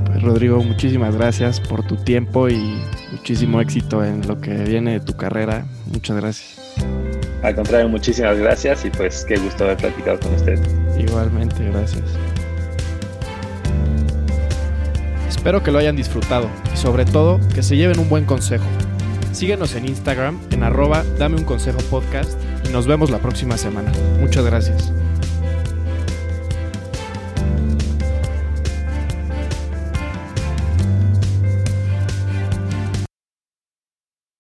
Pues 0.07 0.23
Rodrigo, 0.23 0.63
muchísimas 0.63 1.17
gracias 1.17 1.61
por 1.61 1.87
tu 1.87 1.97
tiempo 1.97 2.49
y 2.49 2.79
muchísimo 3.13 3.61
éxito 3.61 4.05
en 4.05 4.27
lo 4.27 4.41
que 4.41 4.53
viene 4.65 4.93
de 4.93 5.01
tu 5.01 5.17
carrera. 5.17 5.67
Muchas 5.93 6.17
gracias. 6.17 6.75
Al 7.43 7.55
contrario, 7.55 7.89
muchísimas 7.89 8.39
gracias 8.39 8.85
y 8.85 8.91
pues 8.91 9.25
qué 9.27 9.37
gusto 9.37 9.65
haber 9.65 9.77
platicado 9.77 10.19
con 10.21 10.35
usted. 10.35 10.59
Igualmente, 10.99 11.65
gracias. 11.71 12.05
Espero 15.29 15.63
que 15.63 15.71
lo 15.71 15.79
hayan 15.79 15.95
disfrutado 15.95 16.49
y 16.73 16.77
sobre 16.77 17.05
todo 17.05 17.39
que 17.55 17.63
se 17.63 17.77
lleven 17.77 17.99
un 17.99 18.09
buen 18.09 18.25
consejo. 18.25 18.65
Síguenos 19.33 19.75
en 19.75 19.87
Instagram 19.87 20.41
en 20.53 20.63
arroba 20.63 21.05
dame 21.19 21.37
un 21.37 21.45
consejo 21.45 21.79
podcast 21.91 22.39
y 22.67 22.73
nos 22.73 22.87
vemos 22.87 23.11
la 23.11 23.19
próxima 23.19 23.59
semana. 23.59 23.93
Muchas 24.21 24.45
gracias. 24.47 24.91